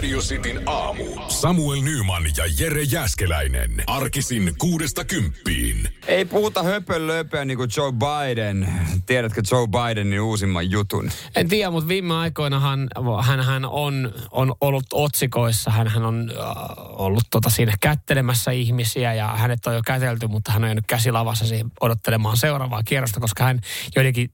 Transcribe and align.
Radio 0.00 0.20
Cityn 0.20 0.62
aamu. 0.66 1.04
Samuel 1.28 1.82
Nyman 1.82 2.22
ja 2.36 2.44
Jere 2.58 2.82
Jäskeläinen. 2.82 3.70
Arkisin 3.86 4.54
kuudesta 4.58 5.04
kymppiin. 5.04 5.88
Ei 6.06 6.24
puhuta 6.24 6.62
höpölöpöä 6.62 7.44
niin 7.44 7.56
kuin 7.56 7.70
Joe 7.76 7.92
Biden. 7.92 8.68
Tiedätkö 9.06 9.42
Joe 9.52 9.66
Bidenin 9.66 10.20
uusimman 10.20 10.70
jutun? 10.70 11.10
En 11.36 11.48
tiedä, 11.48 11.70
mutta 11.70 11.88
viime 11.88 12.14
aikoinahan 12.14 12.88
hän, 13.22 13.40
hän 13.40 13.64
on, 13.64 14.12
on 14.30 14.54
ollut 14.60 14.84
otsikoissa. 14.92 15.70
Hän, 15.70 15.88
hän 15.88 16.04
on 16.04 16.30
äh, 16.30 16.46
ollut 16.78 17.24
tota 17.30 17.50
siinä 17.50 17.72
kättelemässä 17.80 18.50
ihmisiä 18.50 19.14
ja 19.14 19.28
hänet 19.28 19.66
on 19.66 19.74
jo 19.74 19.82
kätelty, 19.86 20.26
mutta 20.26 20.52
hän 20.52 20.64
on 20.64 20.68
jäänyt 20.68 20.86
käsilavassa 20.86 21.46
siihen 21.46 21.72
odottelemaan 21.80 22.36
seuraavaa 22.36 22.82
kierrosta, 22.82 23.20
koska 23.20 23.44
hän 23.44 23.60
joidenkin 23.96 24.30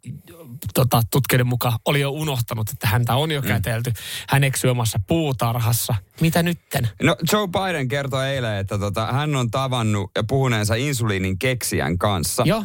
tota, 0.74 1.02
tutkijoiden 1.10 1.46
mukaan 1.46 1.78
oli 1.84 2.00
jo 2.00 2.10
unohtanut, 2.10 2.70
että 2.70 2.86
häntä 2.88 3.14
on 3.14 3.30
jo 3.30 3.40
mm. 3.40 3.48
kätelty. 3.48 3.92
Hän 4.28 4.44
eksyi 4.44 4.70
omassa 4.70 5.00
puutarhassa. 5.06 5.94
Mitä 6.20 6.42
nytten? 6.42 6.88
No 7.02 7.16
Joe 7.32 7.48
Biden 7.48 7.88
kertoi 7.88 8.28
eilen, 8.28 8.56
että 8.56 8.78
tota, 8.78 9.06
hän 9.06 9.36
on 9.36 9.50
tavannut 9.50 10.10
ja 10.16 10.24
puhuneensa 10.24 10.74
insuliinin 10.74 11.38
keksijän 11.38 11.98
kanssa. 11.98 12.42
Joo. 12.46 12.64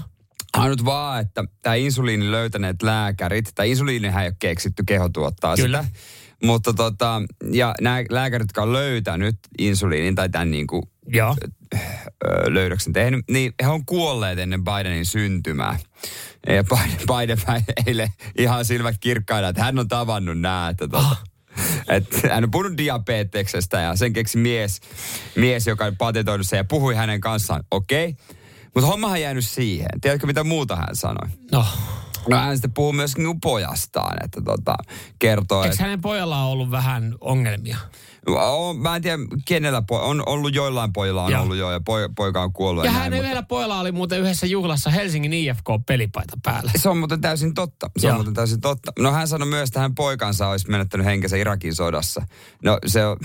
Ainut 0.53 0.85
vaan, 0.85 1.21
että 1.21 1.43
tämä 1.61 1.75
insuliinin 1.75 2.31
löytäneet 2.31 2.83
lääkärit, 2.83 3.51
tai 3.55 3.69
insuliinihän 3.69 4.23
ei 4.23 4.29
ole 4.29 4.35
keksitty, 4.39 4.83
keho 4.87 5.09
tuottaa 5.09 5.55
Kyllä. 5.55 5.83
sitä. 5.83 5.99
Mutta 6.43 6.73
tota, 6.73 7.21
ja 7.51 7.75
nämä 7.81 8.03
lääkärit, 8.09 8.43
jotka 8.43 8.61
on 8.61 8.73
löytänyt 8.73 9.37
insuliinin 9.59 10.15
tai 10.15 10.29
tämän 10.29 10.51
niin 10.51 10.67
kuin 10.67 10.83
Joo. 11.07 11.35
löydöksen 12.47 12.93
tehnyt, 12.93 13.25
niin 13.29 13.53
he 13.63 13.67
on 13.67 13.85
kuolleet 13.85 14.39
ennen 14.39 14.63
Bidenin 14.63 15.05
syntymää. 15.05 15.79
Ja 16.47 16.63
Biden, 17.07 17.37
eilen 17.87 18.09
ihan 18.37 18.65
silmät 18.65 18.95
kirkkaina, 18.99 19.47
että 19.47 19.63
hän 19.63 19.79
on 19.79 19.87
tavannut 19.87 20.39
nämä, 20.39 20.69
että 20.69 20.87
tota, 20.87 21.07
Ah. 21.07 21.23
että 21.89 22.29
hän 22.33 22.43
on 22.43 22.51
puhunut 22.51 22.77
diabeteksestä 22.77 23.79
ja 23.79 23.95
sen 23.95 24.13
keksi 24.13 24.37
mies, 24.37 24.81
mies 25.35 25.67
joka 25.67 25.85
on 25.85 25.97
patetoinut 25.97 26.47
sen 26.47 26.57
ja 26.57 26.63
puhui 26.63 26.95
hänen 26.95 27.21
kanssaan. 27.21 27.63
Okei, 27.71 28.09
okay. 28.09 28.35
mutta 28.75 28.87
hommahan 28.87 29.21
jäänyt 29.21 29.45
siihen. 29.45 29.89
Tiedätkö 30.01 30.27
mitä 30.27 30.43
muuta 30.43 30.75
hän 30.75 30.95
sanoi? 30.95 31.29
No. 31.51 31.65
No 32.29 32.37
hän 32.37 32.55
sitten 32.57 32.73
puhuu 32.73 32.93
myös 32.93 33.17
niinku 33.17 33.37
pojastaan, 33.41 34.17
että 34.23 34.41
tota, 34.41 34.75
kertoo, 35.19 35.63
Eikö 35.63 35.73
että 35.73 35.83
hänen 35.83 36.01
pojalla 36.01 36.43
ollut 36.45 36.71
vähän 36.71 37.15
ongelmia? 37.21 37.77
on, 38.27 38.77
mä 38.77 38.95
en 38.95 39.01
tiedä 39.01 39.17
kenellä, 39.45 39.79
po- 39.91 39.95
on 39.95 40.23
ollut 40.25 40.55
joillain 40.55 40.93
pojilla 40.93 41.23
on 41.23 41.31
Joo. 41.31 41.43
ollut 41.43 41.57
jo 41.57 41.71
ja 41.71 41.79
poi, 41.85 42.09
poika 42.15 42.41
on 42.41 42.53
kuollut. 42.53 42.85
Ja 42.85 42.91
näin, 42.91 43.03
hänen 43.03 43.17
mutta- 43.17 43.23
yhdellä 43.27 43.43
pojalla 43.43 43.79
oli 43.79 43.91
muuten 43.91 44.19
yhdessä 44.19 44.45
juhlassa 44.47 44.89
Helsingin 44.89 45.33
IFK-pelipaita 45.33 46.37
päällä. 46.43 46.71
Se 46.75 46.89
on 46.89 46.97
muuten 46.97 47.21
täysin 47.21 47.53
totta. 47.53 47.89
Se 47.99 48.07
Joo. 48.07 48.11
on 48.11 48.17
muuten 48.17 48.33
täysin 48.33 48.61
totta. 48.61 48.91
No 48.99 49.11
hän 49.11 49.27
sanoi 49.27 49.47
myös, 49.47 49.69
että 49.69 49.79
hänen 49.79 49.95
poikansa 49.95 50.47
olisi 50.47 50.69
menettänyt 50.69 51.05
henkensä 51.05 51.37
Irakin 51.37 51.75
sodassa. 51.75 52.25
No 52.63 52.79
se, 52.85 53.05
on- 53.05 53.17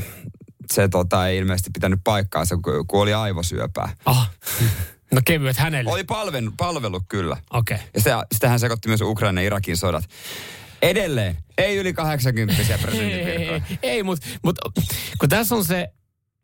se 0.73 0.89
tota, 0.89 1.29
ei 1.29 1.39
ilmeisesti 1.39 1.71
pitänyt 1.75 2.01
paikkaansa, 2.05 2.57
kun 2.57 2.87
kuoli 2.87 3.15
aivosyöpää. 3.15 3.95
Ah. 4.07 4.31
No 5.15 5.21
kevyet 5.25 5.57
hänelle. 5.57 5.93
Oli 5.93 6.05
palven, 6.05 6.53
palvelu 6.57 7.01
kyllä. 7.09 7.37
Okei. 7.53 7.75
Okay. 7.75 7.89
Ja 7.95 8.01
sitä, 8.01 8.27
sitä 8.35 8.49
hän 8.49 8.61
sekoitti 8.61 8.89
myös 8.89 9.01
Ukraina 9.01 9.41
ja 9.41 9.47
Irakin 9.47 9.77
sodat. 9.77 10.05
Edelleen, 10.83 11.37
ei 11.59 11.77
yli 11.77 11.93
80 11.93 12.63
Ei, 12.63 12.79
presidentinvirkoja. 12.83 13.61
ei 13.83 14.03
mutta 14.03 14.27
mut, 14.43 14.59
kun 15.19 15.29
tässä 15.29 15.55
on 15.55 15.65
se, 15.65 15.89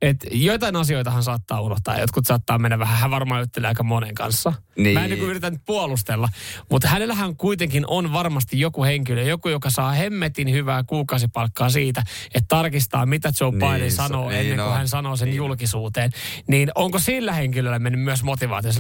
että 0.03 0.27
joitain 0.33 0.77
asioitahan 0.77 1.23
saattaa 1.23 1.61
unohtaa. 1.61 1.99
Jotkut 1.99 2.27
saattaa 2.27 2.59
mennä 2.59 2.79
vähän, 2.79 2.99
hän 2.99 3.11
varmaan 3.11 3.41
juttelee 3.41 3.69
aika 3.69 3.83
monen 3.83 4.15
kanssa. 4.15 4.53
Niin. 4.77 4.99
Mä 4.99 5.05
en 5.05 5.11
niin 5.11 5.23
yritä 5.23 5.51
nyt 5.51 5.61
puolustella, 5.67 6.29
mutta 6.71 6.89
hänellähän 6.89 7.37
kuitenkin 7.37 7.85
on 7.87 8.13
varmasti 8.13 8.61
joku 8.61 8.85
henkilö, 8.85 9.23
joku, 9.23 9.49
joka 9.49 9.71
saa 9.71 9.93
hemmetin 9.93 10.51
hyvää 10.53 10.85
kuukausipalkkaa 10.87 11.71
siitä, 11.71 12.03
että 12.35 12.49
tarkistaa, 12.49 13.07
mitä 13.07 13.33
Joe 13.41 13.51
Niin, 13.51 13.59
Biden 13.61 13.91
se- 13.91 13.97
sanoo 13.97 14.29
niin 14.29 14.41
ennen 14.41 14.57
kuin 14.57 14.67
on. 14.69 14.75
hän 14.75 14.89
sanoo 14.89 15.17
sen 15.17 15.27
Niin. 15.29 15.37
julkisuuteen. 15.37 16.11
Niin 16.47 16.71
onko 16.75 16.99
sillä 16.99 17.33
henkilöllä 17.33 17.79
mennyt 17.79 18.01
myös 18.03 18.23
motivaatio? 18.23 18.71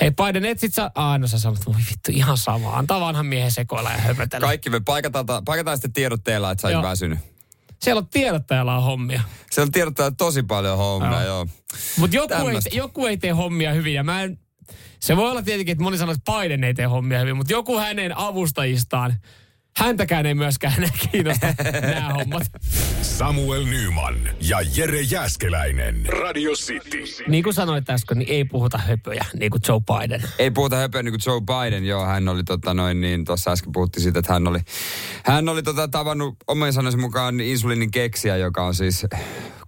Hei 0.00 0.10
Biden, 0.10 0.44
et 0.44 0.58
sit 0.60 0.74
sä... 0.74 0.90
Ah, 0.94 1.18
no 1.18 1.26
sä 1.26 1.38
sanot, 1.38 1.66
voi 1.66 1.74
vittu, 1.74 2.10
ihan 2.12 2.38
sama. 2.38 2.70
Antaa 2.76 3.00
vanhan 3.00 3.26
miehen 3.26 3.50
sekoilla 3.52 3.90
ja 3.92 3.98
höpötellä. 3.98 4.46
Kaikki 4.46 4.70
me 4.70 4.80
paikataan, 4.80 5.26
paikataan 5.44 5.76
sitten 5.76 5.92
tiedotteella, 5.92 6.50
että 6.50 6.70
sä 6.70 6.76
oot 6.78 6.86
väsynyt. 6.86 7.18
Siellä 7.82 7.98
on 7.98 8.08
tiedottajalla 8.08 8.76
on 8.76 8.82
hommia. 8.82 9.22
Se 9.50 9.60
on 9.60 9.72
tiedottaa 9.72 10.10
tosi 10.10 10.42
paljon 10.42 10.78
hommia, 10.78 11.10
Joo. 11.10 11.22
joo. 11.22 11.46
Mutta 11.98 12.16
joku 12.16 12.34
ei, 12.48 12.58
joku 12.72 13.06
ei 13.06 13.16
tee 13.16 13.30
hommia 13.30 13.72
hyvin 13.72 13.94
ja 13.94 14.04
mä 14.04 14.22
en, 14.22 14.38
se 15.00 15.16
voi 15.16 15.30
olla 15.30 15.42
tietenkin, 15.42 15.72
että 15.72 15.84
moni 15.84 15.98
sanoo, 15.98 16.14
että 16.14 16.32
Biden 16.32 16.64
ei 16.64 16.74
tee 16.74 16.86
hommia 16.86 17.20
hyvin, 17.20 17.36
mutta 17.36 17.52
joku 17.52 17.78
hänen 17.78 18.18
avustajistaan, 18.18 19.14
häntäkään 19.76 20.26
ei 20.26 20.34
myöskään 20.34 20.74
enää 20.78 20.90
kiinnosta 21.10 21.46
nämä 21.80 22.14
hommat. 22.14 22.42
Samuel 23.02 23.64
Nyman 23.64 24.14
ja 24.40 24.58
Jere 24.76 25.00
Jäskeläinen. 25.00 26.06
Radio 26.06 26.52
City. 26.52 26.98
Niin 27.28 27.44
kuin 27.44 27.54
sanoit 27.54 27.90
äsken, 27.90 28.18
niin 28.18 28.30
ei 28.30 28.44
puhuta 28.44 28.78
höpöjä, 28.78 29.24
niin 29.38 29.50
kuin 29.50 29.60
Joe 29.68 29.80
Biden. 29.80 30.22
Ei 30.38 30.50
puhuta 30.50 30.76
höpöä 30.76 31.02
niin 31.02 31.12
kuin 31.12 31.20
Joe 31.26 31.40
Biden, 31.40 31.84
joo, 31.84 32.04
hän 32.04 32.28
oli 32.28 32.44
tota 32.44 32.74
noin 32.74 33.00
niin, 33.00 33.24
tuossa 33.24 33.50
äsken 33.50 33.72
puhuttiin 33.72 34.02
siitä, 34.02 34.18
että 34.18 34.32
hän 34.32 34.46
oli, 34.46 34.58
hän 35.24 35.48
oli 35.48 35.62
tota 35.62 35.88
tavannut 35.88 36.36
omien 36.46 36.72
sanoisen 36.72 37.00
mukaan 37.00 37.40
insuliinin 37.40 37.90
keksiä, 37.90 38.36
joka 38.36 38.64
on 38.66 38.74
siis 38.74 39.06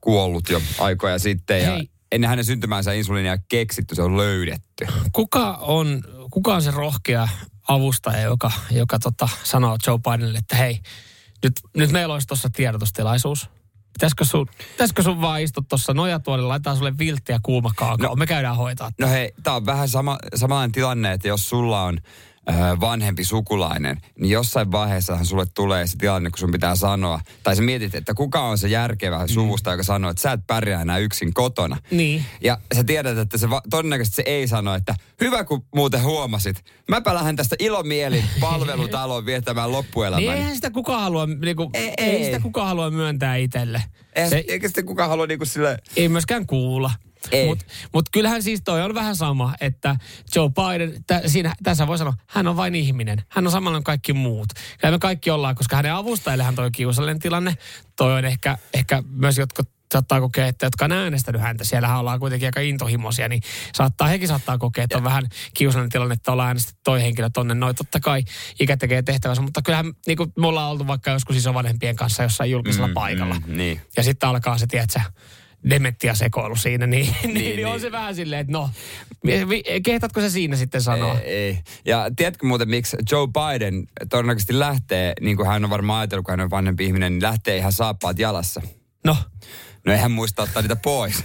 kuollut 0.00 0.48
jo 0.50 0.62
aikoja 0.78 1.18
sitten 1.18 1.62
ja 1.62 1.70
Hei. 1.70 1.90
ennen 2.12 2.30
hänen 2.30 2.44
syntymäänsä 2.44 2.92
insuliinia 2.92 3.38
keksitty, 3.48 3.94
se 3.94 4.02
on 4.02 4.16
löydetty. 4.16 4.86
Kuka 5.12 5.58
on, 5.60 6.02
kuka 6.30 6.54
on 6.54 6.62
se 6.62 6.70
rohkea 6.70 7.28
avustaja, 7.68 8.20
joka, 8.20 8.52
joka 8.70 8.98
tota, 8.98 9.28
sanoo 9.44 9.78
Joe 9.86 9.98
Bidenille, 9.98 10.38
että 10.38 10.56
hei, 10.56 10.80
nyt, 11.42 11.52
nyt 11.76 11.90
meillä 11.90 12.14
olisi 12.14 12.26
tuossa 12.26 12.50
tiedotustilaisuus. 12.50 13.48
Pitäisikö 13.92 14.24
sun, 14.24 14.46
pitäisikö 14.68 15.02
sun 15.02 15.20
vaan 15.20 15.42
istua 15.42 15.64
tuossa 15.68 15.94
nojatuolilla, 15.94 16.48
laitetaan 16.48 16.76
sulle 16.76 16.98
viltti 16.98 17.32
ja 17.32 17.40
kuuma 17.42 17.70
kaakao. 17.76 18.08
No. 18.08 18.16
Me 18.16 18.26
käydään 18.26 18.56
hoitaa. 18.56 18.90
No 19.00 19.08
hei, 19.08 19.32
tää 19.42 19.54
on 19.54 19.66
vähän 19.66 19.88
sama, 19.88 20.18
samanlainen 20.34 20.72
tilanne, 20.72 21.12
että 21.12 21.28
jos 21.28 21.48
sulla 21.48 21.82
on 21.82 21.98
vanhempi 22.80 23.24
sukulainen, 23.24 24.00
niin 24.20 24.30
jossain 24.30 24.72
vaiheessahan 24.72 25.26
sulle 25.26 25.46
tulee 25.54 25.86
se 25.86 25.96
tilanne, 25.98 26.30
kun 26.30 26.38
sun 26.38 26.52
pitää 26.52 26.76
sanoa, 26.76 27.20
tai 27.42 27.56
sä 27.56 27.62
mietit, 27.62 27.94
että 27.94 28.14
kuka 28.14 28.40
on 28.42 28.58
se 28.58 28.68
järkevä 28.68 29.26
suvusta, 29.26 29.70
joka 29.70 29.82
sanoo, 29.82 30.10
että 30.10 30.22
sä 30.22 30.32
et 30.32 30.40
pärjää 30.46 30.82
enää 30.82 30.98
yksin 30.98 31.34
kotona. 31.34 31.76
Niin. 31.90 32.24
Ja 32.40 32.58
sä 32.74 32.84
tiedät, 32.84 33.18
että 33.18 33.38
se 33.38 33.50
va- 33.50 33.62
todennäköisesti 33.70 34.16
se 34.16 34.22
ei 34.26 34.48
sano, 34.48 34.74
että 34.74 34.94
hyvä 35.20 35.44
kun 35.44 35.64
muuten 35.74 36.02
huomasit. 36.02 36.64
Mäpä 36.88 37.14
lähden 37.14 37.36
tästä 37.36 37.56
ilomielin 37.58 38.24
palvelutaloon 38.40 39.26
viettämään 39.26 39.66
Niin 39.68 39.72
loppuelämäni. 39.76 40.28
eihän 40.28 40.54
sitä 40.54 40.70
kukaan 40.70 41.00
halua, 41.02 41.26
niinku, 41.26 41.70
Ei, 41.74 41.92
ei, 41.98 42.10
ei. 42.10 42.24
sitä 42.24 42.40
kukaan 42.40 42.68
halua 42.68 42.90
myöntää 42.90 43.36
itselle. 43.36 43.82
Eihän, 44.14 44.30
Se, 44.30 44.44
eikä 44.48 44.68
sitten 44.68 44.86
kukaan 44.86 45.10
halua 45.10 45.26
niinku 45.26 45.44
sille... 45.44 45.78
ei 45.96 46.08
myöskään 46.08 46.46
kuulla. 46.46 46.90
Mutta 47.46 47.64
mut 47.94 48.08
kyllähän 48.12 48.42
siis 48.42 48.60
toi 48.64 48.82
on 48.82 48.94
vähän 48.94 49.16
sama, 49.16 49.54
että 49.60 49.96
Joe 50.36 50.48
Biden, 50.50 51.04
tä, 51.06 51.22
siinä, 51.26 51.54
tässä 51.62 51.86
voi 51.86 51.98
sanoa, 51.98 52.14
hän 52.26 52.46
on 52.46 52.56
vain 52.56 52.74
ihminen. 52.74 53.22
Hän 53.28 53.46
on 53.46 53.52
samalla 53.52 53.78
kuin 53.78 53.84
kaikki 53.84 54.12
muut. 54.12 54.48
Ja 54.82 54.90
me 54.90 54.98
kaikki 54.98 55.30
ollaan, 55.30 55.54
koska 55.54 55.76
hänen 55.76 55.94
avustajillehan 55.94 56.54
toi 56.54 56.70
kiusallinen 56.70 57.18
tilanne. 57.18 57.56
Toi 57.96 58.12
on 58.18 58.24
ehkä, 58.24 58.58
ehkä 58.74 59.02
myös 59.10 59.38
jotkut 59.38 59.68
saattaa 59.94 60.20
kokea, 60.20 60.46
että 60.46 60.66
jotka 60.66 60.84
on 60.84 60.92
äänestänyt 60.92 61.40
häntä, 61.42 61.64
siellähän 61.64 61.98
ollaan 61.98 62.20
kuitenkin 62.20 62.48
aika 62.48 62.60
intohimoisia, 62.60 63.28
niin 63.28 63.42
saattaa, 63.74 64.08
hekin 64.08 64.28
saattaa 64.28 64.58
kokea, 64.58 64.84
että 64.84 64.98
on 64.98 65.04
vähän 65.04 65.24
kiusallinen 65.54 65.90
tilanne, 65.90 66.12
että 66.12 66.32
ollaan 66.32 66.46
äänestetty 66.48 66.80
toi 66.84 67.02
henkilö 67.02 67.30
tonne. 67.32 67.54
Noin 67.54 67.76
totta 67.76 68.00
kai 68.00 68.24
ikä 68.60 68.76
tekee 68.76 69.02
tehtävänsä, 69.02 69.42
mutta 69.42 69.62
kyllähän 69.62 69.92
niin 70.06 70.16
kuin 70.16 70.32
me 70.36 70.46
ollaan 70.46 70.70
oltu 70.70 70.86
vaikka 70.86 71.10
joskus 71.10 71.36
isovanhempien 71.36 71.96
kanssa 71.96 72.22
jossain 72.22 72.50
julkisella 72.50 72.86
Mm, 72.88 72.94
paikalla. 72.94 73.34
mm, 73.46 73.56
niin. 73.56 73.80
Ja 73.96 74.02
sitten 74.02 74.28
alkaa 74.28 74.58
se, 74.58 74.66
tiedätkö, 74.66 75.00
dementia 75.70 76.14
sekoilu 76.14 76.56
siinä, 76.56 76.86
niin, 76.86 77.14
niin, 77.22 77.34
niin, 77.34 77.56
niin. 77.56 77.66
on 77.66 77.80
se 77.80 77.92
vähän 77.92 78.14
silleen, 78.14 78.40
että 78.40 78.52
no, 78.52 78.70
kehtatko 79.84 80.20
se 80.20 80.30
siinä 80.30 80.56
sitten 80.56 80.82
sanoa? 80.82 81.20
Ei, 81.20 81.32
ei. 81.32 81.60
Ja 81.84 82.10
tiedätkö 82.16 82.46
muuten, 82.46 82.68
miksi 82.68 82.96
Joe 83.12 83.26
Biden 83.26 83.86
todennäköisesti 84.10 84.58
lähtee, 84.58 85.12
niin 85.20 85.36
kuin 85.36 85.48
hän 85.48 85.64
on 85.64 85.70
varmaan 85.70 86.00
ajatellut, 86.00 86.24
kun 86.24 86.32
hän 86.32 86.40
on 86.40 86.50
vanhempi 86.50 86.84
ihminen, 86.84 87.12
niin 87.12 87.22
lähtee 87.22 87.56
ihan 87.56 87.72
saappaat 87.72 88.18
jalassa. 88.18 88.62
No, 89.04 89.16
No 89.86 89.92
eihän 89.92 90.10
muista 90.10 90.42
ottaa 90.42 90.62
niitä 90.62 90.76
pois. 90.76 91.24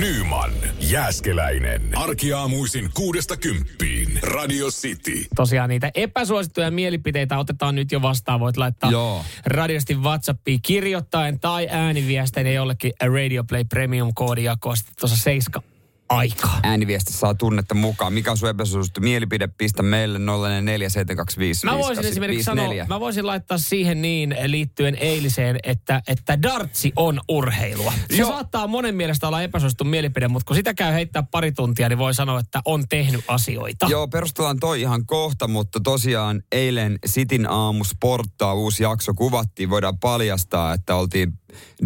Nyman, 0.00 0.50
Jääskeläinen. 0.80 1.82
Arkiaamuisin 1.94 2.90
kuudesta 2.94 3.36
kymppiin. 3.36 4.18
Radio 4.22 4.66
City. 4.66 5.24
tosiaan 5.36 5.68
niitä 5.68 5.90
epäsuosittuja 5.94 6.70
mielipiteitä 6.70 7.38
otetaan 7.38 7.74
nyt 7.74 7.92
jo 7.92 8.02
vastaan. 8.02 8.40
Voit 8.40 8.56
laittaa 8.56 8.90
Joo. 8.90 9.24
radiosti 9.46 9.94
WhatsAppiin 9.94 10.62
kirjoittaen 10.62 11.40
tai 11.40 11.68
ääniviestein 11.70 12.54
jollekin 12.54 12.92
Radio 13.02 13.44
Play 13.44 13.64
Premium 13.64 14.10
koodi 14.14 14.44
jakoa 14.44 14.76
sitten 14.76 14.94
tuossa 15.00 15.16
7 15.16 15.75
aikaa. 16.08 16.60
Ääniviesti 16.62 17.12
saa 17.12 17.34
tunnetta 17.34 17.74
mukaan. 17.74 18.12
Mikä 18.12 18.30
on 18.30 18.36
sun 18.36 18.48
epäsuosittu 18.48 19.00
mielipide? 19.00 19.48
Pistä 19.58 19.82
meille 19.82 20.18
04725 20.18 21.66
Mä 21.66 21.78
voisin 21.78 22.06
esimerkiksi 22.06 22.44
sanoa, 22.44 22.74
mä 22.88 23.00
voisin 23.00 23.26
laittaa 23.26 23.58
siihen 23.58 24.02
niin 24.02 24.36
liittyen 24.46 24.94
eiliseen, 24.94 25.58
että, 25.62 26.02
että 26.08 26.42
dartsi 26.42 26.92
on 26.96 27.20
urheilua. 27.28 27.92
Se 28.10 28.16
Joo. 28.16 28.30
saattaa 28.30 28.66
monen 28.66 28.94
mielestä 28.94 29.28
olla 29.28 29.42
epäsuosittu 29.42 29.84
mielipide, 29.84 30.28
mutta 30.28 30.46
kun 30.46 30.56
sitä 30.56 30.74
käy 30.74 30.92
heittää 30.92 31.22
pari 31.22 31.52
tuntia, 31.52 31.88
niin 31.88 31.98
voi 31.98 32.14
sanoa, 32.14 32.40
että 32.40 32.60
on 32.64 32.88
tehnyt 32.88 33.24
asioita. 33.28 33.86
Joo, 33.90 34.08
perustellaan 34.08 34.60
toi 34.60 34.80
ihan 34.80 35.06
kohta, 35.06 35.48
mutta 35.48 35.80
tosiaan 35.80 36.42
eilen 36.52 36.98
Sitin 37.06 37.50
aamu 37.50 37.84
sporttaa 37.84 38.54
uusi 38.54 38.82
jakso 38.82 39.14
kuvattiin. 39.14 39.70
Voidaan 39.70 39.98
paljastaa, 39.98 40.72
että 40.72 40.94
oltiin 40.94 41.32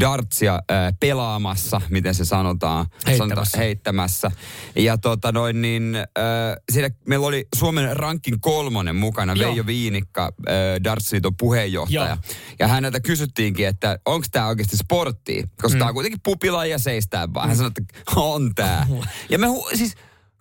dartsia 0.01 0.55
äh, 0.55 0.95
pelaamassa, 1.01 1.81
miten 1.91 2.15
se 2.15 2.25
sanotaan. 2.25 2.87
Heittämässä. 3.07 3.35
Sanotaan, 3.35 3.47
heittämässä. 3.59 4.31
Ja 4.77 4.99
tota 4.99 5.33
noin 5.33 5.63
niin, 5.63 5.97
äh, 5.97 6.57
siinä 6.73 6.91
meillä 7.09 7.27
oli 7.27 7.47
Suomen 7.55 7.97
rankin 7.97 8.41
kolmonen 8.41 8.97
mukana, 8.97 9.35
Joo. 9.35 9.51
Veijo 9.51 9.67
Viinikka, 9.67 10.25
äh, 10.49 10.55
Dartsliiton 10.85 11.37
puheenjohtaja. 11.37 12.07
Joo. 12.07 12.37
Ja 12.59 12.69
häneltä 12.69 13.01
kysyttiinkin, 13.01 13.67
että 13.67 13.99
onko 14.07 14.27
tämä 14.33 14.49
oikeasti 14.49 14.77
sporttia? 14.77 15.47
Koska 15.63 15.77
mm. 15.77 15.79
tämä 15.79 15.89
on 15.89 15.95
kuitenkin 15.95 16.21
pupilaji 16.25 16.71
ja 16.71 16.79
seistää 16.79 17.35
vaan. 17.35 17.49
Hän 17.49 17.57
sanoi, 17.57 17.73
että 17.79 18.03
on 18.17 18.55
tämä. 18.55 18.87
Ja 19.31 19.39
me 19.39 19.47
hu- 19.47 19.77
siis, 19.77 19.95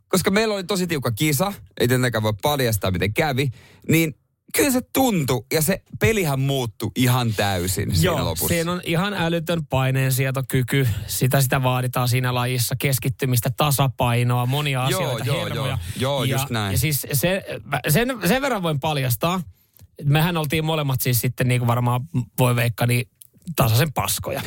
koska 0.07 0.31
meillä 0.31 0.53
oli 0.53 0.63
tosi 0.63 0.87
tiukka 0.87 1.11
kisa, 1.11 1.53
ei 1.79 1.87
tietenkään 1.87 2.23
voi 2.23 2.33
paljastaa 2.41 2.91
miten 2.91 3.13
kävi, 3.13 3.49
niin 3.89 4.15
kyllä 4.55 4.71
se 4.71 4.81
tuntui 4.93 5.45
ja 5.53 5.61
se 5.61 5.81
pelihän 5.99 6.39
muuttui 6.39 6.91
ihan 6.95 7.33
täysin 7.33 7.95
siinä 7.95 8.05
Joo, 8.05 8.25
lopussa. 8.25 8.47
siinä 8.47 8.71
on 8.71 8.81
ihan 8.83 9.13
älytön 9.13 9.65
paineensietokyky. 9.65 10.87
Sitä 11.07 11.41
sitä 11.41 11.63
vaaditaan 11.63 12.07
siinä 12.09 12.33
lajissa. 12.33 12.75
Keskittymistä, 12.79 13.49
tasapainoa, 13.57 14.45
monia 14.45 14.87
Joo, 14.89 15.01
asioita, 15.03 15.25
joo, 15.25 15.43
hermoja. 15.43 15.67
joo. 15.71 15.77
Joo, 15.99 16.23
ja, 16.23 16.35
just 16.35 16.49
näin. 16.49 16.71
Ja 16.71 16.77
siis 16.77 17.07
se, 17.13 17.43
sen, 17.89 18.17
sen 18.27 18.41
verran 18.41 18.63
voin 18.63 18.79
paljastaa. 18.79 19.41
Mehän 20.03 20.37
oltiin 20.37 20.65
molemmat 20.65 21.01
siis 21.01 21.21
sitten 21.21 21.47
niin 21.47 21.59
kuin 21.59 21.67
varmaan 21.67 22.01
voi 22.39 22.55
veikka, 22.55 22.87
niin 22.87 23.09
tasaisen 23.55 23.93
paskoja. 23.93 24.41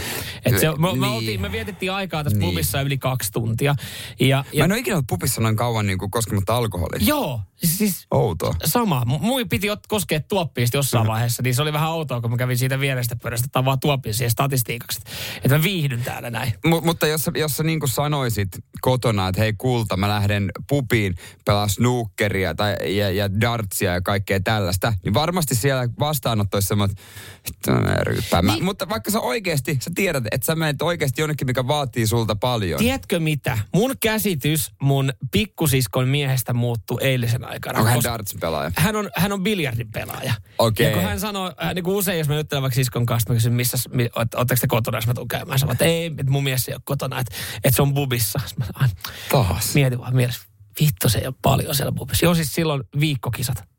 Et 0.44 0.58
se, 0.58 0.66
me, 0.70 0.76
me, 0.78 0.92
Niin. 0.92 1.04
oltiin, 1.04 1.40
me 1.40 1.52
vietettiin 1.52 1.92
aikaa 1.92 2.24
tässä 2.24 2.38
Niin. 2.38 2.50
pubissa 2.50 2.80
yli 2.80 2.98
kaksi 2.98 3.32
tuntia. 3.32 3.74
Ja, 4.20 4.36
Mä 4.36 4.44
ja, 4.52 4.64
en 4.64 4.72
ole 4.72 4.78
ikinä 4.80 4.96
ollut 4.96 5.06
pupissa 5.06 5.40
noin 5.40 5.56
kauan 5.56 5.86
niin 5.86 5.98
kuin 5.98 6.10
koskematta 6.10 6.56
alkoholia. 6.56 6.98
joo, 7.02 7.40
siis 7.64 8.06
Outoa. 8.10 8.54
sama. 8.64 9.02
Mui 9.04 9.44
piti 9.44 9.70
ot, 9.70 9.86
koskea 9.86 10.20
tuoppia 10.20 10.66
sit 10.66 10.74
jossain 10.74 11.06
vaiheessa, 11.06 11.42
niin 11.42 11.54
se 11.54 11.62
oli 11.62 11.72
vähän 11.72 11.88
outoa, 11.90 12.20
kun 12.20 12.30
mä 12.30 12.36
kävin 12.36 12.58
siitä 12.58 12.80
vierestä 12.80 13.16
pöydästä 13.16 13.48
tai 13.52 13.64
vaan 13.64 13.80
tuoppia 13.80 14.12
siihen 14.14 14.30
statistiikaksi. 14.30 15.00
Että 15.36 15.56
mä 15.58 15.62
viihdyn 15.62 16.02
täällä 16.04 16.30
näin. 16.30 16.52
M- 16.66 16.84
mutta 16.86 17.06
jos, 17.06 17.30
jos 17.36 17.56
sä 17.56 17.62
niin 17.62 17.80
kuin 17.80 17.90
sanoisit 17.90 18.48
kotona, 18.80 19.28
että 19.28 19.40
hei 19.40 19.52
kulta, 19.52 19.96
mä 19.96 20.08
lähden 20.08 20.50
pubiin 20.68 21.14
pelaa 21.44 21.68
snookeria 21.68 22.54
tai, 22.54 22.96
ja, 22.96 23.10
ja 23.10 23.40
dartsia 23.40 23.92
ja 23.92 24.00
kaikkea 24.00 24.40
tällaista, 24.40 24.92
niin 25.04 25.14
varmasti 25.14 25.54
siellä 25.54 25.88
vastaanotto 25.98 26.56
olisi 26.56 26.68
semmoinen, 26.68 26.96
että 27.48 27.72
mä 27.72 27.96
ryyppään. 28.04 28.44
Mä, 28.44 28.52
Niin. 28.52 28.64
mutta 28.64 28.88
vaikka 28.92 29.10
sä 29.10 29.20
oikeasti, 29.20 29.78
sä 29.80 29.90
tiedät, 29.94 30.24
että 30.30 30.46
sä 30.46 30.54
menet 30.54 30.82
oikeasti 30.82 31.20
jonnekin, 31.20 31.46
mikä 31.46 31.66
vaatii 31.66 32.06
sulta 32.06 32.36
paljon. 32.36 32.78
Tiedätkö 32.78 33.20
mitä? 33.20 33.58
Mun 33.74 33.94
käsitys 34.00 34.70
mun 34.82 35.12
pikkusiskon 35.30 36.08
miehestä 36.08 36.52
muuttui 36.54 36.98
eilisen 37.00 37.44
aikana. 37.44 37.78
Onko 37.78 37.88
hän 37.88 37.98
koska 37.98 38.10
darts-pelaaja? 38.12 38.72
hän 38.76 38.96
on, 38.96 39.10
hän 39.16 39.32
on 39.32 39.42
biljardin 39.42 39.90
pelaaja. 39.90 40.34
Okei. 40.58 40.86
Ja 40.86 40.92
kun 40.92 41.02
hän 41.02 41.20
sanoo, 41.20 41.52
äh, 41.64 41.74
niin 41.74 41.84
kuin 41.84 41.96
usein 41.96 42.18
jos 42.18 42.28
mä 42.28 42.36
juttelen 42.36 42.62
vaikka 42.62 42.74
siskon 42.74 43.06
kanssa, 43.06 43.30
mä 43.30 43.34
kysyn, 43.34 43.52
missä, 43.52 43.78
mi, 43.90 44.06
oot- 44.06 44.38
ootteko 44.38 44.58
te 44.60 44.66
kotona, 44.66 44.98
jos 44.98 45.06
mä 45.06 45.14
tuun 45.14 45.28
käymään. 45.28 45.58
Sanoin, 45.58 45.74
että 45.74 45.84
ei, 45.84 46.06
että 46.06 46.30
mun 46.32 46.44
mies 46.44 46.68
ei 46.68 46.74
ole 46.74 46.82
kotona, 46.84 47.20
että, 47.20 47.34
että 47.64 47.76
se 47.76 47.82
on 47.82 47.94
bubissa. 47.94 48.40
Mä, 48.58 48.64
ai, 48.74 48.88
Taas. 49.28 49.74
mietin 49.74 49.98
vaan 49.98 50.16
mielessä, 50.16 50.40
vittu 50.80 51.08
se 51.08 51.18
ei 51.18 51.26
ole 51.26 51.34
paljon 51.42 51.74
siellä 51.74 51.92
bubissa. 51.92 52.26
Joo, 52.26 52.34
siis 52.34 52.54
silloin 52.54 52.82
viikkokisat. 53.00 53.71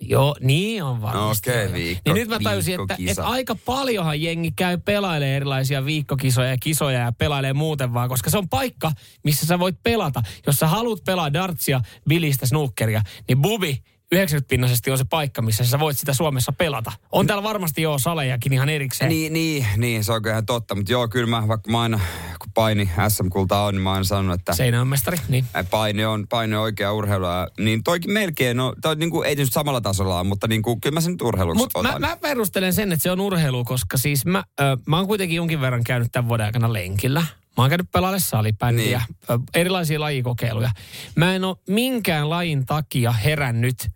Joo, 0.00 0.36
niin 0.40 0.82
on 0.82 1.02
varmasti. 1.02 1.50
Okei, 1.50 1.64
joo. 1.64 1.72
viikko- 1.72 2.02
Niin 2.04 2.14
nyt 2.14 2.28
mä 2.28 2.38
tajusin, 2.44 2.80
että, 2.80 2.96
että 3.10 3.26
aika 3.26 3.54
paljonhan 3.64 4.22
jengi 4.22 4.50
käy 4.56 4.78
pelailee 4.78 5.36
erilaisia 5.36 5.84
viikkokisoja 5.84 6.48
ja 6.48 6.56
kisoja 6.60 6.98
ja 6.98 7.12
pelailee 7.12 7.52
muuten 7.52 7.94
vaan, 7.94 8.08
koska 8.08 8.30
se 8.30 8.38
on 8.38 8.48
paikka, 8.48 8.92
missä 9.24 9.46
sä 9.46 9.58
voit 9.58 9.76
pelata. 9.82 10.22
Jos 10.46 10.56
sä 10.56 10.66
haluat 10.68 11.04
pelaa 11.04 11.32
dartsia, 11.32 11.80
bilistä, 12.08 12.46
snookeria, 12.46 13.02
niin 13.28 13.42
bubi 13.42 13.82
90-pinnaisesti 14.14 14.90
on 14.90 14.98
se 14.98 15.04
paikka, 15.10 15.42
missä 15.42 15.64
sä 15.64 15.78
voit 15.78 15.98
sitä 15.98 16.14
Suomessa 16.14 16.52
pelata. 16.52 16.92
On 17.12 17.26
täällä 17.26 17.42
varmasti 17.42 17.82
jo 17.82 17.98
salejakin 17.98 18.52
ihan 18.52 18.68
erikseen. 18.68 19.08
Niin, 19.08 19.32
niin, 19.32 19.66
niin, 19.76 20.04
se 20.04 20.12
on 20.12 20.22
kyllä 20.22 20.34
ihan 20.34 20.46
totta. 20.46 20.74
Mutta 20.74 20.92
joo, 20.92 21.08
kyllä 21.08 21.26
mä, 21.26 21.48
vaikka 21.48 21.70
mä 21.70 21.82
aina, 21.82 22.00
kun 22.38 22.52
paini 22.54 22.90
SM-kulta 23.08 23.60
on, 23.60 23.74
niin 23.74 23.82
mä 23.82 23.92
oon 23.92 24.04
sanonut, 24.04 24.40
että 24.40 24.54
Seinäjoen 24.54 24.88
mestari, 24.88 25.18
niin. 25.28 25.44
Paine 25.70 26.06
on, 26.06 26.26
paine 26.28 26.56
on 26.56 26.62
oikea 26.62 26.92
urheilua. 26.92 27.46
Niin 27.58 27.82
toikin 27.84 28.12
melkein, 28.12 28.56
no, 28.56 28.74
toi, 28.82 28.96
niin 28.96 29.10
kuin, 29.10 29.28
ei 29.28 29.36
nyt 29.36 29.52
samalla 29.52 29.80
tasolla 29.80 30.24
mutta 30.24 30.48
niin 30.48 30.62
kuin, 30.62 30.80
kyllä 30.80 30.94
mä 30.94 31.00
sen 31.00 31.16
urheiluksi 31.22 31.64
mä, 31.64 31.88
otan. 31.88 32.00
mä 32.00 32.16
perustelen 32.16 32.72
sen, 32.72 32.92
että 32.92 33.02
se 33.02 33.10
on 33.10 33.20
urheilu, 33.20 33.64
koska 33.64 33.96
siis 33.96 34.26
mä, 34.26 34.44
ö, 34.60 34.76
mä 34.86 34.96
oon 34.96 35.06
kuitenkin 35.06 35.36
jonkin 35.36 35.60
verran 35.60 35.84
käynyt 35.84 36.12
tämän 36.12 36.28
vuoden 36.28 36.46
aikana 36.46 36.72
lenkillä. 36.72 37.20
Mä 37.56 37.62
oon 37.62 37.68
käynyt 37.70 37.90
pelaalle 37.92 38.20
salibändiä, 38.20 39.02
niin. 39.28 39.40
erilaisia 39.54 40.00
lajikokeiluja. 40.00 40.70
Mä 41.14 41.34
en 41.34 41.44
ole 41.44 41.56
minkään 41.68 42.30
lajin 42.30 42.66
takia 42.66 43.12
herännyt 43.12 43.90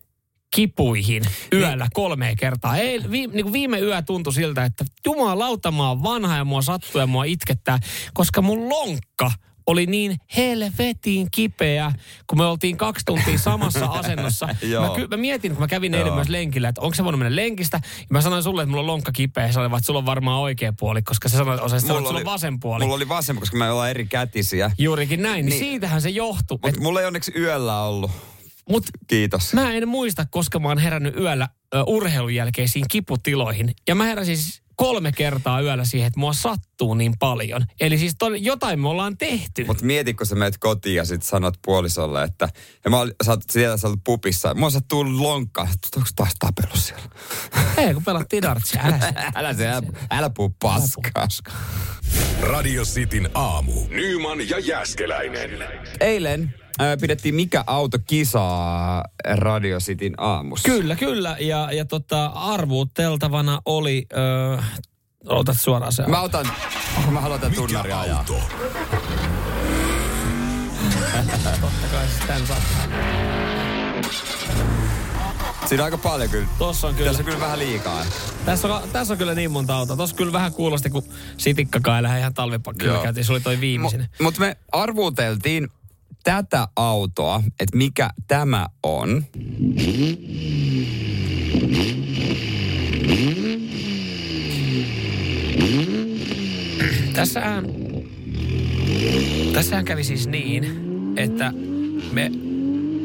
kipuihin 0.54 1.22
yöllä 1.52 1.84
Niin. 1.84 1.90
kolme 1.94 2.34
kertaa. 2.38 2.76
Ei, 2.76 3.00
vi, 3.10 3.26
niin 3.26 3.42
kuin 3.44 3.52
viime 3.52 3.78
yö 3.80 4.02
tuntui 4.02 4.32
siltä, 4.32 4.64
että 4.64 4.84
jumalauta 5.06 5.70
mä 5.70 5.88
oon 5.88 6.02
vanha 6.02 6.36
ja 6.36 6.44
mua 6.44 6.62
sattuu 6.62 7.00
ja 7.00 7.06
mua 7.06 7.24
itkettää, 7.24 7.78
koska 8.14 8.42
mun 8.42 8.68
lonkka 8.68 9.30
oli 9.66 9.86
niin 9.86 10.16
helvetin 10.36 11.28
kipeä, 11.30 11.92
kun 12.26 12.38
me 12.38 12.46
oltiin 12.46 12.76
kaksi 12.76 13.04
tuntia 13.06 13.38
samassa 13.38 13.86
asennossa. 14.00 14.46
Mä, 14.46 14.90
ky- 14.96 15.06
mä 15.10 15.16
mietin, 15.16 15.52
kun 15.52 15.60
mä 15.60 15.66
kävin 15.68 15.94
eilen 15.94 16.12
myös 16.12 16.28
lenkillä, 16.28 16.68
että 16.68 16.80
onko 16.80 16.94
se 16.94 17.04
voinut 17.04 17.18
mennä 17.18 17.36
lenkistä. 17.36 17.80
Ja 17.98 18.06
mä 18.10 18.20
sanoin 18.20 18.42
sulle, 18.42 18.62
että 18.62 18.70
mulla 18.70 18.80
on 18.80 18.86
lonkka 18.86 19.12
kipeä. 19.12 19.46
Ja 19.46 19.52
sanoin, 19.52 19.72
että 19.74 19.86
sulla 19.86 19.98
on 19.98 20.06
varmaan 20.06 20.40
oikea 20.40 20.72
puoli, 20.80 21.02
koska 21.02 21.28
sä 21.28 21.36
sanoit, 21.36 21.60
sanoa, 21.60 21.76
että 21.76 21.86
sulla 22.08 22.18
on 22.18 22.24
vasen 22.24 22.60
puoli. 22.60 22.84
Mulla 22.84 22.96
oli 22.96 23.08
vasen, 23.08 23.36
koska 23.36 23.56
me 23.56 23.70
ollaan 23.70 23.90
eri 23.90 24.06
kätisiä. 24.06 24.70
Juurikin 24.78 25.22
näin, 25.22 25.46
niin, 25.46 25.50
Niin. 25.50 25.58
siitähän 25.70 26.02
se 26.02 26.10
johtui. 26.10 26.58
Mutta 26.62 26.80
mulla 26.80 27.00
ei 27.00 27.06
onneksi 27.06 27.32
yöllä 27.36 27.82
ollut. 27.82 28.10
Mutta 28.68 28.90
Kiitos. 29.06 29.54
mä 29.54 29.72
en 29.72 29.88
muista, 29.88 30.26
koska 30.30 30.58
mä 30.58 30.68
oon 30.68 30.78
herännyt 30.78 31.16
yöllä 31.16 31.48
ö, 31.74 31.82
urheilun 31.82 32.34
jälkeisiin 32.34 32.84
kiputiloihin. 32.90 33.74
Ja 33.88 33.94
mä 33.94 34.04
heräsin 34.04 34.36
siis 34.38 34.62
kolme 34.76 35.12
kertaa 35.12 35.60
yöllä 35.60 35.84
siihen, 35.84 36.06
että 36.06 36.20
mua 36.20 36.32
sattuu 36.32 36.94
niin 36.94 37.14
paljon. 37.18 37.66
Eli 37.80 37.98
siis 37.98 38.14
ton, 38.18 38.44
jotain 38.44 38.80
me 38.80 38.88
ollaan 38.88 39.18
tehty. 39.18 39.64
Mutta 39.64 39.84
mieti, 39.84 40.14
kun 40.14 40.26
sä 40.26 40.34
menet 40.34 40.58
kotiin 40.58 40.96
ja 40.96 41.04
sit 41.04 41.22
sanot 41.22 41.54
puolisolle, 41.64 42.22
että 42.22 42.48
ja 42.84 42.90
mä 42.90 42.96
sä 43.24 43.30
oot 43.30 43.40
siellä 43.50 43.76
sä 43.76 43.88
oot 43.88 43.98
pupissa. 44.04 44.54
Mua 44.54 44.70
sä 44.70 44.80
tullut 44.88 45.20
lonkkaa. 45.20 45.68
Onko 45.96 46.08
taas 46.16 46.32
tapellut 46.38 46.78
siellä? 46.78 47.04
Hei, 47.76 47.94
kun 47.94 48.04
pelattiin 48.04 48.42
dartsia, 48.42 48.80
älä 48.86 48.98
se. 48.98 49.12
älä 49.34 49.54
se, 49.54 49.68
älä, 49.68 49.82
älä 50.10 50.30
puhu 50.30 50.56
paskaa. 50.60 51.28
Radio 52.40 52.84
Cityn 52.84 53.30
aamu. 53.34 53.72
Nyman 53.88 54.48
ja 54.48 54.58
Jäskeläinen. 54.58 55.50
Eilen 56.00 56.54
pidettiin 57.00 57.34
Mikä 57.34 57.64
auto 57.66 57.98
kisaa 58.06 59.04
Radio 59.24 59.78
Cityn 59.78 60.14
aamussa. 60.16 60.68
Kyllä, 60.68 60.96
kyllä. 60.96 61.36
Ja, 61.40 61.72
ja 61.72 61.84
tota, 61.84 62.26
arvuuteltavana 62.26 63.60
oli... 63.64 64.06
Ö, 64.12 64.62
otat 65.26 65.56
suoraan 65.60 65.92
se. 65.92 66.06
Mä 66.06 66.20
otan, 66.20 66.46
mä 67.10 67.20
haluan 67.20 67.40
tunnaria 67.54 68.00
ajaa. 68.00 68.18
auto? 68.18 68.34
Totta 71.60 71.86
kai 71.92 72.06
siis. 72.06 72.52
Siinä 75.68 75.82
on 75.82 75.84
aika 75.84 75.98
paljon 75.98 76.30
kyllä. 76.30 76.48
Tossa 76.58 76.86
on 76.88 76.94
kyllä. 76.94 77.10
Tässä 77.10 77.22
on 77.22 77.24
kyllä 77.24 77.40
vähän 77.40 77.58
liikaa. 77.58 78.04
Tässä 78.44 78.74
on, 78.74 78.88
tässä 78.88 79.14
on 79.14 79.18
kyllä 79.18 79.34
niin 79.34 79.50
monta 79.50 79.76
autoa. 79.76 79.96
Tossa 79.96 80.16
kyllä 80.16 80.32
vähän 80.32 80.52
kuulosti, 80.52 80.90
kun 80.90 81.02
sitikkakaan 81.36 82.02
lähde 82.02 82.18
ihan 82.18 82.34
käytiin. 83.02 83.24
Se 83.24 83.32
oli 83.32 83.40
toi 83.40 83.60
viimeisin. 83.60 84.06
Mutta 84.20 84.40
me 84.40 84.56
arvuuteltiin 84.72 85.68
tätä 86.28 86.68
autoa, 86.76 87.42
että 87.60 87.76
mikä 87.76 88.10
tämä 88.26 88.66
on. 88.82 89.24
Tässähän, 97.12 97.64
tässähän 99.52 99.84
kävi 99.84 100.04
siis 100.04 100.26
niin, 100.26 100.64
että 101.16 101.52
me 102.12 102.30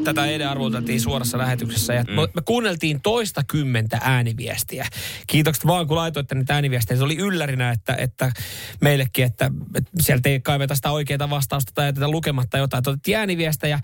tätä 0.04 0.26
eilen 0.26 0.48
arvoteltiin 0.48 1.00
suorassa 1.00 1.38
lähetyksessä 1.38 1.94
ja 1.94 2.02
mm. 2.02 2.14
me 2.14 2.42
kuunneltiin 2.44 3.00
toista 3.00 3.42
kymmentä 3.48 3.98
ääniviestiä. 4.02 4.86
Kiitokset 5.26 5.66
vaan, 5.66 5.86
kun 5.86 5.96
laitoitte 5.96 6.34
niitä 6.34 6.54
ääniviestejä. 6.54 6.98
Se 6.98 7.04
oli 7.04 7.16
yllärinä, 7.16 7.70
että, 7.70 7.94
että 7.94 8.32
meillekin, 8.80 9.24
että, 9.24 9.50
että 9.74 9.90
sieltä 10.00 10.28
ei 10.28 10.40
kaiveta 10.40 10.74
sitä 10.74 10.90
oikeaa 10.90 11.30
vastausta 11.30 11.72
tai 11.74 11.86
jätetä 11.86 12.08
lukematta 12.08 12.58
jotain. 12.58 12.84
Otettiin 12.88 13.16
ääniviestejä 13.16 13.80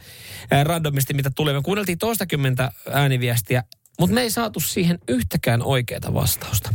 ää, 0.51 0.65
randomisti, 0.65 1.15
mitä 1.15 1.31
tuli. 1.31 1.53
Me 1.53 1.63
kuunneltiin 1.63 1.99
toista 1.99 2.27
kymmentä 2.27 2.73
ääniviestiä, 2.93 3.65
mutta 3.99 4.15
me 4.15 4.21
ei 4.21 4.31
saatu 4.31 4.61
siihen 4.61 4.99
yhtäkään 5.09 5.63
oikeaa 5.63 6.15
vastausta. 6.15 6.75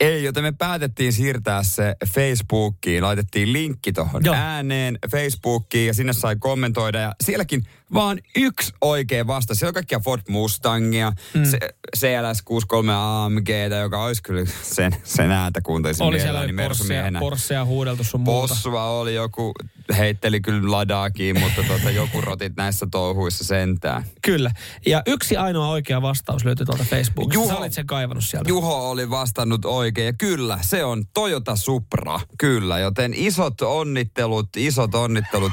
Ei, 0.00 0.24
joten 0.24 0.44
me 0.44 0.52
päätettiin 0.52 1.12
siirtää 1.12 1.62
se 1.62 1.96
Facebookiin. 2.14 3.02
Laitettiin 3.02 3.52
linkki 3.52 3.92
tuohon 3.92 4.28
ääneen 4.28 4.98
Facebookiin 5.10 5.86
ja 5.86 5.94
sinne 5.94 6.12
sai 6.12 6.36
kommentoida. 6.38 6.98
Ja 6.98 7.14
sielläkin 7.24 7.64
vaan 7.94 8.18
yksi 8.36 8.72
oikea 8.80 9.26
vastaus. 9.26 9.58
Siellä 9.58 9.70
on 9.70 9.74
kaikkia 9.74 10.00
Ford 10.00 10.22
Mustangia, 10.28 11.12
mm. 11.34 11.44
se, 11.44 11.58
CLS 11.96 12.42
63 12.42 12.92
AMG, 12.94 13.48
joka 13.80 14.04
olisi 14.04 14.22
kyllä 14.22 14.46
sen, 14.62 14.92
sen 15.04 15.30
ääntä 15.30 15.60
kuuntelisin 15.60 16.06
Oli 16.06 16.20
siellä 16.20 16.40
mielelläni 16.40 16.68
Porschea. 16.68 17.20
Porschea 17.20 17.64
huudeltu 17.64 18.04
sun 18.04 18.20
muuta. 18.20 18.54
Possua 18.54 18.84
oli 18.84 19.14
joku, 19.14 19.52
heitteli 19.96 20.40
kyllä 20.40 20.70
ladaakin, 20.70 21.40
mutta 21.40 21.62
tota, 21.62 21.90
joku 21.90 22.20
rotit 22.20 22.56
näissä 22.56 22.86
touhuissa 22.90 23.44
sentään. 23.44 24.04
Kyllä. 24.22 24.50
Ja 24.86 25.02
yksi 25.06 25.36
ainoa 25.36 25.68
oikea 25.68 26.02
vastaus 26.02 26.44
löytyi 26.44 26.66
tuolta 26.66 26.84
Facebookista. 26.84 27.34
Juho. 27.34 27.48
Sä 27.48 27.56
olit 27.56 27.72
sen 27.72 27.86
kaivannut 27.86 28.24
sieltä. 28.24 28.48
Juho 28.48 28.90
oli 28.90 29.10
vastannut 29.10 29.64
oikein 29.64 30.06
ja 30.06 30.12
kyllä, 30.12 30.58
se 30.62 30.84
on 30.84 31.04
Toyota 31.14 31.56
Supra, 31.56 32.20
kyllä. 32.38 32.78
Joten 32.78 33.14
isot 33.16 33.60
onnittelut, 33.60 34.48
isot 34.56 34.94
onnittelut 34.94 35.52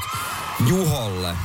Juholle. 0.67 1.35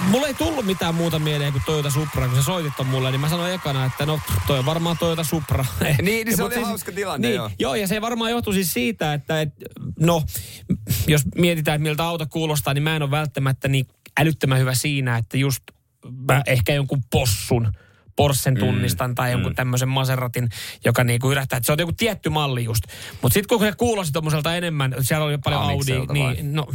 Mulla 0.00 0.26
ei 0.26 0.34
tullut 0.34 0.66
mitään 0.66 0.94
muuta 0.94 1.18
mieleen 1.18 1.52
kuin 1.52 1.62
Toyota 1.66 1.90
Supra, 1.90 2.28
kun 2.28 2.36
sä 2.36 2.42
soitit 2.42 2.76
ton 2.76 2.86
mulle, 2.86 3.10
niin 3.10 3.20
mä 3.20 3.28
sanoin 3.28 3.54
ekana, 3.54 3.84
että 3.84 4.06
no 4.06 4.20
toi 4.46 4.58
on 4.58 4.66
varmaan 4.66 4.98
Toyota 4.98 5.24
Supra. 5.24 5.64
Niin, 6.02 6.26
niin 6.26 6.36
se 6.36 6.42
oli 6.42 6.62
hauska 6.62 6.92
tilanne, 6.92 7.28
niin, 7.28 7.36
joo. 7.36 7.50
Joo, 7.58 7.74
ja 7.74 7.88
se 7.88 8.00
varmaan 8.00 8.30
johtui 8.30 8.54
siis 8.54 8.72
siitä, 8.72 9.14
että 9.14 9.40
et, 9.40 9.48
no, 10.00 10.22
jos 11.06 11.22
mietitään, 11.34 11.76
että 11.76 11.88
miltä 11.88 12.04
auto 12.04 12.26
kuulostaa, 12.30 12.74
niin 12.74 12.82
mä 12.82 12.96
en 12.96 13.02
ole 13.02 13.10
välttämättä 13.10 13.68
niin 13.68 13.86
älyttömän 14.20 14.58
hyvä 14.58 14.74
siinä, 14.74 15.16
että 15.16 15.36
just 15.36 15.62
mä 16.28 16.42
ehkä 16.46 16.74
jonkun 16.74 17.02
possun 17.10 17.72
Porschen 18.16 18.58
tunnistan 18.58 19.14
tai 19.14 19.32
jonkun 19.32 19.54
tämmöisen 19.54 19.88
Maseratin, 19.88 20.48
joka 20.84 21.04
niinku 21.04 21.30
yrähtää, 21.30 21.56
että 21.56 21.66
se 21.66 21.72
on 21.72 21.78
joku 21.78 21.92
tietty 21.92 22.30
malli 22.30 22.64
just. 22.64 22.84
Mutta 23.22 23.34
sitten 23.34 23.58
kun 23.58 23.66
se 23.66 23.72
kuulosti 23.72 24.12
tommoselta 24.12 24.56
enemmän, 24.56 24.94
siellä 25.00 25.26
oli 25.26 25.38
paljon 25.38 25.62
Audi, 25.62 25.72
Amikselta 25.72 26.14
vai? 26.14 26.34
niin 26.34 26.52
no, 26.52 26.66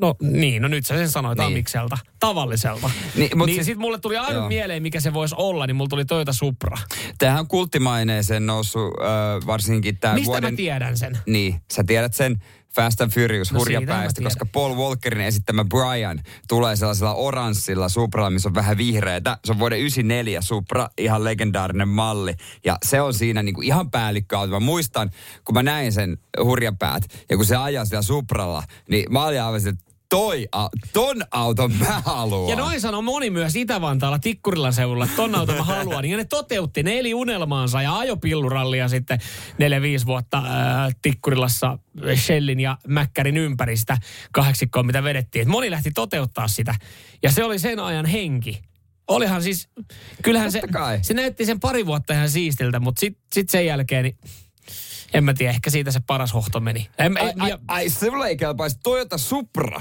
no 0.00 0.14
niin, 0.20 0.62
no 0.62 0.68
nyt 0.68 0.86
sä 0.86 0.96
sen 0.96 1.08
sanoit 1.10 1.38
Niin. 1.38 1.46
Amikselta, 1.46 1.98
tavalliselta. 2.20 2.86
Niin, 2.88 3.10
Niin, 3.28 3.38
mut 3.38 3.46
niin 3.46 3.54
siis- 3.54 3.66
sitten 3.66 3.80
mulle 3.80 3.98
tuli 3.98 4.14
Joo. 4.14 4.48
mieleen, 4.48 4.82
mikä 4.82 5.00
se 5.00 5.14
voisi 5.14 5.34
olla, 5.38 5.66
niin 5.66 5.76
mulla 5.76 5.88
tuli 5.88 6.04
Toyota 6.04 6.32
Supra. 6.32 6.76
Tämähän 7.18 7.40
on 7.40 7.48
kulttimaineeseen 7.48 8.46
noussut 8.46 8.94
äh, 9.00 9.46
varsinkin 9.46 9.98
tämä 9.98 10.14
Mistä 10.14 10.26
vuoden... 10.26 10.52
mä 10.52 10.56
tiedän 10.56 10.96
sen? 10.98 11.18
Niin, 11.26 11.60
sä 11.72 11.84
tiedät 11.86 12.14
sen 12.14 12.36
Fast 12.74 13.00
and 13.00 13.10
Furious 13.10 13.52
No 13.52 13.58
hurja 13.58 13.82
päästä, 13.86 14.22
koska 14.22 14.46
Paul 14.46 14.76
Walkerin 14.76 15.24
esittämä 15.24 15.64
Brian 15.64 16.22
tulee 16.48 16.76
sellaisella 16.76 17.14
oranssilla 17.14 17.88
Supralla, 17.88 18.30
missä 18.30 18.48
on 18.48 18.54
vähän 18.54 18.76
vihreätä. 18.76 19.38
Se 19.44 19.52
on 19.52 19.58
vuoden 19.58 19.78
94 19.78 20.40
Supra, 20.40 20.88
ihan 20.98 21.24
legendaarinen 21.24 21.88
malli. 21.88 22.34
Ja 22.64 22.78
se 22.84 23.00
on 23.00 23.14
siinä 23.14 23.42
niinku 23.42 23.62
ihan 23.62 23.90
päällikköauto. 23.90 24.52
Mä 24.52 24.60
muistan, 24.60 25.10
kun 25.44 25.54
mä 25.54 25.62
näin 25.62 25.92
sen 25.92 26.18
hurjapäät 26.42 27.02
ja 27.30 27.36
kun 27.36 27.46
se 27.46 27.56
ajaa 27.56 27.84
siellä 27.84 28.02
Supralla, 28.02 28.62
niin 28.88 29.12
mä 29.12 29.24
olin 29.24 29.42
aivan 29.42 29.68
että 29.68 29.93
toi, 30.14 30.48
a- 30.52 30.68
ton 30.92 31.22
auton 31.30 31.72
mä 31.72 32.02
haluan. 32.04 32.50
Ja 32.50 32.56
noin 32.56 32.80
sanoi 32.80 33.02
moni 33.02 33.30
myös 33.30 33.56
Itä-Vantaalla 33.56 34.18
Tikkurilan 34.18 34.72
seudulla, 34.72 35.04
että 35.04 35.16
ton 35.16 35.34
auton 35.34 35.56
mä 35.56 35.62
haluan. 35.62 36.04
Ja 36.04 36.16
ne 36.16 36.24
toteutti, 36.24 36.82
ne 36.82 36.98
eli 36.98 37.14
unelmaansa 37.14 37.82
ja 37.82 37.98
ajo 37.98 38.16
pillurallia 38.16 38.88
sitten 38.88 39.18
4-5 40.02 40.06
vuotta 40.06 40.42
ää, 40.46 40.90
Tikkurilassa 41.02 41.78
Shellin 42.16 42.60
ja 42.60 42.78
Mäkkärin 42.86 43.36
ympäri 43.36 43.76
sitä 43.76 43.98
kahdeksikkoa, 44.32 44.82
mitä 44.82 45.02
vedettiin. 45.04 45.42
Et 45.42 45.48
moni 45.48 45.70
lähti 45.70 45.90
toteuttaa 45.90 46.48
sitä. 46.48 46.74
Ja 47.22 47.32
se 47.32 47.44
oli 47.44 47.58
sen 47.58 47.80
ajan 47.80 48.06
henki. 48.06 48.62
Olihan 49.08 49.42
siis, 49.42 49.68
kyllähän 50.22 50.52
se, 50.52 50.60
se 51.02 51.14
näytti 51.14 51.46
sen 51.46 51.60
pari 51.60 51.86
vuotta 51.86 52.12
ihan 52.12 52.30
siistiltä, 52.30 52.80
mutta 52.80 53.00
sitten 53.00 53.22
sit 53.32 53.50
sen 53.50 53.66
jälkeen, 53.66 54.04
niin 54.04 54.16
en 55.14 55.24
mä 55.24 55.34
tiedä, 55.34 55.50
ehkä 55.50 55.70
siitä 55.70 55.90
se 55.90 56.00
paras 56.06 56.34
hohto 56.34 56.60
meni. 56.60 56.88
En, 56.98 57.20
Ai, 57.22 57.28
en, 57.28 57.40
ai, 57.42 57.50
ja, 57.50 57.58
ai 57.68 57.88
sulle 57.90 58.26
ei 58.26 58.36
kelpaisi 58.36 58.78
Toyota 58.82 59.18
Supra. 59.18 59.80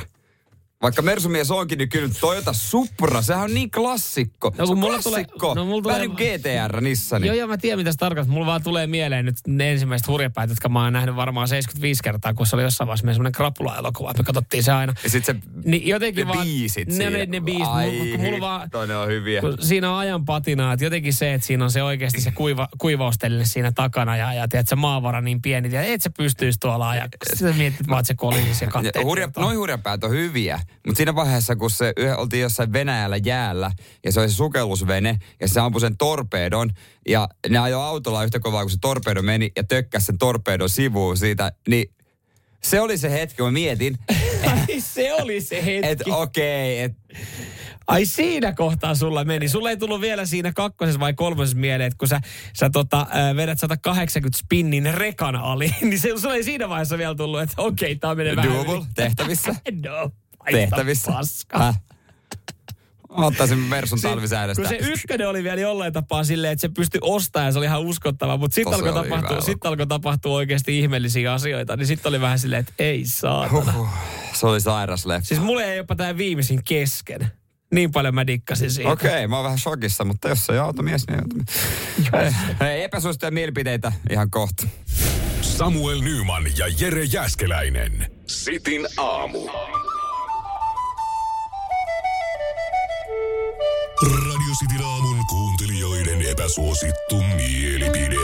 Vaikka 0.84 1.02
Mersumies 1.02 1.52
onkin, 1.52 1.78
niin 1.78 1.90
kyllä 1.90 2.10
Toyota 2.20 2.54
Supra, 2.54 3.22
sehän 3.22 3.44
on 3.44 3.54
niin 3.54 3.72
klassikko. 3.72 4.54
No, 4.58 4.66
se 4.66 4.70
kun 4.70 4.80
mulla 4.80 5.00
tulee- 5.04 5.24
klassikko. 5.26 5.54
no, 5.54 5.66
mulla 5.66 5.84
Vähän 5.84 6.02
tulee- 6.02 6.28
niin 6.30 6.42
kuin 6.44 6.64
GTR 6.68 6.82
Nissani. 6.82 7.28
Joo, 7.28 7.36
joo, 7.36 7.48
mä 7.48 7.58
tiedän 7.58 7.80
mitä 7.80 7.92
se 7.92 7.98
tarkoittaa. 7.98 8.34
Mulla 8.34 8.46
vaan 8.46 8.64
tulee 8.64 8.88
mieleen 8.88 9.26
nyt 9.26 9.36
ne 9.48 9.72
ensimmäiset 9.72 10.08
hurjapäät, 10.08 10.50
jotka 10.50 10.70
mä 10.70 10.84
oon 10.84 10.94
nähnyt 10.94 11.16
varmaan 11.16 11.48
75 11.48 12.04
kertaa, 12.04 12.34
kun 12.34 12.46
se 12.48 12.56
oli 12.56 12.64
jossain 12.64 12.88
vaiheessa 12.88 13.06
meidän 13.06 13.16
semmoinen 13.16 13.32
krapula-elokuva. 13.32 14.14
Me 14.18 14.24
katsottiin 14.24 14.64
se 14.64 14.72
aina. 14.72 14.94
Ja 15.04 15.10
sit 15.10 15.26
se, 15.26 15.36
Niin 15.66 15.88
jotenkin 15.88 16.28
ne 16.28 16.34
vaan... 16.34 16.48
biisit 16.48 16.88
ne, 16.88 17.10
ne, 17.10 17.26
ne 17.26 17.40
biisit. 17.42 17.68
Ai, 17.68 17.92
Mulla, 17.92 18.18
mulla 18.18 18.40
vaan, 18.40 18.70
ne 18.88 18.98
on 18.98 19.08
hyviä. 19.08 19.42
kun 19.42 19.58
siinä 19.62 19.92
on 19.92 19.98
ajan 19.98 20.26
patinaa, 20.26 20.74
että 20.74 20.86
jotenkin 20.86 21.14
se, 21.14 21.34
että 21.34 21.48
siinä 21.48 21.64
on 21.64 21.72
se 21.72 21.84
oikeasti 21.84 22.22
se 22.22 22.32
kuiva, 22.32 22.68
kuivausteline 22.78 23.46
siinä 23.46 23.72
takana 23.72 24.18
ja, 24.18 24.34
ja 24.34 24.48
tiedät, 24.48 24.68
se 24.68 24.76
maavara 24.76 25.22
niin 25.22 25.42
pieni, 25.42 25.72
ja 25.76 25.82
et 25.84 26.02
sä 26.02 26.10
pystyisi 26.18 26.60
tuolla 26.60 26.90
ajaa. 26.90 27.08
Sitten 27.34 27.56
mietit 27.58 27.80
että 27.82 28.04
se 28.04 28.14
kolisi 28.16 28.46
ja 28.64 28.68
Ja 28.68 28.72
katteet. 28.72 29.06
hurja, 29.06 29.30
noin 29.38 29.58
hurjapäät 29.58 30.04
on 30.04 30.12
hyviä, 30.12 30.60
mutta 30.86 30.98
siinä 30.98 31.16
vaiheessa, 31.16 31.56
kun 31.56 31.70
se 31.70 31.94
yhä, 31.98 32.18
oltiin 32.18 32.42
jossain 32.42 32.74
Venäjällä 32.74 33.18
jäällä, 33.18 33.72
ja 34.06 34.12
se 34.12 34.20
oli 34.20 34.30
se 34.30 34.36
sukellusvene, 34.36 35.20
ja 35.40 35.48
se 35.48 35.60
ampui 35.60 35.82
sen 35.82 35.98
torpeedon, 35.98 36.70
ja 37.08 37.30
ne 37.50 37.58
ajoi 37.58 37.84
autolla 37.84 38.24
yhtä 38.24 38.40
kovaa, 38.40 38.62
kun 38.62 38.72
se 38.72 38.78
torpedo 38.82 39.22
meni, 39.22 39.52
ja 39.56 39.64
tökkäsi 39.64 40.06
sen 40.06 40.18
torpeedon 40.18 40.70
sivuun 40.70 41.18
siitä, 41.18 41.52
niin 41.68 41.94
se 42.64 42.82
oli 42.82 42.98
se 42.98 43.12
hetki, 43.12 43.36
kun 43.36 43.46
mä 43.46 43.52
mietin, 43.52 43.98
Ai, 44.52 44.82
se 44.82 45.14
oli 45.14 45.42
se 45.42 45.66
hetki. 45.66 45.88
että 45.88 46.16
okei, 46.16 46.86
okay, 46.86 46.86
että 46.86 47.04
Ai 47.88 48.06
siinä 48.06 48.54
kohtaa 48.54 48.96
sulla 48.96 49.24
meni. 49.24 49.50
Sulla 49.50 49.70
ei 49.70 49.78
tullut 49.78 50.02
vielä 50.02 50.26
siinä 50.26 50.54
kakkosessa 50.54 51.00
vai 51.00 51.14
kolmosessa 51.14 51.58
mieleen, 51.58 51.88
että 51.88 51.98
kun 51.98 52.08
sä, 52.08 52.22
sä 52.54 52.70
tota, 52.70 53.08
vedät 53.36 53.60
180 53.60 54.38
spinnin 54.38 54.94
rekan 54.94 55.36
ali, 55.36 55.76
niin 55.82 56.00
se, 56.00 56.10
sulla 56.18 56.36
ei 56.36 56.44
siinä 56.44 56.70
vaiheessa 56.70 56.98
vielä 56.98 57.16
tullut, 57.16 57.42
että 57.42 57.62
okei, 57.62 57.96
tää 57.96 58.16
menee 58.16 58.36
vähän 58.36 58.54
Doable, 58.54 58.74
yli. 58.74 58.86
tehtävissä. 58.96 59.56
No, 59.86 60.12
tehtävissä. 60.52 61.12
Paska. 61.12 61.60
Häh? 61.60 61.80
Ottaisin 63.10 63.58
Mersun 63.58 64.00
Se- 64.00 64.08
talvisäädöstä. 64.08 64.62
Kun 64.62 64.70
se 64.70 64.76
ykkönen 64.76 65.30
oli 65.30 65.44
vielä 65.44 65.62
jollain 65.62 65.94
tapaa 65.94 66.24
silleen, 66.24 66.54
että 66.54 66.62
se 66.62 66.70
pystyi 66.70 67.00
ostamaan 67.04 67.46
ja 67.46 67.52
se 67.52 67.58
oli 67.58 67.66
ihan 67.66 67.82
uskottava, 67.82 68.38
mutta 68.38 68.56
sitten 68.56 68.74
alkoi, 68.74 68.94
tapahtua, 68.94 69.42
sit 69.42 69.66
alkoi 69.66 69.88
tapahtua 69.88 70.36
oikeasti 70.36 70.80
ihmeellisiä 70.80 71.34
asioita, 71.34 71.78
niin 71.78 71.88
sitten 71.88 72.10
oli 72.10 72.22
vähän 72.22 72.40
silleen, 72.40 72.60
että 72.60 72.74
ei 72.80 73.06
saatana. 73.06 73.72
Huhhuh, 73.72 73.88
se 74.34 74.48
oli 74.48 74.62
sairas 74.62 75.06
leffa. 75.06 75.28
Siis 75.28 75.40
mulle 75.40 75.64
ei 75.64 75.78
jopa 75.78 75.96
tämä 75.96 76.18
viimeisin 76.18 76.64
kesken. 76.64 77.32
Niin 77.74 77.92
paljon 77.92 78.16
mä 78.16 78.28
dikkasin 78.28 78.72
siitä. 78.72 78.92
Okei, 78.92 79.10
okay, 79.12 79.28
mä 79.28 79.36
oon 79.36 79.44
vähän 79.44 79.60
shokissa, 79.60 80.06
mutta 80.06 80.30
jos 80.30 80.50
ei 80.50 80.58
automies, 80.58 81.08
niin 81.08 81.20
automies. 81.20 82.36
Hei, 82.60 82.84
epäsuosittuja 82.84 83.32
mielipiteitä 83.32 83.92
ihan 84.10 84.32
kohta. 84.32 84.68
Samuel 85.42 86.02
Nyman 86.02 86.44
ja 86.58 86.66
Jere 86.80 87.04
Jäskeläinen. 87.04 88.12
Sitin 88.28 88.88
aamu. 88.98 89.40
Radio 94.04 94.54
Cityn 94.60 94.86
aamun 94.86 95.28
kuuntelijoiden 95.28 96.22
epäsuosittu 96.22 97.16
mielipide. 97.36 98.16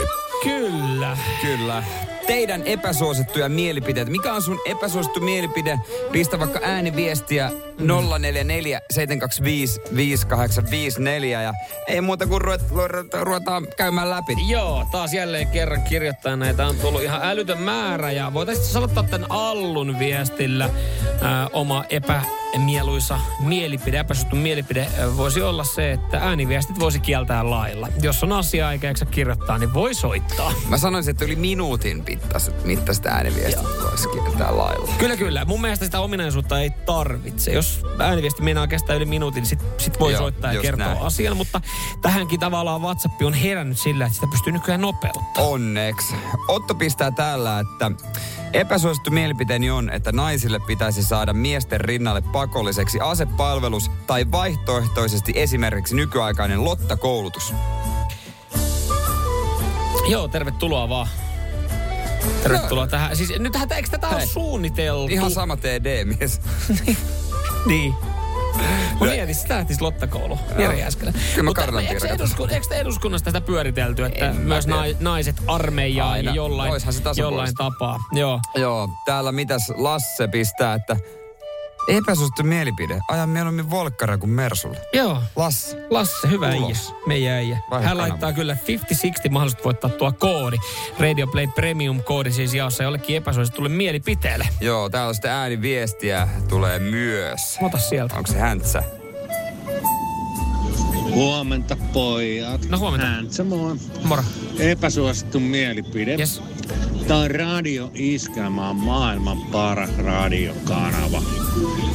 Kyllä. 0.42 1.16
Kyllä. 1.40 1.84
Teidän 2.26 2.62
epäsuosittuja 2.64 3.48
mielipiteitä. 3.48 4.10
Mikä 4.10 4.34
on 4.34 4.42
sun 4.42 4.58
epäsuosittu 4.66 5.20
mielipide? 5.20 5.78
Pistä 6.12 6.38
vaikka 6.38 6.60
ääniviestiä 6.62 7.50
044 8.18 8.80
725 8.90 9.80
5854 9.96 11.42
ja 11.42 11.52
ei 11.88 12.00
muuta 12.00 12.26
kuin 12.26 12.42
ruvet- 12.42 12.70
ruvet- 12.70 13.22
ruvetaan 13.22 13.66
käymään 13.76 14.10
läpi. 14.10 14.32
Joo, 14.48 14.86
taas 14.92 15.14
jälleen 15.14 15.46
kerran 15.48 15.82
kirjoittaa 15.82 16.36
näitä 16.36 16.66
on 16.66 16.76
tullut 16.76 17.02
ihan 17.02 17.20
älytön 17.24 17.58
määrä 17.62 18.10
ja 18.12 18.34
voitaisiin 18.34 18.76
aloittaa 18.76 19.02
tämän 19.02 19.30
Allun 19.30 19.98
viestillä 19.98 20.70
ää, 21.22 21.48
oma 21.52 21.84
epämieluisa 21.90 23.18
mielipide, 23.40 23.98
epäsuosittu 23.98 24.36
mielipide 24.36 24.80
ää, 24.98 25.16
voisi 25.16 25.42
olla 25.42 25.64
se, 25.64 25.90
että 25.92 26.18
ääniviestit 26.18 26.80
voisi 26.80 27.00
kieltää 27.00 27.50
lailla. 27.50 27.88
Jos 28.02 28.22
on 28.22 28.32
asiaa 28.32 28.72
eikä 28.72 28.94
kirjoittaa, 29.10 29.58
niin 29.58 29.74
voi 29.74 29.94
soittaa. 29.94 30.52
Mä 30.68 30.78
sanoisin, 30.78 31.10
että 31.10 31.24
yli 31.24 31.36
minuutin 31.36 32.04
mittaista, 32.16 32.52
mittaista 32.64 33.08
ääniviestit 33.08 33.66
voisi 33.82 34.08
kieltää 34.08 34.56
lailla. 34.56 34.92
Kyllä, 34.98 35.16
kyllä. 35.16 35.44
Mun 35.44 35.60
mielestä 35.60 35.84
sitä 35.84 36.00
ominaisuutta 36.00 36.60
ei 36.60 36.70
tarvitse. 36.70 37.52
Jos 37.52 37.82
ääniviesti 37.98 38.42
meinaa 38.42 38.66
kestää 38.66 38.96
yli 38.96 39.04
minuutin, 39.04 39.40
niin 39.40 39.48
sit, 39.48 39.58
sit 39.78 40.00
voi 40.00 40.12
Joo, 40.12 40.20
soittaa 40.20 40.52
ja 40.52 40.60
kertoa 40.60 40.86
näin. 40.86 40.98
asian. 41.02 41.36
Mutta 41.36 41.60
tähänkin 42.02 42.40
tavallaan 42.40 42.82
WhatsApp 42.82 43.22
on 43.22 43.34
herännyt 43.34 43.78
sillä, 43.78 44.04
että 44.06 44.14
sitä 44.14 44.26
pystyy 44.30 44.52
nykyään 44.52 44.80
nopeuttamaan. 44.80 45.30
Onneksi. 45.36 46.14
Otto 46.48 46.74
pistää 46.74 47.10
täällä, 47.10 47.60
että 47.60 47.90
epäsuosittu 48.52 49.10
mielipiteeni 49.10 49.70
on, 49.70 49.90
että 49.90 50.12
naisille 50.12 50.60
pitäisi 50.66 51.02
saada 51.02 51.32
miesten 51.32 51.80
rinnalle 51.80 52.20
pakolliseksi 52.20 52.98
asepalvelus 53.00 53.90
tai 54.06 54.26
vaihtoehtoisesti 54.32 55.32
esimerkiksi 55.36 55.96
nykyaikainen 55.96 56.64
lottakoulutus. 56.64 57.54
Joo, 60.08 60.28
tervetuloa 60.28 60.88
vaan. 60.88 61.08
Tervetuloa 62.42 62.86
tähän. 62.86 63.16
Siis 63.16 63.32
nythän, 63.38 63.68
eikö 63.72 63.88
tätä 63.90 64.08
ole 64.08 64.26
suunniteltu? 64.26 65.12
Ihan 65.12 65.30
sama 65.30 65.56
TD-mies. 65.56 66.40
Niin. 67.66 67.94
Mä 69.00 69.06
mietin, 69.06 69.34
sitä 69.34 69.54
lähtisi 69.54 69.80
Lottakoulu. 69.80 70.38
Jere 70.58 70.78
Jääskelä. 70.78 71.12
Kyllä 71.12 71.42
mä 71.42 71.50
Mutta 71.50 71.80
eikö, 71.88 72.08
eduskun, 72.08 72.50
eikö 72.50 72.74
eduskunnasta 72.74 73.30
sitä 73.30 73.40
pyöritelty, 73.40 74.04
että 74.04 74.30
En 74.30 74.36
myös 74.36 74.66
nai, 74.66 74.96
naiset 75.00 75.36
armeijaa 75.46 76.10
Aina. 76.10 76.34
jollain, 76.34 76.72
Oishan 76.72 76.92
se 76.92 77.02
tasapuolista. 77.02 77.62
jollain 77.62 77.74
tapaa? 77.74 77.98
Joo. 78.12 78.40
Joo, 78.56 78.88
täällä 79.04 79.32
mitäs 79.32 79.72
Lasse 79.76 80.28
pistää, 80.28 80.74
että 80.74 80.96
epäsuosittu 81.88 82.42
mielipide. 82.42 83.00
Ajan 83.08 83.28
mieluummin 83.28 83.70
Volkkara 83.70 84.18
kuin 84.18 84.30
Mersulla. 84.30 84.76
Joo. 84.92 85.22
Lasse. 85.36 85.76
Lasse, 85.90 86.30
hyvä 86.30 86.48
äijä. 86.48 86.76
Meidän 87.06 87.32
äijä. 87.32 87.58
Vaihe 87.70 87.86
Hän 87.86 87.96
kanava. 87.96 88.08
laittaa 88.08 88.32
kyllä 88.32 88.56
50-60 89.28 89.30
mahdollisuutta 89.30 89.64
voittaa 89.64 89.90
tuo 89.90 90.12
koodi. 90.12 90.56
Radio 90.98 91.26
Play 91.26 91.46
Premium-koodi 91.46 92.32
siis 92.32 92.54
jaossa 92.54 92.82
jollekin 92.82 93.16
epäsuositulle 93.16 93.68
mielipiteelle. 93.68 94.48
Joo, 94.60 94.88
täällä 94.88 95.12
sitten 95.12 95.30
ääniviestiä 95.30 96.28
tulee 96.48 96.78
myös. 96.78 97.58
Ota 97.62 97.78
sieltä. 97.78 98.16
Onko 98.16 98.32
se 98.32 98.38
häntsä? 98.38 98.82
Huomenta 101.14 101.76
pojat. 101.92 102.68
No 102.68 102.78
huomenta. 102.78 103.06
Häntsä 103.06 103.44
mua. 103.44 103.76
Moro. 104.04 104.22
Epäsuosittu 104.58 105.40
mielipide. 105.40 106.14
Yes. 106.18 106.42
Tämä 107.08 107.20
on 107.20 107.30
Radio 107.30 107.90
Iskelma 107.94 108.70
on 108.70 108.76
maailman 108.76 109.38
paras 109.52 109.98
radiokanava. 109.98 111.22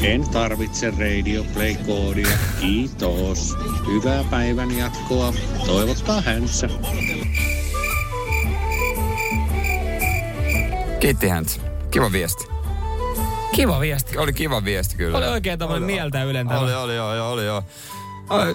En 0.02 0.30
tarvitse 0.30 0.92
Radio 0.92 1.44
Play-koodia. 1.54 2.38
Kiitos. 2.60 3.56
Hyvää 3.88 4.24
päivän 4.24 4.78
jatkoa. 4.78 5.34
Toivottaa 5.66 6.22
häntsä. 6.22 6.70
Kiitti 11.00 11.28
häntsä. 11.28 11.62
Kiva 11.92 12.12
viesti. 12.12 12.48
Kiva 13.56 13.80
viesti. 13.80 14.18
Oli 14.18 14.34
kiva 14.34 14.64
viesti 14.66 14.96
kyllä. 14.96 15.18
Oli 15.18 15.28
oikein 15.28 15.60
tämmöinen 15.60 15.84
mieltä 15.84 16.24
ylentävä. 16.24 16.60
Oli, 16.60 16.74
oli, 16.74 17.00
oli, 17.00 17.20
oli, 17.20 17.50
oli. 17.50 17.64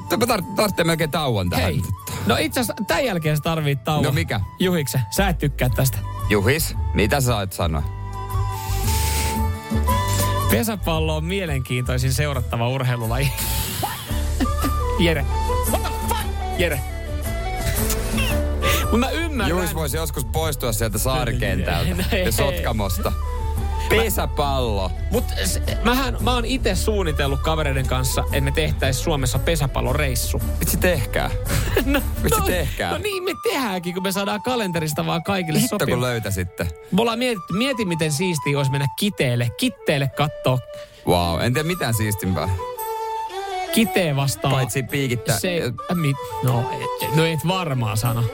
Tämä 0.09 0.25
tar- 0.25 0.55
tarvitsee 0.57 0.85
melkein 0.85 1.11
tauon 1.11 1.51
tähän. 1.51 1.65
Hei. 1.65 1.83
No 2.27 2.37
itse 2.37 2.61
asiassa 2.61 2.85
tämän 2.87 3.05
jälkeen 3.05 3.37
sä 3.37 3.43
tarvit 3.43 3.85
tauon. 3.85 4.05
No 4.05 4.13
mikä? 4.13 4.41
Juhikse, 4.59 5.01
sä 5.11 5.29
et 5.29 5.39
tykkää 5.39 5.69
tästä. 5.69 5.99
Juhis, 6.31 6.77
mitä 6.95 7.21
sä 7.21 7.27
sait 7.27 7.53
sanoa? 7.53 7.83
Pesäpallo 10.51 11.17
on 11.17 11.25
mielenkiintoisin 11.25 12.13
seurattava 12.13 12.69
urheilulaji. 12.69 13.33
Jere. 14.99 15.27
What 15.71 15.83
the 15.83 15.91
fuck? 16.09 16.21
Jere. 16.59 16.81
Mut 18.91 19.01
mä 19.01 19.11
ymmärrän. 19.11 19.51
Juhis 19.51 19.75
voisi 19.75 19.97
joskus 19.97 20.25
poistua 20.25 20.73
sieltä 20.73 20.99
saarikentältä 20.99 21.95
No 22.11 22.17
ja 22.25 22.33
Sotkamosta. 22.33 23.13
Pesäpallo. 23.91 24.91
Mut 25.11 25.25
se, 25.45 25.63
mähän, 25.85 26.17
mä 26.21 26.35
oon 26.35 26.45
itse 26.45 26.75
suunnitellut 26.75 27.41
kavereiden 27.41 27.87
kanssa, 27.87 28.21
että 28.25 28.41
me 28.41 28.51
tehtäis 28.51 29.05
Suomessa 29.05 29.39
pesäpalloreissu. 29.39 30.43
Vitsi 30.61 30.77
tehkää. 30.77 31.31
No, 31.85 32.01
Vitsi 32.25 32.41
no, 32.41 32.47
tehkää. 32.47 32.91
no 32.93 32.99
niin 32.99 33.23
me 33.25 33.31
tehdäänkin, 33.43 33.95
kun 33.95 34.03
me 34.03 34.13
saadaan 34.13 34.43
kalenterista 34.43 35.07
vaan 35.07 35.23
kaikille 35.23 35.59
Hitto 35.61 35.79
kun 35.79 35.87
sopiva. 35.87 36.01
löytäisitte. 36.01 36.65
Me 36.93 37.01
ollaan 37.01 37.19
mieti 37.53 37.85
miten 37.85 38.13
siistiä 38.13 38.57
olisi 38.59 38.71
mennä 38.73 38.87
kiteelle, 38.99 39.51
kitteelle 39.57 40.09
kattoo 40.17 40.59
Wow, 41.07 41.41
en 41.41 41.55
tiedä 41.55 41.67
mitään 41.67 41.95
siistimpää. 41.95 42.49
kiteen 43.75 44.17
vastaan. 44.17 44.55
Paitsi 44.55 44.83
piikittää. 44.83 45.39
Se, 45.39 45.63
äh, 45.91 45.97
mi, 45.97 46.15
no, 46.43 46.71
et, 47.03 47.15
no 47.17 47.25
et 47.25 47.41
varmaan 47.49 47.97
sano. 47.97 48.25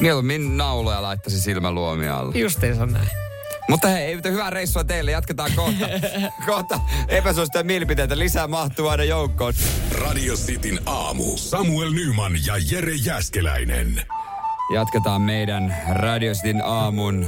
Mieluummin 0.00 0.56
nauloja 0.56 1.02
laittaisi 1.02 1.40
silmäluomia 1.40 2.18
alle. 2.18 2.38
Justiinsa 2.38 2.86
näin. 2.86 3.08
Mutta 3.68 3.88
hei, 3.88 4.04
ei 4.04 4.20
hyvää 4.24 4.50
reissua 4.50 4.84
teille. 4.84 5.10
Jatketaan 5.10 5.50
kohta. 5.56 5.88
kohta 6.46 6.80
epäsuosittuja 7.08 7.64
mielipiteitä 7.64 8.18
lisää 8.18 8.46
mahtuu 8.48 8.88
aina 8.88 9.04
joukkoon. 9.04 9.54
Radio 9.90 10.34
Cityn 10.34 10.80
aamu. 10.86 11.36
Samuel 11.36 11.90
Nyman 11.90 12.32
ja 12.46 12.54
Jere 12.70 12.94
Jäskeläinen. 12.94 14.02
Jatketaan 14.74 15.22
meidän 15.22 15.76
Radio 15.90 16.32
Cityn 16.34 16.62
aamun 16.64 17.26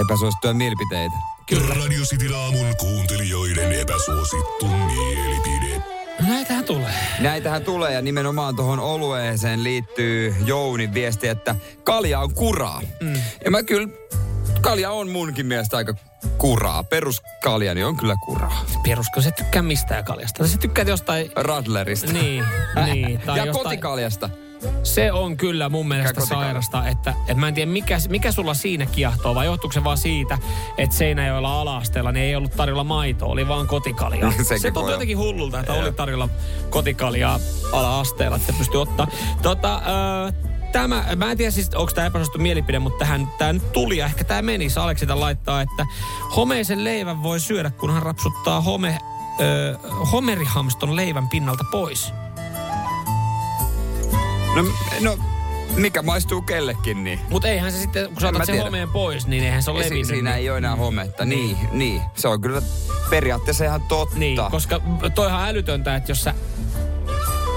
epäsuosittuja 0.00 0.54
mielipiteitä. 0.54 1.14
Kyllä. 1.48 1.74
Radio 1.74 2.02
Cityn 2.04 2.34
aamun 2.34 2.76
kuuntelijoiden 2.80 3.72
epäsuosittu 3.72 4.66
mielipide. 4.66 5.82
Näitähän 6.28 6.64
tulee. 6.64 6.94
Näitähän 7.20 7.62
tulee 7.62 7.92
ja 7.92 8.02
nimenomaan 8.02 8.56
tuohon 8.56 8.80
olueeseen 8.80 9.64
liittyy 9.64 10.34
Jounin 10.44 10.94
viesti, 10.94 11.28
että 11.28 11.54
kalja 11.84 12.20
on 12.20 12.34
kuraa. 12.34 12.82
Mm. 13.00 13.14
Ja 13.44 13.50
mä 13.50 13.62
kyllä, 13.62 13.88
kalja 14.60 14.90
on 14.90 15.08
munkin 15.08 15.46
mielestä 15.46 15.76
aika 15.76 15.94
kuraa. 16.38 16.84
Peruskaljani 16.84 17.84
on 17.84 17.96
kyllä 17.96 18.16
kuraa. 18.24 18.64
Perusko 18.84 19.20
se 19.20 19.30
tykkää 19.30 19.62
mistään 19.62 20.04
kaljasta. 20.04 20.46
Se 20.46 20.58
tykkää 20.58 20.84
jostain... 20.84 21.30
Radlerista. 21.36 22.12
Niin, 22.12 22.44
niin. 22.86 23.20
Tai 23.20 23.38
ja 23.38 23.44
jostain, 23.44 23.64
kotikaljasta. 23.64 24.30
Se 24.82 25.12
on 25.12 25.36
kyllä 25.36 25.68
mun 25.68 25.88
mielestä 25.88 26.26
sairasta, 26.26 26.88
että, 26.88 27.14
että 27.20 27.34
mä 27.34 27.48
en 27.48 27.54
tiedä 27.54 27.70
mikä, 27.70 27.98
mikä 28.08 28.32
sulla 28.32 28.54
siinä 28.54 28.86
kiehtoo, 28.86 29.34
vai 29.34 29.46
johtuuko 29.46 29.72
se 29.72 29.84
vaan 29.84 29.98
siitä, 29.98 30.38
että 30.78 30.96
Seinäjoella 30.96 31.60
ala-asteella 31.60 32.12
niin 32.12 32.24
ei 32.24 32.36
ollut 32.36 32.56
tarjolla 32.56 32.84
maitoa, 32.84 33.28
oli 33.28 33.48
vaan 33.48 33.66
kotikaljaa. 33.66 34.32
Se 34.42 34.72
olla. 34.74 34.90
jotenkin 34.90 35.18
hullulta, 35.18 35.60
että 35.60 35.72
oli 35.72 35.92
tarjolla 35.92 36.28
kotikaljaa 36.70 37.40
ala-asteella, 37.72 38.36
että 38.36 38.52
pystyy 38.58 38.80
ottaa. 38.80 39.06
Tota, 39.42 39.74
äh, 39.74 40.55
Tämä, 40.76 41.04
mä 41.16 41.30
en 41.30 41.36
tiedä 41.36 41.50
siis, 41.50 41.74
onko 41.74 41.92
tämä 41.92 42.06
epäsuosittu 42.06 42.38
mielipide, 42.38 42.78
mutta 42.78 42.98
tähän 42.98 43.28
tämä 43.38 43.52
nyt 43.52 43.72
tuli 43.72 43.96
ja 43.96 44.06
ehkä 44.06 44.24
tämä 44.24 44.42
meni. 44.42 44.68
Aleksi 44.76 45.06
tämän 45.06 45.20
laittaa, 45.20 45.60
että 45.62 45.86
homeisen 46.36 46.84
leivän 46.84 47.22
voi 47.22 47.40
syödä, 47.40 47.70
kun 47.70 47.92
hän 47.94 48.02
rapsuttaa 48.02 48.60
home, 48.60 48.98
ö, 49.40 49.78
homerihamston 50.12 50.96
leivän 50.96 51.28
pinnalta 51.28 51.64
pois. 51.70 52.12
No, 54.56 54.64
no, 55.00 55.18
mikä 55.76 56.02
maistuu 56.02 56.42
kellekin, 56.42 57.04
niin. 57.04 57.20
Mutta 57.30 57.48
eihän 57.48 57.72
se 57.72 57.78
sitten, 57.78 58.04
kun 58.14 58.24
otat 58.24 58.36
sen 58.46 58.46
tiedä. 58.54 58.64
homeen 58.64 58.88
pois, 58.88 59.26
niin 59.26 59.44
eihän 59.44 59.62
se 59.62 59.70
ole 59.70 59.82
Si- 59.82 59.88
levinnyt. 59.90 60.06
siinä 60.06 60.30
niin- 60.30 60.38
ei 60.40 60.50
ole 60.50 60.58
enää 60.58 60.76
hometta. 60.76 61.24
Niin, 61.24 61.56
niin. 61.72 62.02
Se 62.14 62.28
on 62.28 62.40
kyllä 62.40 62.62
periaatteessa 63.10 63.64
ihan 63.64 63.80
totta. 63.82 64.18
Niin, 64.18 64.38
koska 64.50 64.80
toihan 65.14 65.48
älytöntä, 65.48 65.96
että 65.96 66.10
jos 66.10 66.24
sä 66.24 66.34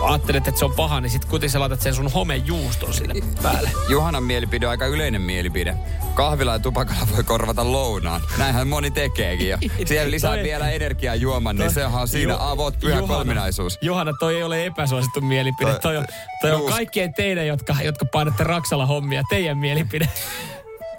ajattelet, 0.01 0.47
että 0.47 0.59
se 0.59 0.65
on 0.65 0.73
paha, 0.73 1.01
niin 1.01 1.09
sit 1.09 1.25
kuitenkin 1.25 1.49
sä 1.49 1.59
laitat 1.59 1.81
sen 1.81 1.93
sun 1.95 2.12
homejuuston 2.12 2.93
sille 2.93 3.13
päälle. 3.43 3.71
Juhanan 3.89 4.23
mielipide 4.23 4.65
on 4.67 4.71
aika 4.71 4.85
yleinen 4.85 5.21
mielipide. 5.21 5.75
Kahvilla 6.13 6.53
ja 6.53 6.59
tupakalla 6.59 7.07
voi 7.15 7.23
korvata 7.23 7.71
lounaan. 7.71 8.21
Näinhän 8.38 8.67
moni 8.67 8.91
tekeekin. 8.91 9.49
Ja 9.49 9.57
siellä 9.85 10.12
lisää 10.12 10.33
Toi- 10.33 10.43
vielä 10.43 10.69
energiaa 10.71 11.15
juoman, 11.15 11.55
niin 11.55 11.71
sehän 11.73 12.01
on 12.01 12.07
siinä 12.07 12.33
Ju- 12.33 12.39
avot 12.39 12.79
pyhä 12.79 12.99
Juhana- 12.99 13.07
kolminaisuus. 13.15 13.77
Johanna, 13.81 14.13
toi 14.19 14.35
ei 14.35 14.43
ole 14.43 14.65
epäsuosittu 14.65 15.21
mielipide. 15.21 15.71
Toi- 15.71 15.79
Toi, 15.81 15.97
on, 15.97 16.05
toi 16.41 16.51
on 16.51 16.65
kaikkien 16.71 17.13
teidän, 17.13 17.47
jotka, 17.47 17.75
jotka 17.83 18.05
painatte 18.05 18.43
Raksalla 18.43 18.85
hommia, 18.85 19.23
teidän 19.29 19.57
mielipide. 19.57 20.09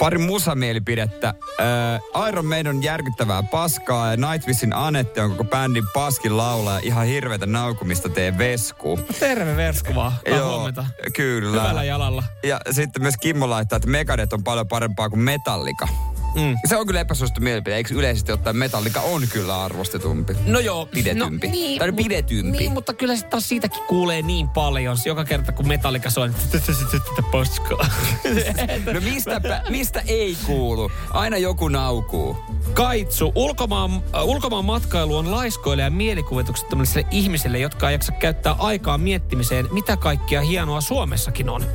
Pari 0.01 0.19
musamielipidettä. 0.19 1.35
Äh, 1.61 2.29
Iron 2.29 2.47
Maiden 2.47 2.77
on 2.77 2.83
järkyttävää 2.83 3.43
paskaa 3.43 4.11
ja 4.11 4.17
Nightwishin 4.17 4.73
Anette 4.73 5.23
on 5.23 5.31
koko 5.31 5.45
bändin 5.45 5.85
paskin 5.95 6.37
laulaja. 6.37 6.81
Ihan 6.83 7.07
hirveätä 7.07 7.47
naukumista 7.47 8.09
tee 8.09 8.39
vesku. 8.39 9.01
Terve 9.21 9.57
Versku 9.57 9.95
vaan. 9.95 10.13
Joo, 10.27 10.55
huomenta. 10.57 10.87
kyllä. 11.17 11.63
Hyvällä 11.63 11.85
jalalla. 11.85 12.25
Ja 12.43 12.61
sitten 12.71 13.03
myös 13.03 13.15
Kimmo 13.21 13.51
laittaa, 13.51 13.77
että 13.77 13.89
Megadeth 13.89 14.35
on 14.35 14.45
paljon 14.45 14.69
parempaa 14.69 15.11
kuin 15.11 15.21
Metallica. 15.21 15.89
Mm. 16.35 16.57
Se 16.69 16.77
on 16.77 16.87
kyllä 16.87 17.01
epäsuosittu 17.01 17.41
mielipide. 17.41 17.77
Eikö 17.77 17.95
yleisesti 17.95 18.33
ottaen 18.33 18.57
Metallica 18.57 19.01
on 19.01 19.23
kyllä 19.33 19.65
arvostetumpi? 19.65 20.37
No 20.47 20.59
joo. 20.59 20.87
Pidetympi. 20.87 21.47
No, 21.47 21.53
niin, 21.53 21.79
Tai 21.79 21.93
pidetympi. 21.93 22.59
Niin, 22.59 22.73
mutta 22.73 22.95
kyllä 22.95 23.17
sit 23.17 23.31
taas 23.31 23.49
siitäkin 23.49 23.83
kuulee 23.89 24.23
niin 24.23 24.49
paljon. 24.49 24.97
Joka 25.05 25.25
kerta 25.25 25.53
kun 25.53 25.69
Metallica 25.69 26.11
soi, 26.11 26.31
tätä 26.53 27.29
paskaa. 27.33 27.87
No 28.93 29.01
mistä, 29.01 29.41
mistä 29.69 30.03
ei 30.07 30.37
kuulu? 30.47 30.91
Aina 31.11 31.37
joku 31.37 31.69
naukuu. 31.69 32.37
Kaitsu, 32.75 33.33
ulkomaan, 33.35 34.03
äh, 34.15 34.25
ulkomaan 34.25 34.65
matkailu 34.65 35.17
on 35.17 35.31
laiskoille 35.31 35.83
ja 35.83 35.91
mielikuvituksettomalle 35.91 37.07
ihmisille, 37.11 37.59
jotka 37.59 37.89
ei 37.89 37.95
jaksa 37.95 38.13
käyttää 38.13 38.53
aikaa 38.59 38.99
miettimiseen, 38.99 39.69
mitä 39.73 39.97
kaikkia 39.97 40.41
hienoa 40.41 40.81
Suomessakin 40.81 41.49
on. 41.49 41.67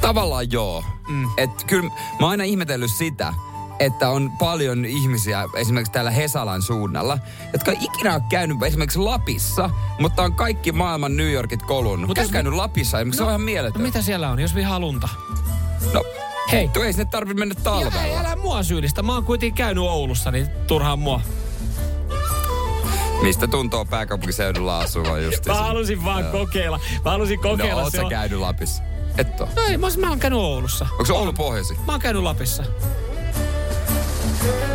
Tavallaan 0.00 0.52
joo. 0.52 0.84
Mm. 1.08 1.24
Et 1.36 1.50
kyllä 1.66 1.82
mä 1.82 1.92
oon 2.20 2.30
aina 2.30 2.44
ihmetellyt 2.44 2.90
sitä, 2.98 3.34
että 3.78 4.10
on 4.10 4.30
paljon 4.38 4.84
ihmisiä 4.84 5.44
esimerkiksi 5.56 5.92
täällä 5.92 6.10
Hesalan 6.10 6.62
suunnalla, 6.62 7.18
jotka 7.52 7.70
ei 7.70 7.78
ikinä 7.80 8.14
ole 8.14 8.22
käynyt 8.28 8.62
esimerkiksi 8.62 8.98
Lapissa, 8.98 9.70
mutta 10.00 10.22
on 10.22 10.32
kaikki 10.34 10.72
maailman 10.72 11.16
New 11.16 11.30
Yorkit 11.32 11.62
kolunnut. 11.62 12.08
Mutta 12.08 12.20
jos 12.20 12.28
on 12.28 12.32
me- 12.32 12.36
käynyt 12.36 12.52
Lapissa, 12.52 13.04
no, 13.04 13.12
se 13.12 13.22
on 13.22 13.28
ihan 13.28 13.40
No 13.40 13.44
mieletön. 13.44 13.82
mitä 13.82 14.02
siellä 14.02 14.30
on, 14.30 14.40
jos 14.40 14.54
vihaa 14.54 14.80
lunta? 14.80 15.08
No, 15.92 16.02
Hei, 16.52 16.68
tuo 16.68 16.82
ei 16.82 16.92
sinne 16.92 17.04
tarvitse 17.04 17.38
mennä 17.38 17.54
ja, 17.58 17.64
talvella. 17.64 18.02
ei, 18.02 18.16
älä 18.16 18.36
mua 18.36 18.62
syyllistä. 18.62 19.02
Mä 19.02 19.14
oon 19.14 19.24
kuitenkin 19.24 19.54
käynyt 19.56 19.84
Oulussa, 19.84 20.30
niin 20.30 20.48
turhaan 20.66 20.98
mua. 20.98 21.20
Mistä 23.22 23.46
tuntuu 23.46 23.84
pääkaupunkiseudulla 23.84 24.78
asuva 24.78 25.18
just. 25.18 25.46
Mä 25.46 25.54
halusin 25.54 26.04
vaan 26.04 26.24
kokeilla. 26.24 26.80
Mä 27.04 27.10
halusin 27.10 27.38
kokeilla. 27.40 27.74
No, 27.80 27.84
oot 27.84 27.92
se 27.92 27.98
sä 28.02 28.04
käynyt 28.08 28.38
Lapissa? 28.38 28.82
Et 29.18 29.40
oo. 29.40 29.48
No 29.56 29.62
ei, 29.62 29.76
mä, 29.78 29.86
oon- 29.86 30.00
mä 30.00 30.08
oon 30.08 30.18
käynyt 30.18 30.38
Oulussa. 30.38 30.86
Onko 30.92 31.04
se 31.04 31.12
Oulu 31.12 31.32
pohjoisi? 31.32 31.74
Mä 31.86 31.92
oon 31.92 32.00
käynyt 32.00 32.22
Lapissa. 32.22 32.62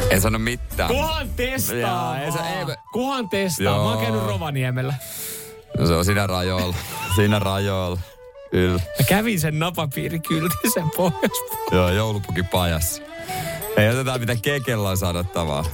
En 0.09 0.21
sano 0.21 0.39
mitään. 0.39 0.89
Kuhan 0.89 1.29
testaa 1.35 1.77
Jaa, 1.77 2.19
ei 2.19 2.31
se- 2.31 2.39
ei 2.39 2.75
Kuhan 2.93 3.29
testaa. 3.29 3.63
Joo. 3.63 3.83
Mä 3.83 3.89
oon 3.89 3.97
käynyt 3.97 4.23
Rovaniemellä. 4.25 4.93
No 5.79 5.85
se 5.87 5.93
on 5.93 6.05
siinä 6.05 6.27
rajoilla. 6.27 6.75
Siinä 7.15 7.39
rajoilla. 7.39 7.99
Kyllä. 8.51 8.81
Mä 8.99 9.05
kävin 9.09 9.39
sen 9.39 9.59
napapiirikyltin 9.59 10.71
sen 10.73 10.89
pohjasta. 10.95 11.55
Joo, 11.71 11.89
joulupukin 11.89 12.47
pajassa. 12.47 13.01
Ei 13.77 13.89
oteta 13.89 14.17
mitä 14.19 14.35
kekellä 14.35 14.89
on 14.89 14.97
sanottavaa. 14.97 15.65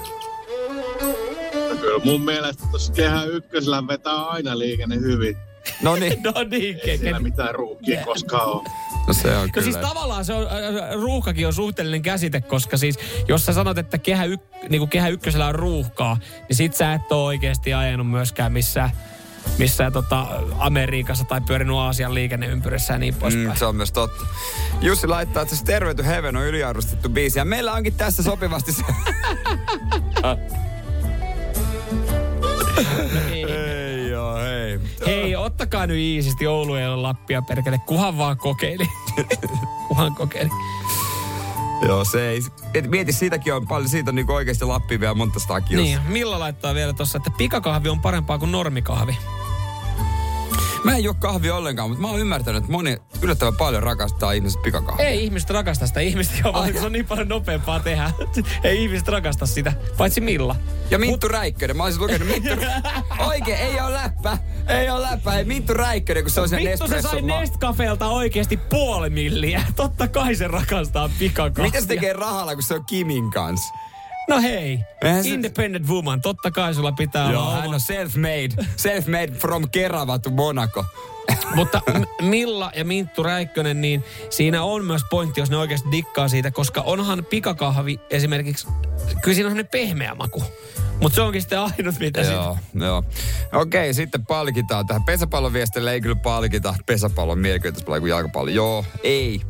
Kyllä 1.81 2.05
mun 2.05 2.21
mielestä 2.21 2.63
tuossa 2.71 2.93
kehä 2.93 3.23
ykkösellä 3.23 3.87
vetää 3.87 4.25
aina 4.25 4.59
liikenne 4.59 4.95
hyvin. 4.95 5.37
No 5.81 5.95
niin. 5.95 6.23
No 6.23 6.31
niin, 6.51 6.79
Ei 6.83 6.97
siellä 6.97 7.19
mitään 7.19 7.55
ruuhkia 7.55 8.05
koskaan 8.05 8.47
ole. 8.47 8.63
No 9.07 9.13
se 9.13 9.37
on 9.37 9.47
No 9.47 9.49
kyllä. 9.53 9.63
siis 9.65 9.77
tavallaan 9.77 10.25
se 10.25 10.33
on, 10.33 10.43
äh, 10.43 10.91
ruuhkakin 10.93 11.47
on 11.47 11.53
suhteellinen 11.53 12.01
käsite, 12.01 12.41
koska 12.41 12.77
siis 12.77 12.99
jos 13.27 13.45
sä 13.45 13.53
sanot, 13.53 13.77
että 13.77 13.97
kehä, 13.97 14.25
yk, 14.25 14.41
niin 14.69 14.79
kuin 14.79 14.89
kehä 14.89 15.07
ykkösellä 15.07 15.47
on 15.47 15.55
ruuhkaa, 15.55 16.17
niin 16.49 16.57
sit 16.57 16.75
sä 16.75 16.93
et 16.93 17.11
ole 17.11 17.23
oikeasti 17.23 17.73
ajanut 17.73 18.09
myöskään 18.09 18.51
missään, 18.51 18.89
missään 19.57 19.93
tota 19.93 20.27
Amerikassa 20.59 21.25
tai 21.25 21.41
pyörinyt 21.41 21.75
Aasian 21.75 22.13
liikenneympyrissä 22.13 22.93
ja 22.93 22.97
niin 22.97 23.15
poispäin. 23.15 23.47
Mm, 23.47 23.55
se 23.55 23.65
on 23.65 23.75
myös 23.75 23.91
totta. 23.91 24.25
Jussi 24.81 25.07
laittaa, 25.07 25.43
että 25.43 25.55
se 25.55 25.59
Stairway 25.59 25.95
to 25.95 26.03
Heaven 26.03 26.35
on 26.35 26.45
yliarvostettu 26.45 27.09
biisi. 27.09 27.39
Ja 27.39 27.45
meillä 27.45 27.73
onkin 27.73 27.93
tässä 27.93 28.23
sopivasti 28.23 28.71
se... 28.71 28.83
hei. 35.35 35.41
Hei, 35.41 35.45
ottakaa 35.45 35.87
nyt 35.87 35.97
iisisti 35.97 36.47
Oulu 36.47 36.75
ei 36.75 36.87
ole 36.87 36.95
Lappia 36.95 37.41
perkele, 37.41 37.77
kuhan 37.85 38.17
vaan 38.17 38.37
kokeili. 38.37 38.87
kuhan 39.87 40.15
kokeili. 40.15 40.49
Joo, 41.81 42.05
se 42.05 42.29
ei... 42.29 42.41
Et 42.73 42.87
mieti, 42.89 43.13
siitäkin 43.13 43.53
on 43.53 43.67
paljon, 43.67 43.89
siitä 43.89 44.11
on 44.11 44.15
niinku 44.15 44.33
oikeasti 44.33 44.65
Lappiin 44.65 44.99
vielä 44.99 45.13
monta 45.13 45.39
stakia. 45.39 45.77
Niin, 45.77 45.99
Milla 46.07 46.39
laittaa 46.39 46.73
vielä 46.73 46.93
tossa, 46.93 47.17
että 47.17 47.31
pikakahvi 47.37 47.89
on 47.89 48.01
parempaa 48.01 48.37
kuin 48.37 48.51
normikahvi. 48.51 49.17
Mä 50.85 50.95
en 50.95 51.03
juo 51.03 51.13
kahvia 51.13 51.55
ollenkaan, 51.55 51.89
mutta 51.89 52.01
mä 52.01 52.07
oon 52.07 52.19
ymmärtänyt, 52.19 52.59
että 52.63 52.71
moni 52.71 52.97
yllättävän 53.21 53.55
paljon 53.55 53.83
rakastaa 53.83 54.31
ihmiset 54.31 54.61
pikakahvia. 54.61 55.05
Ei 55.07 55.23
ihmiset 55.23 55.49
rakasta 55.49 55.87
sitä. 55.87 55.99
Ihmiset 55.99 56.41
jo 56.45 56.53
vaan, 56.53 56.73
se 56.73 56.85
on 56.85 56.91
niin 56.91 57.05
paljon 57.05 57.27
nopeampaa 57.27 57.79
tehdä. 57.79 58.11
Ei 58.63 58.83
ihmiset 58.83 59.07
rakasta 59.07 59.45
sitä, 59.45 59.73
paitsi 59.97 60.21
Milla. 60.21 60.55
Ja 60.91 60.99
Minttu 60.99 61.27
Räikkönen, 61.27 61.77
mä 61.77 61.83
olisin 61.83 62.01
lukenut 62.01 62.27
Minttu... 62.27 62.49
Oikein, 63.27 63.57
ei 63.57 63.79
oo 63.79 63.91
läppä. 63.93 64.37
Ei 64.67 64.89
oo 64.89 65.01
läppä. 65.01 65.37
Ei 65.37 65.43
Minttu 65.43 65.73
Räikkönen, 65.73 66.23
kun 66.23 66.31
se 66.31 66.41
on 66.41 66.49
se 66.49 66.57
Vittu 66.57 66.87
se 66.87 67.01
sai 67.01 67.21
ma- 67.21 67.39
Nestcafelta 67.39 68.07
oikeasti 68.07 68.57
puoli 68.57 69.09
milliä. 69.09 69.63
Totta 69.75 70.07
kai 70.07 70.35
se 70.35 70.47
rakastaa 70.47 71.09
pikakahvia. 71.19 71.63
Mitä 71.63 71.81
se 71.81 71.87
tekee 71.87 72.13
rahalla, 72.13 72.53
kun 72.53 72.63
se 72.63 72.73
on 72.73 72.85
Kimin 72.85 73.31
kanssa? 73.31 73.73
No 74.29 74.41
hei, 74.41 74.79
Eihän 75.01 75.23
se- 75.23 75.29
independent 75.29 75.87
woman. 75.87 76.21
Totta 76.21 76.51
kai 76.51 76.73
sulla 76.73 76.91
pitää 76.91 77.31
Joo, 77.31 77.43
olla 77.43 77.57
on 77.63 77.73
self-made. 77.79 78.65
Self-made 78.77 79.31
from 79.37 79.69
Kerava 79.71 80.19
to 80.19 80.29
Monaco. 80.29 80.85
Mutta 81.55 81.81
Milla 82.21 82.71
ja 82.75 82.85
Minttu 82.85 83.23
Räikkönen, 83.23 83.81
niin 83.81 84.03
siinä 84.29 84.63
on 84.63 84.85
myös 84.85 85.01
pointti, 85.09 85.39
jos 85.41 85.49
ne 85.49 85.57
oikeasti 85.57 85.91
dikkaa 85.91 86.27
siitä, 86.27 86.51
koska 86.51 86.81
onhan 86.81 87.25
pikakahvi 87.29 87.99
esimerkiksi, 88.09 88.67
kyllä 88.67 89.05
siinä 89.05 89.29
on 89.29 89.35
sellainen 89.35 89.67
pehmeä 89.67 90.15
maku. 90.15 90.43
Mutta 91.01 91.15
se 91.15 91.21
onkin 91.21 91.41
sitten 91.41 91.59
ainut, 91.59 91.99
mitä. 91.99 92.21
Joo, 92.21 92.57
joo. 92.73 93.03
Okei, 93.53 93.93
sitten 93.93 94.25
palkitaan 94.25 94.87
tähän. 94.87 95.03
Pesäpallon 95.03 95.53
viestille 95.53 95.91
ei 95.91 96.01
kyllä 96.01 96.15
palkita 96.15 96.75
pesäpallon 96.85 97.39
mielikuvituspelaa 97.39 97.99
kuin 97.99 98.09
jalkapallo. 98.09 98.49
Joo, 98.49 98.85
ei. 99.03 99.41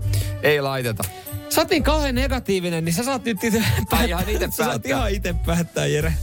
Ei 0.43 0.61
laiteta. 0.61 1.03
Sä 1.49 1.61
oot 1.61 1.69
niin 1.69 1.83
kauhean 1.83 2.15
negatiivinen, 2.15 2.85
niin 2.85 2.93
sä 2.93 3.03
saat 3.03 3.23
nyt 3.25 3.43
itse 3.43 3.63
Ai, 3.91 4.09
ihan 4.09 4.29
ite 4.29 4.45
Sä 4.45 4.51
saat 4.55 4.67
päättää. 4.69 4.89
ihan 4.91 5.11
itse 5.11 5.35
päättää, 5.45 5.85
Jere. 5.85 6.13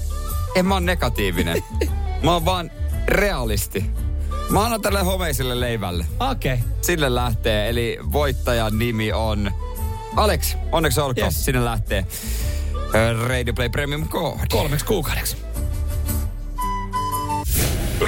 En 0.55 0.67
mä 0.67 0.75
oon 0.75 0.87
negatiivinen. 0.87 1.63
Mä 2.23 2.33
oon 2.33 2.45
vaan 2.45 2.71
realisti. 3.09 3.91
Mä 4.51 4.65
annan 4.65 4.83
tälle 4.83 5.01
homeiselle 5.01 5.61
leivälle. 5.61 6.07
Okei. 6.31 6.55
Okay. 6.55 6.67
Sille 6.83 7.15
lähtee, 7.15 7.69
eli 7.69 7.99
voittajan 8.13 8.79
nimi 8.79 9.13
on 9.13 9.51
Alex. 10.17 10.57
Onneksi 10.73 11.01
olkoon, 11.01 11.25
Yes. 11.25 11.45
sinne 11.45 11.65
lähtee. 11.65 12.07
Ö, 12.95 13.29
Radio 13.29 13.55
Play 13.55 13.69
Premium 13.69 14.09
koodi. 14.09 14.43
Kolmeksi 14.51 14.87
kuukaudeksi. 14.87 15.37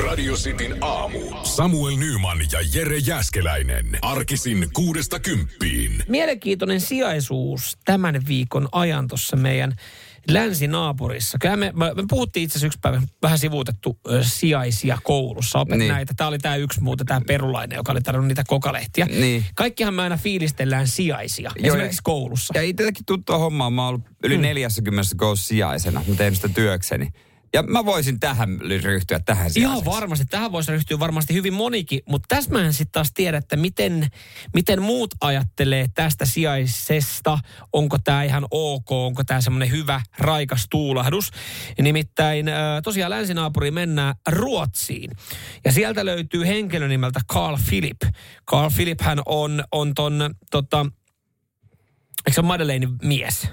Radio 0.02 0.34
Cityn 0.34 0.76
aamu. 0.80 1.18
Samuel 1.42 1.96
Nyman 1.96 2.38
ja 2.52 2.58
Jere 2.74 2.98
Jäskeläinen. 2.98 3.86
Arkisin 4.02 4.68
kuudesta 4.72 5.20
kymppiin. 5.20 6.02
Mielenkiintoinen 6.08 6.80
sijaisuus 6.80 7.78
tämän 7.84 8.20
viikon 8.28 8.68
ajan 8.72 9.08
tuossa 9.08 9.36
meidän 9.36 9.72
länsinaapurissa. 10.30 11.38
Kyllä 11.40 11.56
me, 11.56 11.72
me, 11.74 11.94
me 11.94 12.02
puhuttiin 12.10 12.44
itse 12.44 12.52
asiassa 12.52 12.66
yksi 12.66 12.78
päivä 12.82 13.02
vähän 13.22 13.38
sivuutettu 13.38 13.98
ö, 14.10 14.24
sijaisia 14.24 14.98
koulussa. 15.04 15.58
Opet 15.58 15.78
Niin. 15.78 15.88
näitä. 15.92 16.14
Tämä 16.16 16.28
oli 16.28 16.38
tämä 16.38 16.56
yksi 16.56 16.80
muuten, 16.80 17.06
tämä 17.06 17.20
perulainen, 17.26 17.76
joka 17.76 17.92
oli 17.92 18.00
tarjonnut 18.00 18.28
niitä 18.28 18.44
kokalehtiä. 18.46 19.04
Niin. 19.06 19.44
Kaikkihan 19.54 19.94
me 19.94 20.02
aina 20.02 20.16
fiilistellään 20.16 20.88
sijaisia, 20.88 21.50
Joo, 21.56 21.66
esimerkiksi 21.74 21.98
ja- 21.98 22.02
koulussa. 22.04 22.54
Ja 22.56 22.62
itsellekin 22.62 23.04
tuttua 23.06 23.38
hommaa. 23.38 23.70
Mä 23.70 23.82
oon 23.82 23.88
ollut 23.94 24.06
yli 24.24 24.38
40 24.38 25.16
koulussa 25.16 25.48
sijaisena. 25.48 26.02
Mä 26.08 26.14
teen 26.14 26.34
sitä 26.34 26.48
työkseni. 26.48 27.08
Ja 27.54 27.62
mä 27.62 27.84
voisin 27.84 28.20
tähän 28.20 28.60
ryhtyä, 28.82 29.20
tähän 29.20 29.40
Ihan 29.42 29.50
sijaiseksi. 29.52 29.90
varmasti. 29.90 30.24
Tähän 30.24 30.52
voisi 30.52 30.72
ryhtyä 30.72 30.98
varmasti 30.98 31.34
hyvin 31.34 31.54
monikin, 31.54 32.00
mutta 32.08 32.34
tässä 32.36 32.50
mä 32.50 32.64
en 32.64 32.72
sitten 32.72 32.92
taas 32.92 33.10
tiedä, 33.14 33.36
että 33.36 33.56
miten, 33.56 34.08
miten 34.54 34.82
muut 34.82 35.14
ajattelee 35.20 35.86
tästä 35.94 36.24
sijaisesta. 36.24 37.38
Onko 37.72 37.98
tämä 38.04 38.22
ihan 38.22 38.46
ok, 38.50 38.92
onko 38.92 39.24
tämä 39.24 39.40
semmoinen 39.40 39.70
hyvä, 39.70 40.00
raikas 40.18 40.66
tuulahdus. 40.70 41.30
Nimittäin 41.82 42.46
tosiaan 42.84 43.10
länsinaapuriin 43.10 43.74
mennään 43.74 44.14
Ruotsiin. 44.28 45.10
Ja 45.64 45.72
sieltä 45.72 46.04
löytyy 46.04 46.46
henkilö 46.46 46.88
nimeltä 46.88 47.20
Carl 47.32 47.58
Philip. 47.68 48.00
Carl 48.50 48.70
Philip 48.76 49.00
hän 49.00 49.18
on, 49.26 49.64
on 49.72 49.94
ton, 49.94 50.34
tota, 50.50 50.86
eikö 52.26 52.34
se 52.34 52.40
ole 52.40 52.46
Madeleinin 52.46 52.90
mies? 53.02 53.48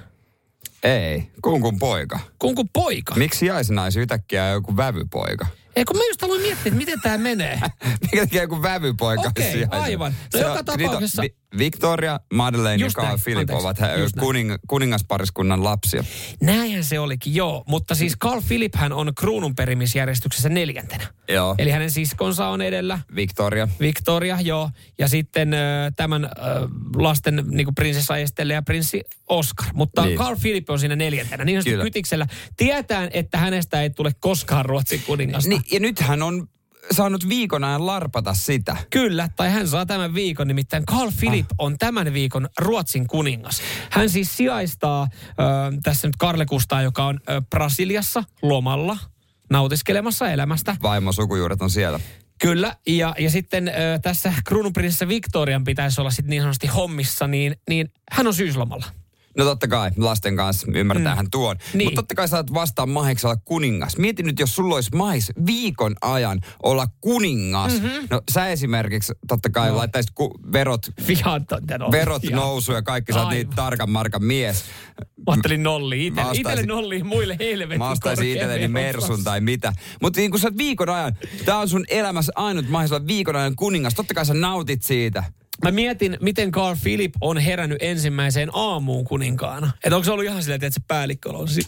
Ei, 0.84 1.32
kunkun 1.42 1.80
poika. 1.80 2.20
Kunkun 2.40 2.70
poika? 2.74 3.16
Miksi 3.16 3.40
sijaisnaisi 3.40 4.00
yhtäkkiä 4.00 4.50
joku 4.50 4.78
vävypoika? 4.78 5.46
Ei, 5.76 5.86
kun 5.86 5.98
mä 5.98 6.04
just 6.10 6.24
aloin 6.24 6.42
miettiä, 6.42 6.64
että 6.70 6.78
miten 6.78 7.02
tämä 7.02 7.18
menee. 7.18 7.60
Mikä 8.02 8.26
tekee 8.26 8.42
joku 8.42 8.62
vävypoika 8.62 9.22
Okei, 9.28 9.52
sijaisena? 9.52 9.82
aivan. 9.84 10.12
No 10.12 10.40
Se 10.40 10.46
joka 10.46 10.52
on- 10.52 10.78
niitä 10.78 10.94
tapauksessa- 10.94 11.22
Vi- 11.22 11.36
Victoria, 11.58 12.20
Madeleine 12.34 12.84
Just 12.84 12.98
ja 12.98 13.18
Philip 13.24 13.50
anteeksi, 13.50 14.02
ovat 14.02 14.12
kuning, 14.20 14.54
kuningaspariskunnan 14.68 15.64
lapsia. 15.64 16.04
Näinhän 16.42 16.84
se 16.84 17.00
olikin, 17.00 17.36
joo. 17.36 17.64
Mutta 17.68 17.96
siis 17.96 18.18
Carl 18.18 18.42
Philip 18.48 18.76
hän 18.76 18.94
on 18.94 19.12
kruununperimisjärjestyksessä 19.16 20.50
neljäntenä. 20.50 21.08
Joo. 21.30 21.56
Eli 21.58 21.72
hänen 21.72 21.92
siskonsa 21.92 22.48
on 22.48 22.62
edellä. 22.62 23.00
Victoria. 23.16 23.68
Victoria, 23.80 24.38
joo. 24.42 24.70
Ja 25.00 25.08
sitten 25.08 25.54
äh, 25.54 25.60
tämän 25.96 26.24
äh, 26.26 26.32
lasten 26.96 27.44
niin 27.50 27.66
kuin 27.66 27.76
prinsessa 27.76 28.18
Estelle 28.18 28.54
ja 28.54 28.62
prinssi 28.62 29.02
Oscar. 29.30 29.68
Mutta 29.74 30.06
Niin. 30.06 30.18
Carl 30.18 30.38
Philip 30.42 30.70
on 30.70 30.80
siinä 30.80 30.96
neljäntenä. 30.96 31.46
Niin 31.46 31.62
kytiksellä. 31.82 32.28
Tietään, 32.58 33.10
että 33.14 33.38
hänestä 33.38 33.82
ei 33.82 33.90
tule 33.90 34.12
koskaan 34.20 34.66
Ruotsin 34.66 35.02
kuningasta. 35.06 35.50
Niin, 35.50 35.62
ja 35.72 35.80
nyt 35.80 36.00
hän 36.00 36.22
on 36.22 36.48
saanut 36.92 37.30
viikon 37.30 37.64
ajan 37.64 37.86
larpata 37.86 38.34
sitä. 38.34 38.78
Kyllä, 38.90 39.30
tai 39.36 39.50
hän 39.50 39.68
saa 39.68 39.86
tämän 39.86 40.14
viikon, 40.14 40.48
nimittäin 40.48 40.86
Carl 40.86 41.12
Philip 41.20 41.46
ah. 41.52 41.56
on 41.58 41.78
tämän 41.78 42.14
viikon 42.14 42.50
Ruotsin 42.60 43.08
kuningas. 43.08 43.62
Hän 43.90 44.10
siis 44.10 44.38
sijaistaa 44.38 45.08
ö, 45.14 45.36
tässä 45.84 46.08
nyt 46.08 46.16
Karle 46.16 46.46
Kustaa, 46.46 46.82
joka 46.82 47.06
on 47.06 47.20
ö, 47.30 47.42
Brasiliassa 47.50 48.24
lomalla 48.42 48.98
nautiskelemassa 49.50 50.30
elämästä. 50.30 50.76
Vaimo 50.82 51.12
sukujuuret 51.12 51.62
on 51.62 51.70
siellä. 51.70 52.00
Kyllä, 52.42 52.76
ja, 52.88 53.16
ja 53.20 53.30
sitten 53.30 53.68
ö, 53.68 53.72
tässä 54.02 54.34
kruununprinsessa 54.48 55.08
Victorian 55.08 55.64
pitäisi 55.64 56.02
olla 56.02 56.12
sitten 56.12 56.30
niin 56.30 56.42
sanotusti 56.42 56.68
hommissa, 56.68 57.28
niin, 57.28 57.56
niin 57.70 57.92
hän 58.12 58.28
on 58.28 58.34
syyslomalla. 58.34 59.01
No 59.38 59.46
totta 59.46 59.68
kai, 59.68 59.92
lasten 59.98 60.36
kanssa 60.36 60.68
ymmärtäähän 60.76 61.26
mm. 61.26 61.32
tuon. 61.32 61.56
Niin. 61.74 61.88
Mutta 61.88 62.02
totta 62.02 62.16
kai 62.16 62.28
oot 62.34 62.54
vastaan 62.54 62.90
mahiksi 62.90 63.28
olla 63.28 63.36
kuningas. 63.46 63.98
Mieti 63.98 64.24
nyt, 64.24 64.40
jos 64.40 64.56
sulla 64.56 64.76
olisi 64.76 64.96
mahis 64.96 65.32
viikon 65.46 65.96
ajan 66.02 66.40
olla 66.64 66.88
kuningas. 67.02 67.82
Mm-hmm. 67.82 68.08
No 68.10 68.22
sä 68.32 68.48
esimerkiksi 68.48 69.14
totta 69.28 69.50
kai 69.50 69.70
no. 69.70 69.78
laittaisit 69.78 70.12
ku- 70.16 70.40
verot, 70.54 70.92
verot 71.92 72.24
Ihan. 72.24 72.40
nousu 72.40 72.72
ja 72.72 72.82
kaikki. 72.82 73.14
Sä 73.14 73.22
oot 73.22 73.30
niin 73.30 73.50
tarkan 73.50 73.90
markan 73.90 74.24
mies. 74.24 74.64
Mä 75.28 75.34
ajattelin 75.34 75.64
nolli. 75.64 76.14
Itelle 76.34 76.64
nolli, 76.64 77.04
muille 77.04 77.38
helvetin 77.40 77.80
Mä 77.80 77.90
ostaisin 77.90 78.28
itselleni 78.28 78.74
verotus. 78.74 79.10
Mersun 79.10 79.24
tai 79.24 79.42
mitä. 79.42 79.74
Mutta 80.02 80.20
niin 80.20 80.32
kun 80.32 80.40
sä 80.40 80.48
oot 80.48 80.58
viikon 80.58 80.90
ajan, 80.90 81.16
tää 81.46 81.58
on 81.58 81.70
sun 81.70 81.86
elämässä 81.90 82.32
ainut 82.36 82.70
mahdollisuus 82.70 83.00
olla 83.00 83.08
viikon 83.08 83.36
ajan 83.36 83.56
kuningas. 83.56 83.94
Totta 83.94 84.14
kai 84.14 84.26
sä 84.26 84.34
nautit 84.34 84.84
siitä. 84.84 85.24
Mä 85.64 85.72
mietin, 85.72 86.18
miten 86.22 86.52
Carl 86.52 86.76
Philip 86.84 87.14
on 87.22 87.38
herännyt 87.38 87.78
ensimmäiseen 87.82 88.50
aamuun 88.54 89.06
kuninkaana. 89.06 89.72
Että 89.84 89.96
onko 89.96 90.04
se 90.06 90.12
ollut 90.12 90.26
ihan 90.26 90.44
silleen, 90.44 90.64
että 90.64 90.70
se 90.80 90.82
päällikkö 90.88 91.30
on 91.30 91.48
si- 91.48 91.68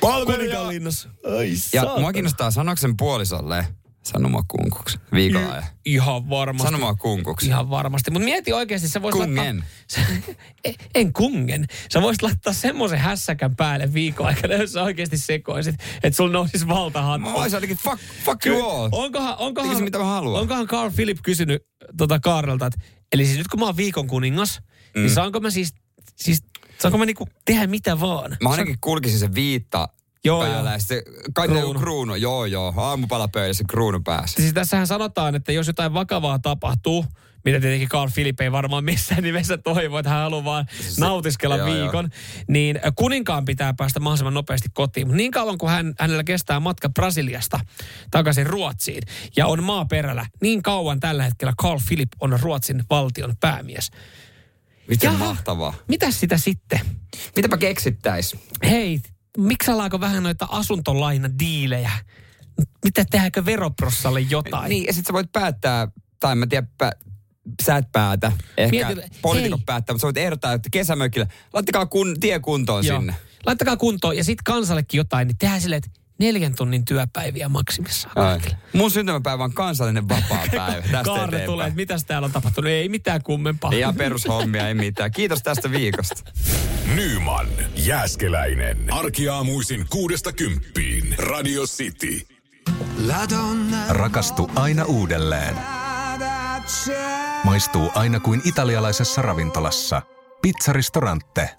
kuninkaan 0.00 0.68
linnassa. 0.68 1.08
Ai 1.38 1.52
Ja 1.72 1.84
mua 1.98 2.12
kiinnostaa, 2.12 2.50
sanoiko 2.50 2.80
sen 2.80 2.96
puolisolle, 2.96 3.66
Sano 4.04 4.28
mua 4.28 4.42
kunkuksi. 4.48 4.98
Viikolla 5.12 5.52
ajan. 5.52 5.64
Ihan 5.84 6.30
varmasti. 6.30 6.66
Sano 6.66 6.78
mua 6.78 6.94
kunkuksi. 6.94 7.46
Ihan 7.46 7.70
varmasti. 7.70 8.10
Mutta 8.10 8.24
mieti 8.24 8.52
oikeasti, 8.52 8.88
sä 8.88 9.02
voisit 9.02 9.20
Kungen. 9.20 9.64
laittaa... 9.96 10.34
en, 10.64 10.74
en 10.94 11.12
kungen. 11.12 11.66
Sä 11.92 12.02
voisit 12.02 12.22
laittaa 12.22 12.52
semmoisen 12.52 12.98
hässäkän 12.98 13.56
päälle 13.56 13.94
viikon 13.94 14.26
aikana, 14.26 14.54
jos 14.54 14.72
sä 14.72 14.82
oikeasti 14.82 15.18
sekoisit, 15.18 15.74
että 16.02 16.16
sulla 16.16 16.32
nousisi 16.32 16.68
valtahattu. 16.68 17.28
Mä 17.30 17.34
olisin 17.34 17.56
ainakin 17.56 17.76
fuck, 17.76 17.98
fuck 18.24 18.46
you 18.46 18.70
all. 18.70 18.88
Onkohan, 18.92 19.34
onkohan, 19.38 19.68
Tekisin 19.68 19.84
mitä 19.84 19.98
mä 19.98 20.04
haluan. 20.04 20.40
onkohan 20.40 20.66
Carl 20.66 20.90
Philip 20.90 21.18
kysynyt 21.22 21.62
tota 21.98 22.20
Kaarelta, 22.20 22.66
että 22.66 22.78
eli 23.14 23.26
siis 23.26 23.38
nyt 23.38 23.48
kun 23.48 23.60
mä 23.60 23.66
oon 23.66 23.76
viikon 23.76 24.06
kuningas, 24.06 24.60
mm. 24.94 25.00
niin 25.00 25.14
saanko 25.14 25.40
mä 25.40 25.50
siis, 25.50 25.74
siis 26.16 26.42
saanko 26.78 26.98
mä 26.98 27.06
niinku 27.06 27.28
tehdä 27.44 27.66
mitä 27.66 28.00
vaan? 28.00 28.36
Mä 28.42 28.48
ainakin 28.48 28.78
kulkisin 28.80 29.18
se 29.18 29.34
viitta 29.34 29.88
Joo, 30.24 30.40
päällä 30.40 30.70
joo. 30.70 30.72
ja 30.72 30.78
sitten 30.78 31.02
kai 31.34 31.48
Kruunu. 31.48 31.62
kruunu. 31.64 31.80
kruunu. 31.80 32.14
Joo, 32.14 32.44
joo. 32.44 32.74
Aamupalapöydässä 32.76 33.64
kruunu 33.68 34.00
päässä. 34.00 34.42
Siis 34.42 34.54
tässähän 34.54 34.86
sanotaan, 34.86 35.34
että 35.34 35.52
jos 35.52 35.66
jotain 35.66 35.94
vakavaa 35.94 36.38
tapahtuu, 36.38 37.04
mitä 37.44 37.60
tietenkin 37.60 37.88
Carl 37.88 38.10
Philip 38.14 38.40
ei 38.40 38.52
varmaan 38.52 38.84
missään 38.84 39.22
nimessä 39.22 39.58
toivo, 39.58 39.98
että 39.98 40.10
hän 40.10 40.22
haluaa 40.22 40.44
vaan 40.44 40.66
nautiskella 40.98 41.56
joo, 41.56 41.66
viikon, 41.66 42.10
niin 42.48 42.80
kuninkaan 42.96 43.44
pitää 43.44 43.74
päästä 43.74 44.00
mahdollisimman 44.00 44.34
nopeasti 44.34 44.68
kotiin. 44.72 45.06
Mutta 45.06 45.16
niin 45.16 45.30
kauan 45.30 45.58
kuin 45.58 45.70
hän, 45.70 45.94
hänellä 45.98 46.24
kestää 46.24 46.60
matka 46.60 46.88
Brasiliasta 46.88 47.60
takaisin 48.10 48.46
Ruotsiin 48.46 49.02
ja 49.36 49.46
on 49.46 49.62
maaperällä, 49.62 50.26
niin 50.42 50.62
kauan 50.62 51.00
tällä 51.00 51.24
hetkellä 51.24 51.54
Carl 51.62 51.80
Philip 51.88 52.12
on 52.20 52.40
Ruotsin 52.40 52.84
valtion 52.90 53.34
päämies. 53.40 53.90
Miten 54.88 55.12
Jaha. 55.12 55.24
mahtavaa. 55.24 55.74
Mitäs 55.88 56.20
sitä 56.20 56.38
sitten? 56.38 56.80
Mitäpä 57.36 57.56
keksittäis? 57.56 58.36
Hei, 58.64 59.00
miksi 59.38 59.70
alaako 59.70 60.00
vähän 60.00 60.22
noita 60.22 60.46
asuntolainadiilejä? 60.50 61.90
Mitä 62.84 63.04
tehdäänkö 63.10 63.44
veroprossalle 63.44 64.20
jotain? 64.20 64.68
Niin, 64.68 64.84
ja 64.84 64.92
sit 64.92 65.06
sä 65.06 65.12
voit 65.12 65.32
päättää, 65.32 65.88
tai 66.20 66.32
en 66.32 66.38
mä 66.38 66.46
tiedä, 66.46 66.66
sä 67.62 67.76
et 67.76 67.92
päätä. 67.92 68.32
Ehkä 68.56 68.76
Mietin- 68.76 69.10
poliitikot 69.22 69.60
hei. 69.60 69.64
päättää, 69.66 69.94
mutta 69.94 70.00
sä 70.00 70.06
voit 70.06 70.16
ehdottaa, 70.16 70.52
että 70.52 70.68
kesämökillä, 70.72 71.26
laittakaa 71.52 71.86
kun, 71.86 72.20
tie 72.20 72.38
kuntoon 72.40 72.86
Joo. 72.86 72.98
sinne. 72.98 73.14
Laittakaa 73.46 73.76
kuntoon 73.76 74.16
ja 74.16 74.24
sitten 74.24 74.44
kansallekin 74.44 74.98
jotain, 74.98 75.28
niin 75.28 75.38
tehdään 75.38 75.60
silleen, 75.60 75.82
että 75.86 76.00
neljän 76.18 76.54
tunnin 76.54 76.84
työpäiviä 76.84 77.48
maksimissaan 77.48 78.14
kaikille. 78.14 78.56
Mun 78.72 78.90
syntymäpäivä 78.90 79.44
on 79.44 79.52
kansallinen 79.52 80.08
vapaa 80.08 80.44
päivä. 80.56 80.82
Tästä 80.82 81.02
Kaarne 81.04 81.38
tulee, 81.40 81.66
että 81.66 81.76
mitäs 81.76 82.04
täällä 82.04 82.26
on 82.26 82.32
tapahtunut. 82.32 82.70
Ei 82.70 82.88
mitään 82.88 83.22
kummempaa. 83.22 83.70
Ihan 83.74 83.94
perushommia, 83.94 84.68
ei 84.68 84.74
mitään. 84.74 85.10
Kiitos 85.12 85.42
tästä 85.42 85.70
viikosta. 85.70 86.32
Nyman, 86.94 87.46
Jääskeläinen. 87.76 88.92
Arkiaamuisin 88.92 89.86
kuudesta 89.90 90.32
kymppiin. 90.32 91.14
Radio 91.18 91.62
City. 91.62 92.26
Rakastu 93.88 94.50
aina 94.54 94.84
uudelleen. 94.84 95.56
Maistuu 97.44 97.90
aina 97.94 98.20
kuin 98.20 98.40
italialaisessa 98.44 99.22
ravintolassa. 99.22 100.02
Pizzaristorante. 100.42 101.50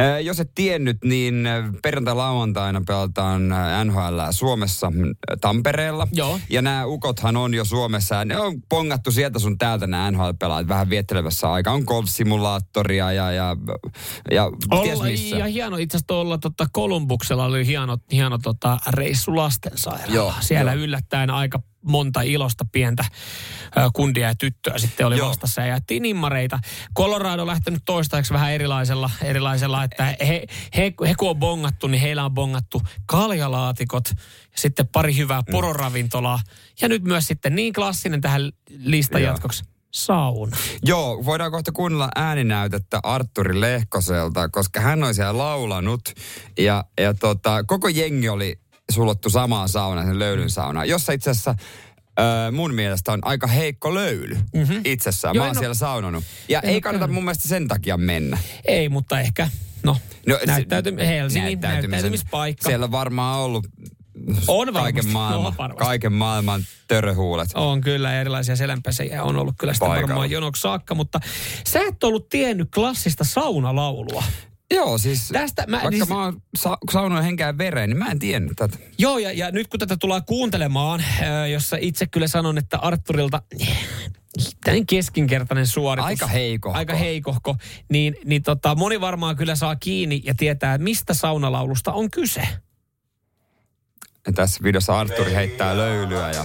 Äh, 0.00 0.20
Jos 0.22 0.40
et 0.40 0.50
tiennyt, 0.54 0.96
niin 1.04 1.48
perjantai-lauantaina 1.82 2.82
pelataan 2.86 3.42
NHL 3.84 4.20
Suomessa 4.30 4.92
Tampereella. 5.40 6.08
Joo. 6.12 6.40
Ja 6.50 6.62
nämä 6.62 6.86
ukothan 6.86 7.36
on 7.36 7.54
jo 7.54 7.64
Suomessa. 7.64 8.14
Ja 8.14 8.24
ne 8.24 8.38
on 8.38 8.62
pongattu 8.68 9.10
sieltä 9.10 9.38
sun 9.38 9.58
täältä 9.58 9.86
nämä 9.86 10.10
NHL-pelaajat 10.10 10.68
vähän 10.68 10.90
viettelevässä 10.90 11.52
aikaa. 11.52 11.74
On 11.74 11.84
golf-simulaattoria 11.86 13.12
ja, 13.12 13.32
ja, 13.32 13.56
ja 14.30 14.50
ties 14.82 14.98
Olla, 14.98 15.04
missä. 15.04 15.36
ja 15.36 15.46
hieno 15.46 15.76
itse 15.76 15.96
asiassa 15.96 16.06
tuolla 16.06 16.38
tota 16.38 16.66
Kolumbuksella 16.72 17.44
oli 17.44 17.66
hieno, 17.66 17.98
hieno 18.12 18.38
tota, 18.38 18.78
reissu 18.90 19.36
lastensairaala. 19.36 20.14
Joo, 20.14 20.34
Siellä 20.40 20.72
joo. 20.72 20.84
yllättäen 20.84 21.30
aika 21.30 21.62
monta 21.88 22.22
ilosta 22.22 22.64
pientä 22.72 23.04
kundia 23.94 24.28
ja 24.28 24.34
tyttöä 24.34 24.78
sitten 24.78 25.06
oli 25.06 25.18
Joo. 25.18 25.28
vastassa 25.28 25.60
ja 25.60 25.66
jaettiin 25.66 26.02
nimmareita. 26.02 26.58
Colorado 26.96 27.42
on 27.42 27.48
lähtenyt 27.48 27.82
toistaiseksi 27.84 28.32
vähän 28.34 28.52
erilaisella, 28.52 29.10
erilaisella 29.22 29.84
että 29.84 30.04
he, 30.04 30.46
he, 30.76 30.92
he 31.06 31.14
kun 31.18 31.30
on 31.30 31.36
bongattu, 31.36 31.86
niin 31.86 32.00
heillä 32.00 32.24
on 32.24 32.34
bongattu 32.34 32.82
kaljalaatikot 33.06 34.04
ja 34.12 34.16
sitten 34.56 34.88
pari 34.88 35.16
hyvää 35.16 35.40
Mm. 35.40 35.52
pororavintolaa. 35.52 36.38
Ja 36.80 36.88
nyt 36.88 37.02
myös 37.02 37.26
sitten 37.26 37.54
niin 37.54 37.72
klassinen 37.72 38.20
tähän 38.20 38.52
listan 38.78 39.22
Joo. 39.22 39.32
jatkoksi, 39.32 39.64
sauna. 39.92 40.56
Joo, 40.82 41.24
voidaan 41.24 41.50
kohta 41.50 41.72
kuunnella 41.72 42.08
ääninäytettä 42.16 43.00
Arturi 43.02 43.60
Lehkoselta, 43.60 44.48
koska 44.48 44.80
hän 44.80 45.04
on 45.04 45.14
siellä 45.14 45.38
laulanut. 45.38 46.00
Ja, 46.58 46.84
ja 47.00 47.14
tota, 47.14 47.64
koko 47.64 47.88
jengi 47.88 48.28
oli 48.28 48.60
sulottu 48.92 49.30
samaan 49.30 49.68
saunaan, 49.68 50.06
sen 50.06 50.18
löylyn 50.18 50.50
saunaan, 50.50 50.88
jossa 50.88 51.12
itse 51.12 51.30
asiassa 51.30 51.54
Öö, 52.20 52.50
mun 52.50 52.74
mielestä 52.74 53.12
on 53.12 53.18
aika 53.22 53.46
heikko 53.46 53.94
löyly 53.94 54.34
mm-hmm. 54.54 54.80
itsessään. 54.84 55.34
Joo, 55.34 55.42
Mä 55.42 55.46
oon 55.46 55.50
en 55.50 55.56
oo- 55.56 55.60
siellä 55.60 55.74
saunannut. 55.74 56.24
Ja 56.48 56.60
ei 56.60 56.80
kannata 56.80 57.00
käynyt. 57.02 57.14
mun 57.14 57.24
mielestä 57.24 57.48
sen 57.48 57.68
takia 57.68 57.96
mennä. 57.96 58.38
Ei, 58.64 58.88
mutta 58.88 59.20
ehkä, 59.20 59.50
no, 59.82 59.96
No, 60.26 60.34
no 60.34 60.40
näyttäyty, 60.46 60.96
Helsingin 60.98 61.60
näyttäytymispaikka. 61.60 62.68
Siellä 62.68 62.84
on 62.84 62.90
varmaan 62.90 63.38
ollut 63.40 63.66
On 64.48 64.66
varmasti, 64.66 64.82
kaiken, 64.92 65.12
maailman, 65.12 65.56
varmasti. 65.58 65.84
kaiken 65.84 66.12
maailman 66.12 66.62
töröhuulet. 66.88 67.48
On 67.54 67.80
kyllä, 67.80 68.20
erilaisia 68.20 68.56
selänpesejä 68.56 69.22
on 69.22 69.36
ollut 69.36 69.54
kyllä 69.58 69.72
sitä 69.74 69.86
Paikalla. 69.86 70.08
varmaan 70.08 70.30
jonoksi 70.30 70.62
saakka, 70.62 70.94
mutta 70.94 71.20
sä 71.68 71.80
et 71.88 72.04
ollut 72.04 72.28
tiennyt 72.28 72.68
klassista 72.74 73.24
saunalaulua. 73.24 74.24
Joo, 74.74 74.98
siis 74.98 75.28
Tästä 75.32 75.64
mä- 75.66 75.76
vaikka 75.76 75.90
siis- 75.90 76.08
mä 76.08 76.24
oon 76.24 76.42
sa- 76.58 76.78
saunoin 76.92 77.24
henkään 77.24 77.58
vereen, 77.58 77.90
niin 77.90 77.98
mä 77.98 78.10
en 78.10 78.18
tiennyt 78.18 78.52
tätä. 78.56 78.78
Joo, 78.98 79.18
ja, 79.18 79.32
ja 79.32 79.50
nyt 79.50 79.68
kun 79.68 79.80
tätä 79.80 79.96
tullaan 79.96 80.24
kuuntelemaan, 80.24 81.00
äh, 81.00 81.50
jossa 81.50 81.76
itse 81.80 82.06
kyllä 82.06 82.26
sanon, 82.28 82.58
että 82.58 82.78
Arturilta 82.78 83.42
näin 84.66 84.86
keskinkertainen 84.86 85.66
suoritus. 85.66 86.06
Aika 86.06 86.26
heikohko. 86.26 86.78
Aika 86.78 86.94
heikohko. 86.94 87.56
Niin, 87.88 88.16
niin 88.24 88.42
tota, 88.42 88.74
moni 88.74 89.00
varmaan 89.00 89.36
kyllä 89.36 89.56
saa 89.56 89.76
kiinni 89.76 90.20
ja 90.24 90.34
tietää, 90.34 90.74
että 90.74 90.84
mistä 90.84 91.14
saunalaulusta 91.14 91.92
on 91.92 92.10
kyse. 92.10 92.48
Ja 94.26 94.32
tässä 94.32 94.60
videossa 94.64 94.98
Arturi 94.98 95.34
heittää 95.34 95.76
löylyä 95.76 96.30
ja 96.30 96.44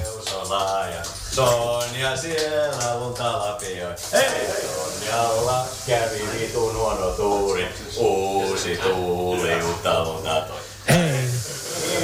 Sonja 1.33 2.17
siellä 2.17 2.99
lunta 2.99 3.39
lapioi. 3.39 3.95
Hei! 4.11 4.47
Sonjalla 4.75 5.65
kävi 5.87 6.39
vitun 6.39 6.75
huono 6.75 7.11
tuuri. 7.11 7.67
Uusi 7.97 8.77
tuuli 8.77 9.63
uutta 9.63 10.03
lunta 10.03 10.41
toi. 10.41 10.59
Hei. 10.89 11.29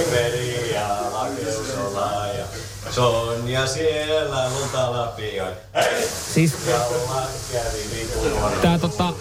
Iveri 0.08 0.74
ja 0.74 0.88
lakeus 1.12 1.70
on 1.86 1.96
laaja. 1.96 2.46
Sonja 2.92 3.68
siellä 3.68 4.50
lunta 4.50 4.92
lapioi. 4.92 5.52
Hei! 5.76 6.08
Siis 6.34 6.54
Sonjalla 6.66 7.28
kävi 7.52 7.90
vitun 7.96 8.40
huono 8.40 8.56
tää 8.62 8.78
tota, 8.78 9.14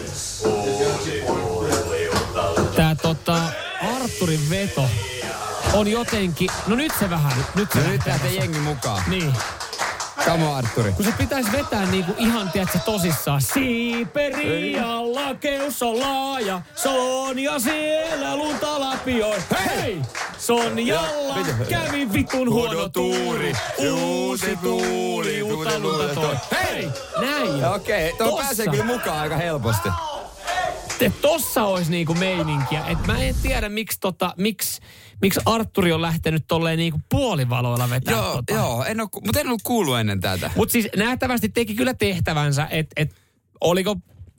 uusi 0.45 1.23
tuuli 1.27 2.09
uutta 2.09 2.53
lunta. 2.57 2.77
tää 2.77 2.95
tota, 2.95 3.43
Arturin 3.97 4.51
veto 4.51 4.85
on 5.73 5.89
jotenkin, 5.89 6.51
no 6.67 6.77
nyt 6.77 6.93
se 6.99 7.11
vähän, 7.11 7.47
nyt 7.55 7.73
se 7.73 7.79
No 7.79 7.89
nyt 7.89 8.07
lähtee 8.07 8.33
jengi 8.33 8.59
mukaan. 8.59 9.03
Niin. 9.07 9.33
Come 10.25 10.45
on, 10.47 10.57
Arturi. 10.57 10.93
Kun 10.93 11.05
se 11.05 11.13
pitäisi 11.19 11.53
vetää 11.53 11.87
niinku 11.87 12.15
ihan, 12.19 12.51
tiedätkö, 12.51 12.79
tosissaan. 12.79 13.43
Siiperian 13.43 15.15
lakeus 15.15 15.83
on 15.83 16.01
laaja, 16.01 16.61
Sonja 16.75 17.59
siellä 17.59 18.37
lunta 18.37 18.81
lapioi. 18.81 19.39
Hei! 19.67 20.03
Sonjalla 20.39 21.37
kävi 21.69 22.13
vitun 22.13 22.51
huono 22.53 22.89
tuuri, 22.89 23.53
uusi 23.91 24.57
tuuli, 24.57 25.43
uutta 25.43 25.79
lunta 25.79 26.15
toi. 26.15 26.37
Hei! 26.53 26.89
Näin! 27.21 27.65
Okei, 27.65 28.13
okay, 28.13 28.29
tuo 28.29 28.39
pääsee 28.39 28.67
kyllä 28.67 28.85
mukaan 28.85 29.19
aika 29.19 29.37
helposti. 29.37 29.89
Et 31.01 31.21
tossa 31.21 31.65
olisi 31.65 31.91
niinku 31.91 32.15
meininkiä. 32.15 32.85
Et 32.87 33.07
mä 33.07 33.19
en 33.19 33.35
tiedä, 33.43 33.69
miksi 33.69 34.01
tota, 34.01 34.35
miksi, 34.39 34.81
miksi 35.23 35.41
Arturi 35.47 35.93
on 35.93 36.03
lähtenyt 36.03 36.45
tolleen 36.49 36.79
niinku 36.79 37.01
puolivaloilla 37.09 37.91
vetää 37.91 38.15
Joo, 38.15 38.33
tota. 38.35 38.55
joo 38.55 38.85
en 38.85 39.01
oo, 39.01 39.09
ku- 39.09 39.21
mutta 39.21 39.41
en 39.41 39.47
ollut 39.47 39.63
kuullut 39.65 39.99
ennen 39.99 40.21
tätä. 40.21 40.51
Mutta 40.57 40.73
siis 40.73 40.89
nähtävästi 40.97 41.49
teki 41.49 41.75
kyllä 41.75 41.95
tehtävänsä, 41.95 42.67
että 42.71 42.93
et, 42.97 43.15
oliko 43.61 43.97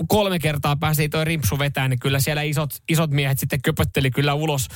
kolme 0.07 0.39
kertaa 0.39 0.75
pääsi 0.75 1.09
toi 1.09 1.25
rimpsu 1.25 1.59
vetää, 1.59 1.87
niin 1.87 1.99
kyllä 1.99 2.19
siellä 2.19 2.41
isot, 2.41 2.69
isot 2.89 3.11
miehet 3.11 3.39
sitten 3.39 3.61
köpötteli 3.61 4.11
kyllä 4.11 4.33
ulos, 4.33 4.67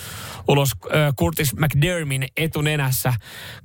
ulos 0.47 0.71
äh, 0.85 1.13
Curtis 1.19 1.55
McDermin 1.55 2.27
etunenässä. 2.37 3.13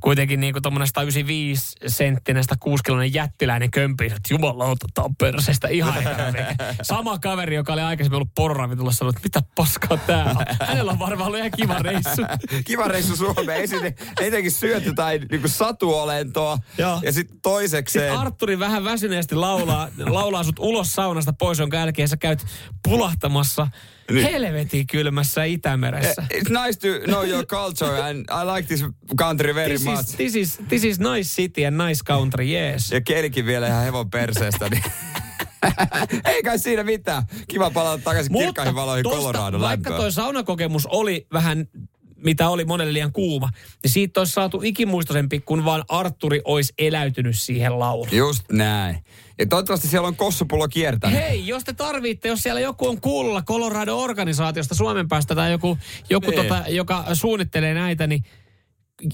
Kuitenkin 0.01 0.41
niin 0.41 0.53
kuin 0.53 0.63
tommonen 0.63 0.89
195 0.89 1.77
senttinen, 1.87 2.45
106 2.45 2.83
kiloinen 2.85 3.15
jättiläinen 3.15 3.71
kömpi. 3.71 4.07
Että 4.07 4.19
jumalauta, 4.31 4.87
tää 4.95 5.05
on 5.05 5.17
perseestä 5.17 5.69
ihan. 5.69 6.05
Sama 6.83 7.19
kaveri, 7.19 7.55
joka 7.55 7.73
oli 7.73 7.83
aikaisemmin 7.83 8.17
ollut 8.17 8.35
porravitulossa, 8.35 8.99
sanoi, 8.99 9.11
että 9.11 9.23
mitä 9.23 9.43
paskaa 9.55 9.99
tää 10.07 10.25
on. 10.25 10.47
Hänellä 10.69 10.93
on 10.93 10.99
varmaan 10.99 11.27
ollut 11.27 11.39
ihan 11.39 11.51
kiva 11.57 11.79
reissu. 11.79 12.23
Kiva 12.69 12.89
reissu 12.89 13.17
Suomeen. 13.17 13.61
Ensin, 13.61 14.51
syöty 14.51 14.95
tai 14.95 15.19
niinku 15.31 15.49
satuolentoa. 15.49 16.59
Joo. 16.79 17.01
Ja 17.03 17.13
sitten 17.13 17.41
toisekseen... 17.43 18.05
Sitten 18.05 18.21
Arturi 18.21 18.59
vähän 18.59 18.85
väsyneesti 18.85 19.35
laulaa, 19.35 19.89
laulaa 20.07 20.45
sut 20.45 20.59
ulos 20.59 20.93
saunasta 20.93 21.33
pois 21.33 21.48
pois, 21.49 21.59
jonka 21.59 21.77
jälkeen 21.77 22.09
sä 22.09 22.17
käyt 22.17 22.47
pulahtamassa 22.89 23.69
Niin. 24.11 24.27
helvetin 24.31 24.87
kylmässä 24.87 25.45
Itämeressä. 25.45 26.23
It's 26.35 26.67
nice 26.67 26.79
to 26.89 27.05
know 27.07 27.29
your 27.29 27.47
culture 27.47 28.03
and 28.03 28.19
I 28.19 28.47
like 28.57 28.67
this 28.69 28.85
country 29.19 29.55
very 29.55 29.69
This 29.75 29.85
much. 29.85 30.01
is, 30.01 30.07
this, 30.17 30.37
is, 30.37 30.59
this 30.69 30.85
is 30.85 30.99
nice 30.99 31.35
city 31.35 31.67
and 31.67 31.87
nice 31.89 32.05
country, 32.05 32.45
yes. 32.55 32.91
Ja 32.91 33.01
kelikin 33.01 33.47
vielä 33.47 33.67
ihan 33.67 33.85
hevon 33.85 34.11
perseestä, 34.11 34.69
niin 34.69 34.83
ei 36.35 36.43
kai 36.43 36.59
siinä 36.59 36.85
mitään. 36.85 37.23
Kiva 37.49 37.71
palata 37.71 38.03
takaisin 38.05 38.33
kirkkaihin 38.39 38.75
valoihin 38.75 39.05
Colorado 39.05 39.61
vaikka 39.61 39.91
lämpöön. 39.91 40.01
toi 40.01 40.13
saunakokemus 40.13 40.87
oli 40.87 41.27
vähän 41.33 41.69
mitä 42.25 42.49
oli 42.49 42.65
monelle 42.65 42.93
liian 42.93 43.13
kuuma, 43.13 43.51
niin 43.83 43.91
siitä 43.91 44.21
olisi 44.21 44.33
saatu 44.33 44.61
ikimuistoisempi, 44.65 45.41
kun 45.41 45.65
vaan 45.65 45.85
Arturi 45.89 46.41
olisi 46.45 46.73
eläytynyt 46.79 47.39
siihen 47.39 47.79
lauluun. 47.79 48.09
Just 48.17 48.45
näin. 48.53 48.99
Ja 49.39 49.47
toivottavasti 49.47 49.89
siellä 49.89 50.09
on 50.09 50.17
kossupullo 50.17 50.69
kiertänyt. 50.69 51.21
Hei, 51.21 51.47
jos 51.47 51.65
te 51.65 51.73
tarvitte, 51.73 52.29
jos 52.29 52.43
siellä 52.43 52.61
joku 52.61 52.89
on 52.89 53.01
kuulolla 53.01 53.43
Colorado-organisaatiosta 53.43 54.75
Suomen 54.75 55.09
päästä 55.09 55.35
tai 55.35 55.53
joku, 55.53 55.79
joku 56.11 56.31
Niin. 56.31 56.43
tota, 56.43 56.65
joka 56.69 57.05
suunnittelee 57.13 57.75
näitä, 57.75 58.07
niin 58.07 58.25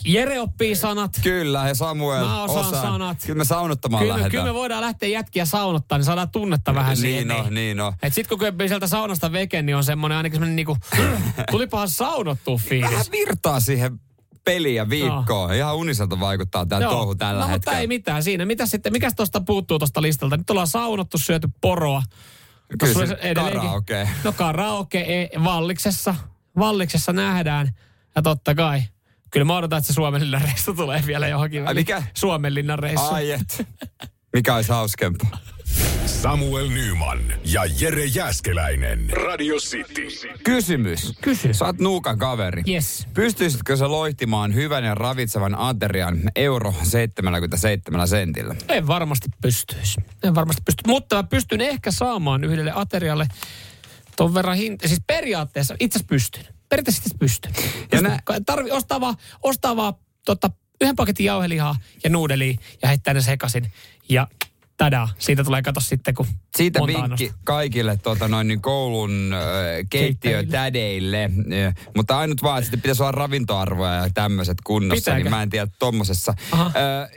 Jere 0.04 0.40
oppii 0.40 0.76
sanat. 0.76 1.20
Kyllä, 1.22 1.68
ja 1.68 1.74
Samuel 1.74 2.24
Mä 2.24 2.42
osaan 2.42 2.66
osaan. 2.66 2.82
sanat. 2.82 3.18
Kyllä 3.26 3.38
me 3.38 3.44
saunottamaan 3.44 4.00
Kyllä, 4.00 4.12
lähdetään. 4.12 4.30
kyllä 4.30 4.44
me 4.44 4.54
voidaan 4.54 4.80
lähteä 4.80 5.08
jätkiä 5.08 5.44
saunottaa, 5.44 5.98
niin 5.98 6.04
saadaan 6.04 6.30
tunnetta 6.30 6.74
vähän 6.74 6.96
siihen. 6.96 7.28
Niin 7.28 7.40
on, 7.40 7.54
niin 7.54 7.80
on. 7.80 7.92
Et 8.02 8.14
sit 8.14 8.26
kun 8.26 8.38
köppii 8.38 8.68
sieltä 8.68 8.86
saunasta 8.86 9.32
veken, 9.32 9.66
niin 9.66 9.76
on 9.76 9.84
semmoinen 9.84 10.16
ainakin 10.16 10.34
semmoinen 10.36 10.56
niinku, 10.56 10.76
tulipahan 11.50 11.88
saunottua 11.88 12.56
fiilis. 12.58 12.90
Vähän 12.90 13.06
virtaa 13.12 13.60
siihen 13.60 14.00
peliin 14.44 14.74
ja 14.74 14.88
viikkoon. 14.88 15.54
Ihan 15.54 15.76
uniselta 15.76 16.20
vaikuttaa 16.20 16.66
tämä 16.66 16.80
touhu 16.88 17.14
tällä 17.14 17.32
no, 17.32 17.38
mutta 17.40 17.52
hetkellä. 17.52 17.78
ei 17.78 17.86
mitään 17.86 18.22
siinä. 18.22 18.46
Mitä 18.46 18.66
sitten, 18.66 18.92
mikäs 18.92 19.14
tuosta 19.14 19.40
puuttuu 19.40 19.78
tuosta 19.78 20.02
listalta? 20.02 20.36
Nyt 20.36 20.50
ollaan 20.50 20.66
saunottu, 20.66 21.18
syöty 21.18 21.48
poroa. 21.60 22.02
Kyllä 22.78 23.06
se 23.06 23.16
karaoke. 23.34 24.08
No 24.24 24.32
karaoke 24.32 25.00
e, 25.00 25.28
Valliksessa. 25.44 26.14
Valliksessa 26.58 27.12
nähdään. 27.12 27.70
Ja 28.16 28.22
totta 28.22 28.54
kai. 28.54 28.82
Kyllä 29.34 29.44
mä 29.44 29.56
odotan, 29.56 29.78
että 29.78 29.86
se 29.86 29.92
Suomenlinnan 29.92 30.42
reissu 30.42 30.74
tulee 30.74 31.02
vielä 31.06 31.28
johonkin. 31.28 31.60
Ai 31.60 31.64
väliin. 31.66 31.80
mikä? 31.80 32.02
Suomenlinnan 32.14 32.78
reissu. 32.78 33.06
Ai 33.06 33.30
et. 33.30 33.66
Mikä 34.32 34.54
olisi 34.54 34.72
hauskempaa? 34.72 35.38
Samuel 36.06 36.68
Nyman 36.68 37.18
ja 37.44 37.62
Jere 37.80 38.04
Jäskeläinen. 38.04 39.10
Radio 39.10 39.56
City. 39.56 40.08
Kysymys. 40.44 41.12
Kysy. 41.20 41.54
Sä 41.54 41.64
oot 41.64 41.78
nuukan 41.78 42.18
kaveri. 42.18 42.62
Yes. 42.68 43.06
Pystyisitkö 43.14 43.76
sä 43.76 43.88
loihtimaan 43.90 44.54
hyvän 44.54 44.84
ja 44.84 44.94
ravitsevan 44.94 45.54
aterian 45.58 46.18
euro 46.36 46.74
77 46.82 48.08
sentillä? 48.08 48.54
En 48.68 48.86
varmasti 48.86 49.28
pystyisi. 49.42 50.00
En 50.22 50.34
varmasti 50.34 50.62
pysty. 50.64 50.82
Mutta 50.86 51.16
mä 51.16 51.22
pystyn 51.22 51.60
ehkä 51.60 51.90
saamaan 51.90 52.44
yhdelle 52.44 52.72
aterialle 52.74 53.26
ton 54.16 54.34
verran 54.34 54.56
hinta. 54.56 54.88
Siis 54.88 55.00
periaatteessa 55.06 55.74
itse 55.80 56.00
pystyn. 56.06 56.44
Periaatteessa 56.68 57.02
itse 57.06 57.18
pystyn. 57.18 57.52
Ja 57.92 57.98
Ja 57.98 58.02
nä- 58.02 58.18
Tarvi 58.46 58.70
ostaa 58.70 59.00
vaan, 59.00 59.14
ostaa 59.42 59.76
vaan 59.76 59.94
tota, 60.24 60.50
yhden 60.80 60.96
paketin 60.96 61.26
jauhelihaa 61.26 61.76
ja 62.04 62.10
nuudelia 62.10 62.54
ja 62.82 62.88
heittää 62.88 63.14
ne 63.14 63.20
sekaisin. 63.20 63.72
Ja 64.08 64.28
tada, 64.76 65.08
siitä 65.18 65.44
tulee 65.44 65.62
kato 65.62 65.80
sitten, 65.80 66.14
kun 66.14 66.26
Siitä 66.56 66.80
vinkki 66.86 67.02
annosta. 67.02 67.26
kaikille 67.44 67.96
tota, 67.96 68.28
noin, 68.28 68.48
niin 68.48 68.62
koulun 68.62 69.30
äh, 69.34 69.40
keittiötädeille. 69.90 71.24
Äh, 71.24 71.74
mutta 71.96 72.18
ainut 72.18 72.42
vaan, 72.42 72.62
että 72.62 72.76
pitäisi 72.76 73.02
olla 73.02 73.12
ravintoarvoja 73.12 73.92
ja 73.94 74.10
tämmöiset 74.14 74.58
kunnossa. 74.64 75.00
Pitääkö? 75.00 75.22
Niin 75.24 75.30
mä 75.30 75.42
en 75.42 75.50
tiedä 75.50 75.66
tommosessa. 75.78 76.34
Äh, 76.52 76.68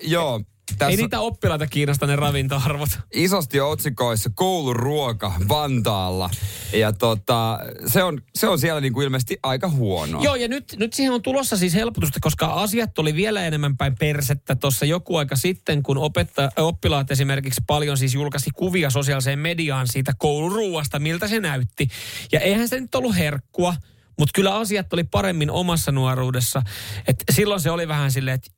joo. 0.01 0.41
Tässä 0.77 0.91
Ei 0.91 0.97
niitä 0.97 1.19
oppilaita 1.19 1.67
kiinnosta 1.67 2.07
ne 2.07 2.15
ravintoarvot. 2.15 2.89
isosti 3.13 3.59
otsikoissa 3.59 4.29
kouluruoka 4.35 5.33
Vantaalla. 5.49 6.29
Ja 6.73 6.93
tota, 6.93 7.59
se, 7.85 8.03
on, 8.03 8.21
se 8.35 8.47
on 8.47 8.59
siellä 8.59 8.81
niinku 8.81 9.01
ilmeisesti 9.01 9.37
aika 9.43 9.69
huono. 9.69 10.23
Joo, 10.23 10.35
ja 10.35 10.47
nyt, 10.47 10.75
nyt 10.79 10.93
siihen 10.93 11.13
on 11.13 11.21
tulossa 11.21 11.57
siis 11.57 11.73
helpotusta, 11.73 12.19
koska 12.21 12.45
asiat 12.45 12.99
oli 12.99 13.15
vielä 13.15 13.45
enemmän 13.45 13.77
päin 13.77 13.95
persettä 13.99 14.55
tuossa 14.55 14.85
joku 14.85 15.15
aika 15.15 15.35
sitten, 15.35 15.83
kun 15.83 15.97
opetta, 15.97 16.49
oppilaat 16.57 17.11
esimerkiksi 17.11 17.61
paljon 17.67 17.97
siis 17.97 18.13
julkaisi 18.13 18.49
kuvia 18.55 18.89
sosiaaliseen 18.89 19.39
mediaan 19.39 19.87
siitä 19.87 20.13
kouluruuasta, 20.17 20.99
miltä 20.99 21.27
se 21.27 21.39
näytti. 21.39 21.87
Ja 22.31 22.39
eihän 22.39 22.67
se 22.67 22.79
nyt 22.79 22.95
ollut 22.95 23.17
herkkua, 23.17 23.75
mutta 24.17 24.31
kyllä 24.35 24.55
asiat 24.55 24.93
oli 24.93 25.03
paremmin 25.03 25.51
omassa 25.51 25.91
nuoruudessa. 25.91 26.61
Et 27.07 27.15
silloin 27.31 27.61
se 27.61 27.71
oli 27.71 27.87
vähän 27.87 28.11
silleen, 28.11 28.35
että 28.35 28.51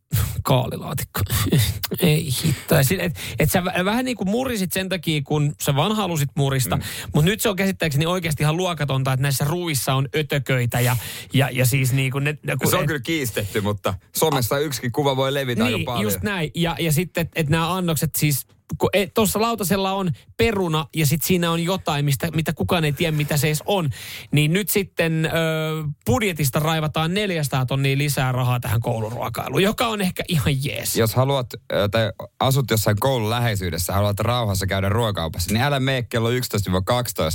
kaalilaatikko, 0.43 1.21
ei 2.01 2.29
hitto. 2.43 2.75
Sille- 2.83 3.03
Et, 3.03 3.19
et 3.39 3.51
sä 3.51 3.59
vä- 3.61 3.85
vähän 3.85 4.05
niin 4.05 4.17
kuin 4.17 4.29
murisit 4.29 4.71
sen 4.73 4.89
takia, 4.89 5.21
kun 5.21 5.55
sä 5.61 5.75
vaan 5.75 5.95
halusit 5.95 6.29
murista. 6.35 6.75
Mm. 6.77 6.83
Mutta 7.13 7.29
nyt 7.31 7.41
se 7.41 7.49
on 7.49 7.55
käsittääkseni 7.55 8.05
oikeasti 8.05 8.43
ihan 8.43 8.57
luokatonta, 8.57 9.13
että 9.13 9.21
näissä 9.21 9.45
ruuissa 9.45 9.93
on 9.93 10.09
ötököitä 10.15 10.79
ja, 10.79 10.97
ja, 11.33 11.49
ja 11.51 11.65
siis 11.65 11.93
niin 11.93 12.11
kuin 12.11 12.23
ne... 12.23 12.37
Kun, 12.61 12.69
Se 12.71 12.77
on 12.77 12.85
kyllä 12.85 12.99
kiistetty, 12.99 13.61
mutta 13.61 13.93
somessa 14.17 14.59
yksikin 14.59 14.91
kuva 14.91 15.15
voi 15.15 15.33
levitä 15.33 15.63
aika 15.63 15.77
niin, 15.77 15.85
paljon. 15.85 16.03
just 16.03 16.21
näin. 16.21 16.51
Ja, 16.55 16.75
ja 16.79 16.91
sitten, 16.91 17.21
että 17.21 17.39
et 17.39 17.49
nämä 17.49 17.75
annokset 17.75 18.15
siis, 18.15 18.47
tuossa 19.13 19.41
lautasella 19.41 19.91
on 19.91 20.11
peruna 20.37 20.85
ja 20.95 21.05
sitten 21.05 21.27
siinä 21.27 21.51
on 21.51 21.63
jotain, 21.63 22.05
mistä, 22.05 22.31
mitä 22.35 22.53
kukaan 22.53 22.85
ei 22.85 22.93
tiedä, 22.93 23.17
mitä 23.17 23.37
se 23.37 23.47
edes 23.47 23.63
on. 23.65 23.89
Niin 24.31 24.53
nyt 24.53 24.69
sitten 24.69 25.25
ö, 25.25 25.29
budjetista 26.05 26.59
raivataan 26.59 27.13
400 27.13 27.65
tonnia 27.65 27.97
lisää 27.97 28.31
rahaa 28.31 28.59
tähän 28.59 28.81
kouluruokailuun, 28.81 29.63
joka 29.63 29.87
on 29.87 30.01
ehkä 30.01 30.23
ihan 30.27 30.63
jees. 30.63 30.95
Jos 30.95 31.15
haluat, 31.15 31.47
tai 31.91 32.11
asut 32.39 32.71
jossain 32.71 32.97
koulun 32.99 33.29
läheisyydessä, 33.29 33.93
haluat 33.93 34.19
rauhassa 34.19 34.67
käydä 34.67 34.89
ruokaupassa, 34.89 35.53
niin 35.53 35.63
älä 35.63 35.79
mene 35.79 36.03
kello 36.03 36.31
11-12, 36.31 36.33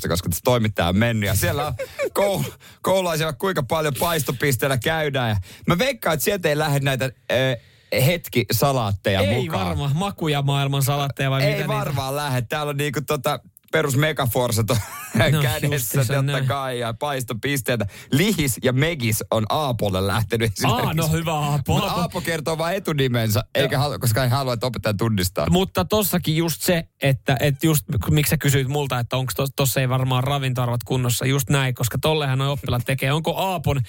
koska 0.08 0.28
tässä 0.28 0.40
toimittaja 0.44 0.88
on 0.88 0.96
mennyt. 0.96 1.26
Ja 1.26 1.34
siellä 1.34 1.66
on 1.66 1.74
koululaisia 2.82 3.32
kuinka 3.32 3.62
paljon 3.62 3.94
paistopisteellä 3.98 4.78
käydään. 4.78 5.28
Ja 5.28 5.36
mä 5.66 5.78
veikkaan, 5.78 6.14
että 6.14 6.24
sieltä 6.24 6.48
ei 6.48 6.58
lähde 6.58 6.80
näitä 6.80 7.04
ö, 7.32 7.56
hetki 8.00 8.44
salaatteja 8.52 9.20
ei 9.20 9.42
mukaan. 9.44 9.66
varmaan 9.66 9.96
makuja 9.96 10.42
maailman 10.42 10.82
salatteja 10.82 11.30
vai 11.30 11.42
Ei 11.42 11.54
mitä 11.54 11.68
varmaan 11.68 12.16
lähde. 12.16 12.42
Täällä 12.42 12.70
on 12.70 12.76
niinku 12.76 13.00
tota 13.06 13.40
perus 13.72 13.96
megaforset 13.96 14.70
on 14.70 14.76
No, 15.32 15.42
kädessä 15.42 15.98
totta 16.04 16.22
näin. 16.22 16.46
kai 16.46 16.78
ja 16.78 16.94
paistopisteitä. 16.94 17.86
Lihis 18.12 18.58
ja 18.62 18.72
Megis 18.72 19.24
on 19.30 19.46
Aapolle 19.48 20.06
lähtenyt 20.06 20.50
niitä. 20.50 20.68
Aa, 20.68 20.78
esimerkiksi. 20.80 21.12
no 21.12 21.18
hyvä 21.18 21.32
Aapo. 21.34 21.74
Mutta 21.74 21.90
Aapo 21.90 22.20
kertoo 22.20 22.58
vain 22.58 22.76
etunimensä, 22.76 23.44
eikä 23.54 23.78
halua, 23.78 23.98
koska 23.98 24.24
ei 24.24 24.30
halua, 24.30 24.52
että 24.52 24.66
opettaja 24.66 24.94
tunnistaa. 24.94 25.46
Mutta 25.50 25.84
tossakin 25.84 26.36
just 26.36 26.62
se, 26.62 26.88
että, 27.02 27.36
että 27.40 27.66
just 27.66 27.84
miksi 28.10 28.30
sä 28.30 28.36
kysyit 28.36 28.68
multa, 28.68 28.98
että 28.98 29.16
onko 29.16 29.32
tos, 29.36 29.50
tossa 29.56 29.80
ei 29.80 29.88
varmaan 29.88 30.24
ravintoarvot 30.24 30.84
kunnossa, 30.84 31.26
just 31.26 31.50
näin, 31.50 31.74
koska 31.74 31.98
tollehan 31.98 32.38
noi 32.38 32.48
oppilaat 32.48 32.82
tekee. 32.84 33.12
Onko 33.12 33.36
Aapon 33.36 33.80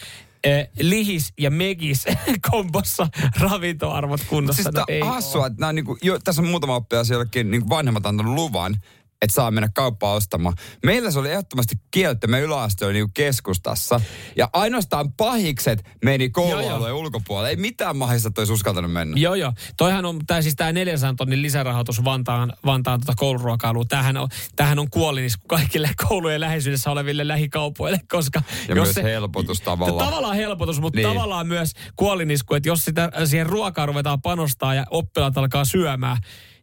eh, 0.46 0.70
lihis 0.80 1.34
ja 1.40 1.52
megis 1.52 2.06
kombossa 2.52 3.08
ravintoarvot 3.40 4.22
kunnossa? 4.30 4.64
Siis 4.64 4.76
No, 4.76 5.08
hassua, 5.08 5.48
että 5.48 5.60
nää 5.60 5.70
on 5.70 5.76
niinku, 5.76 5.98
jo, 6.02 6.20
tässä 6.20 6.42
on 6.42 6.48
muutama 6.48 6.76
oppilas, 6.76 7.10
jollekin 7.10 7.52
niinku 7.52 7.70
vanhemmat 7.70 8.06
antanut 8.06 8.34
luvan, 8.34 8.78
että 9.21 9.36
saa 9.36 9.51
mennä 9.51 9.69
kauppaan 9.75 10.17
ostamaan. 10.17 10.56
Meillä 10.86 11.12
se 11.12 11.19
oli 11.19 11.32
ehdottomasti 11.32 11.75
kielletty, 11.91 12.28
me 12.28 12.41
yläaste 12.41 12.86
oli 12.86 12.93
niinku 12.93 13.12
keskustassa. 13.13 14.01
Ja 14.36 14.49
ainoastaan 14.54 15.13
pahikset 15.13 15.84
meni 16.04 16.30
koulualueen 16.30 16.93
ulkopuolelle. 16.93 17.49
Ei 17.49 17.56
mitään 17.56 17.97
mahista, 17.97 18.32
olisi 18.38 18.54
uskaltanut 18.54 18.91
mennä. 18.91 19.17
Joo, 19.19 19.36
joo. 19.36 19.54
Toihan 19.78 20.06
on, 20.06 20.19
tää 20.28 20.41
siis 20.41 20.56
tää 20.56 20.71
400 20.71 21.13
tonnin 21.17 21.41
lisärahoitus 21.41 22.04
Vantaan, 22.04 22.54
Vantaan 22.65 22.99
tota 22.99 23.13
kouluruokailuun. 23.15 23.88
Tämähän 23.88 24.17
on, 24.17 24.30
tämähän 24.56 24.80
on 24.80 24.89
kuolinisku 24.89 25.47
kaikille 25.47 25.89
koulujen 26.08 26.41
läheisyydessä 26.41 26.91
oleville 26.91 27.28
lähikaupoille, 27.28 27.99
koska... 28.12 28.41
Ja 28.67 28.75
myös 28.75 28.95
helpotus 28.95 29.62
tavallaan. 29.62 30.06
Tavallaan 30.06 30.36
helpotus, 30.36 30.82
mutta 30.82 30.97
Niin. 30.97 31.06
niin. 31.08 31.15
tavallaan 31.15 31.47
myös 31.47 31.73
kuolinisku, 31.95 32.54
että 32.54 32.69
jos 32.69 32.86
sitä 32.86 33.12
siihen 33.25 33.45
ruokaan 33.45 33.88
ruvetaan 33.88 34.21
panostaa 34.21 34.73
ja 34.73 34.86
oppilaat 34.89 35.38
alkaa 35.38 35.65
syömään, 35.65 36.17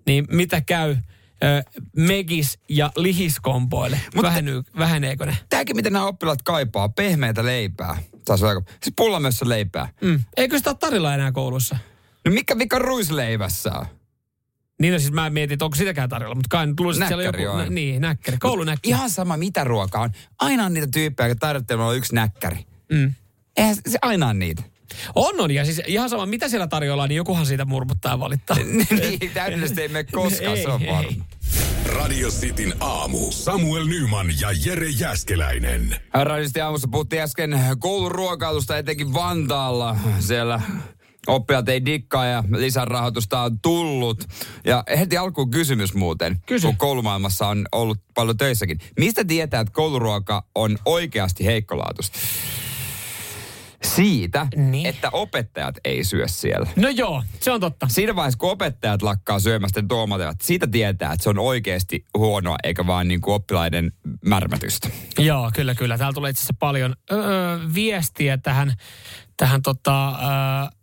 niin 0.06 0.24
mitä 0.30 0.60
käy 0.60 0.96
ö, 1.44 1.62
Megis 1.96 2.58
ja 2.68 2.92
lihiskompoille? 2.96 4.00
Mutta- 4.14 4.28
Väheny, 4.28 4.62
väheneekö 4.78 5.26
ne? 5.26 5.36
Tääkin, 5.48 5.76
mitä 5.76 5.90
nämä 5.90 6.06
oppilaat 6.06 6.42
kaipaa, 6.42 6.88
pehmeitä 6.88 7.44
leipää. 7.44 7.98
Saisi 8.26 8.46
aika... 8.46 8.62
Siis 8.82 8.94
pullamössä 8.96 9.48
leipää. 9.48 9.88
Mm. 10.00 10.20
Eikö 10.36 10.58
sitä 10.58 10.70
ole 10.70 10.76
tarjolla 10.80 11.14
enää 11.14 11.32
koulussa? 11.32 11.76
No 12.24 12.32
mikä 12.32 12.58
vika 12.58 12.78
ruisleivässä 12.78 13.72
on? 13.72 13.86
Niin 14.80 14.92
no 14.92 14.98
siis 14.98 15.12
mä 15.12 15.30
mietin, 15.30 15.52
että 15.54 15.64
onko 15.64 15.76
sitäkään 15.76 16.08
tarjolla, 16.08 16.34
mutta 16.34 16.48
kai 16.50 16.66
nyt 16.66 16.80
luulisin, 16.80 17.02
että 17.02 17.08
siellä 17.16 17.28
on 17.28 17.42
joku... 17.42 17.56
on. 17.56 17.64
Nä, 17.64 17.70
niin, 17.70 18.00
näkkäri, 18.00 18.38
koulunäkkäri. 18.38 18.90
Ihan 18.90 19.10
sama 19.10 19.36
mitä 19.36 19.64
ruokaa 19.64 20.02
on. 20.02 20.10
Aina 20.38 20.64
on 20.64 20.74
niitä 20.74 20.88
tyyppejä, 20.92 21.28
jotka 21.28 21.46
tarvitsee 21.46 21.76
yksi 21.96 22.14
näkkäri. 22.14 22.66
Mm. 22.92 23.14
Eihän 23.56 23.74
se, 23.74 23.80
se 23.88 23.98
aina 24.02 24.28
on 24.28 24.38
niitä. 24.38 24.62
On, 25.14 25.40
on. 25.40 25.50
Ja 25.50 25.64
siis 25.64 25.82
ihan 25.86 26.10
sama, 26.10 26.26
mitä 26.26 26.48
siellä 26.48 26.66
tarjolla, 26.66 27.06
niin 27.06 27.16
jokuhan 27.16 27.46
siitä 27.46 27.64
murmuttaa 27.64 28.12
ja 28.12 28.20
valittaa. 28.20 28.56
niin, 29.00 29.30
täydellisesti 29.34 29.82
ei 29.82 29.88
mene 29.88 30.04
koskaan, 30.12 30.56
Ei, 30.56 30.62
se 30.62 30.68
on 30.68 30.80
varma. 30.86 31.24
Radio 31.86 32.28
Cityn 32.28 32.74
aamu. 32.80 33.32
Samuel 33.32 33.84
Nyman 33.84 34.26
ja 34.40 34.48
Jere 34.64 34.88
Jäskeläinen. 34.88 35.96
Radiosti 36.14 36.60
aamussa 36.60 36.88
puhuttiin 36.88 37.22
äsken 37.22 37.60
kouluruokailusta, 37.78 38.78
etenkin 38.78 39.14
Vantaalla. 39.14 39.96
Siellä 40.20 40.60
oppilaat 41.26 41.68
ei 41.68 41.84
dikkaa 41.84 42.26
ja 42.26 42.44
lisärahoitusta 42.56 43.40
on 43.42 43.58
tullut. 43.60 44.24
Ja 44.64 44.84
heti 44.98 45.16
alkuun 45.16 45.50
kysymys 45.50 45.94
muuten, 45.94 46.42
Kysy. 46.46 46.66
kun 46.66 46.76
koulumaailmassa 46.76 47.46
on 47.46 47.66
ollut 47.72 47.98
paljon 48.14 48.36
töissäkin. 48.36 48.78
Mistä 48.98 49.24
tietää, 49.24 49.60
että 49.60 49.72
kouluruoka 49.72 50.44
on 50.54 50.78
oikeasti 50.84 51.46
heikkolaatusta? 51.46 52.18
Siitä, 53.84 54.46
Niin. 54.56 54.86
että 54.86 55.10
opettajat 55.12 55.74
ei 55.84 56.04
syö 56.04 56.28
siellä. 56.28 56.66
No 56.76 56.88
joo, 56.88 57.22
se 57.40 57.50
on 57.52 57.60
totta. 57.60 57.88
Siinä 57.88 58.16
vaiheessa, 58.16 58.38
kun 58.38 58.50
opettajat 58.50 59.02
lakkaa 59.02 59.40
syömästä 59.40 59.80
ja 59.80 59.84
tuomatelevat, 59.88 60.40
siitä 60.40 60.66
tietää, 60.66 61.12
että 61.12 61.22
se 61.22 61.30
on 61.30 61.38
oikeasti 61.38 62.04
huonoa, 62.18 62.56
eikä 62.64 62.86
vaan 62.86 63.08
niin 63.08 63.20
kuin 63.20 63.34
oppilaiden 63.34 63.92
märmätystä. 64.26 64.88
Joo, 65.18 65.50
kyllä, 65.54 65.74
kyllä. 65.74 65.98
Täällä 65.98 66.14
tulee 66.14 66.30
itse 66.30 66.40
asiassa 66.40 66.54
paljon 66.58 66.94
öö, 67.12 67.58
viestiä 67.74 68.38
tähän, 68.38 68.72
tähän 69.36 69.62
tota, 69.62 70.08
öö, 70.08 70.81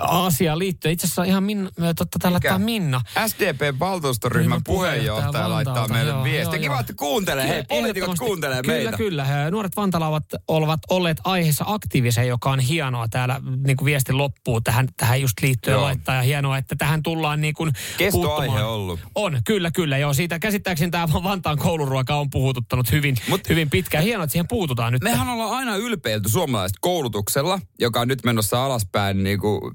asiaan 0.00 0.58
liittyen. 0.58 0.92
Itse 0.92 1.06
asiassa 1.06 1.24
ihan 1.24 1.42
Minna, 1.42 1.70
totta, 1.96 2.18
täällä 2.18 2.34
laittaa 2.34 2.58
Minna. 2.58 3.00
SDP-valtuustoryhmän 3.26 4.42
Ryhmän 4.42 4.64
puheenjohtaja 4.64 5.32
puheenjohtaja 5.32 5.50
laittaa 5.50 5.88
meille 5.88 6.10
joo, 6.10 6.24
viestiä. 6.24 6.58
Kiva, 6.58 6.80
että 6.80 6.92
kuuntelee. 6.96 7.48
Hei, 7.48 7.64
poliitikot 7.64 8.18
kuuntelee 8.18 8.62
kyllä, 8.62 8.74
meitä. 8.74 8.96
Kyllä, 8.96 9.24
kyllä. 9.24 9.50
Nuoret 9.50 9.76
Vantaalla 9.76 10.08
ovat, 10.08 10.24
ovat 10.48 10.80
olleet 10.90 11.20
aiheessa 11.24 11.64
aktiivisia, 11.68 12.24
joka 12.24 12.50
on 12.50 12.60
hienoa 12.60 13.08
täällä 13.08 13.40
niin 13.66 13.76
kuin 13.76 13.86
viesti 13.86 14.12
loppuu 14.12 14.60
tähän, 14.60 14.88
tähän 14.96 15.20
just 15.20 15.40
liittyen 15.42 15.74
Joo. 15.74 15.82
laittaa. 15.82 16.14
Ja 16.14 16.22
hienoa, 16.22 16.58
että 16.58 16.76
tähän 16.76 17.02
tullaan 17.02 17.40
niin 17.40 17.54
kuin 17.54 17.72
Kestoaihe 17.98 18.62
ollut. 18.62 19.00
On, 19.14 19.40
kyllä, 19.44 19.70
kyllä. 19.70 19.98
Joo, 19.98 20.14
siitä 20.14 20.38
käsittääkseni 20.38 20.90
tämä 20.90 21.08
Vantaan 21.22 21.58
kouluruoka 21.58 22.14
on 22.14 22.30
puhututtanut 22.30 22.92
hyvin, 22.92 23.16
Mut- 23.28 23.48
hyvin 23.48 23.70
pitkään. 23.70 24.04
Hienoa, 24.04 24.24
että 24.24 24.32
siihen 24.32 24.48
puututaan 24.48 24.92
nyt. 24.92 25.02
Mehän 25.02 25.28
ollaan 25.28 25.50
aina 25.50 25.76
ylpeilty 25.76 26.28
suomalaisesta 26.28 26.78
koulutuksella, 26.80 27.60
joka 27.78 28.00
on 28.00 28.08
nyt 28.08 28.24
menossa 28.24 28.64
alaspäin 28.64 29.22
niin 29.22 29.38
kuin 29.38 29.74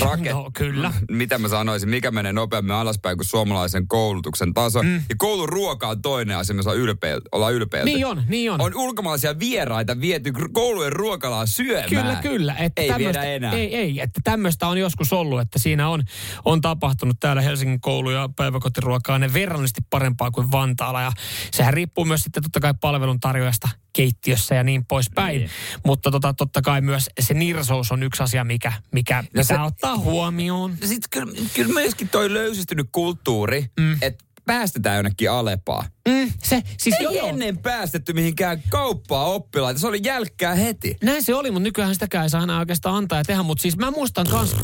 rake... 0.00 0.32
No, 0.32 0.50
kyllä. 0.56 0.92
Mitä 1.10 1.38
mä 1.38 1.48
sanoisin, 1.48 1.88
mikä 1.88 2.10
menee 2.10 2.32
nopeammin 2.32 2.74
alaspäin 2.74 3.16
kuin 3.16 3.26
suomalaisen 3.26 3.88
koulutuksen 3.88 4.54
taso. 4.54 4.82
Mm. 4.82 4.94
Ja 4.94 5.14
koulun 5.18 5.48
ruoka 5.48 5.88
on 5.88 6.02
toinen 6.02 6.36
asia, 6.36 6.54
missä 6.56 6.70
on 6.70 6.76
ylpeilty, 6.76 7.28
ollaan. 7.32 7.50
Niin 7.84 8.06
on, 8.06 8.22
niin 8.28 8.52
on. 8.52 8.60
On 8.60 8.72
ulkomaalaisia 8.76 9.38
vieraita 9.38 10.00
viety 10.00 10.32
koulujen 10.52 10.92
ruokalaan 10.92 11.48
syömään. 11.48 11.88
Kyllä, 11.90 12.18
kyllä. 12.22 12.54
Että 12.58 12.82
Ei 12.82 12.88
tämmöstä- 12.88 13.20
viedä 13.20 13.34
enää. 13.34 13.52
Ei, 13.52 13.76
ei. 13.76 14.00
Että 14.00 14.20
tämmöistä 14.24 14.68
on 14.68 14.78
joskus 14.78 15.12
ollut, 15.12 15.40
että 15.40 15.58
siinä 15.58 15.88
on, 15.88 16.02
on 16.44 16.60
tapahtunut 16.60 17.16
täällä 17.20 17.42
Helsingin 17.42 17.80
koulu- 17.80 18.10
ja 18.10 18.28
päiväkotiruokaa 18.36 19.18
ne 19.18 19.32
verrallisesti 19.32 19.80
parempaa 19.90 20.30
kuin 20.30 20.52
Vantaalla. 20.52 21.02
Ja 21.02 21.12
sehän 21.52 21.74
riippuu 21.74 22.04
myös 22.04 22.22
sitten 22.22 22.42
totta 22.42 22.60
kai 22.60 22.74
palveluntarjoajasta 22.80 23.68
keittiössä 23.92 24.54
ja 24.54 24.64
niin 24.64 24.84
poispäin. 24.86 25.38
Niin. 25.38 25.50
Mutta 25.86 26.10
tota, 26.10 26.34
totta 26.34 26.62
kai 26.62 26.80
myös 26.80 27.10
se 27.20 27.34
nirsous 27.34 27.92
on 27.92 28.02
yksi 28.02 28.22
asia, 28.22 28.44
mikä, 28.44 28.72
mikä 28.92 29.24
pitää 29.28 29.42
se- 29.42 29.60
ottaa 29.60 29.89
huomioon. 29.98 30.76
Sitten 30.84 31.10
kyllä, 31.10 31.48
kyllä 31.54 31.74
myöskin 31.74 32.08
toi 32.08 32.32
löysistynyt 32.32 32.88
kulttuuri, 32.92 33.66
mm. 33.80 33.98
että 34.02 34.24
päästetään 34.44 34.96
jonnekin 34.96 35.30
Alepaa. 35.30 35.84
Mm, 36.08 36.32
se, 36.42 36.62
siis 36.78 36.96
Ei 36.98 37.04
joo, 37.04 37.12
joo. 37.12 37.26
ennen 37.26 37.58
päästetty 37.58 38.12
mihinkään 38.12 38.62
kauppaa 38.68 39.24
oppilaita. 39.24 39.80
Se 39.80 39.86
oli 39.86 40.00
jälkkää 40.02 40.54
heti. 40.54 40.96
Näin 41.02 41.22
se 41.22 41.34
oli, 41.34 41.50
mutta 41.50 41.64
nykyään 41.64 41.94
sitäkään 41.94 42.24
ei 42.24 42.30
saa 42.30 42.42
enää 42.42 42.58
oikeastaan 42.58 42.94
antaa 42.94 43.18
ja 43.18 43.24
tehdä. 43.24 43.42
Mutta 43.42 43.62
siis 43.62 43.76
mä 43.76 43.90
muistan 43.90 44.26
kans, 44.30 44.56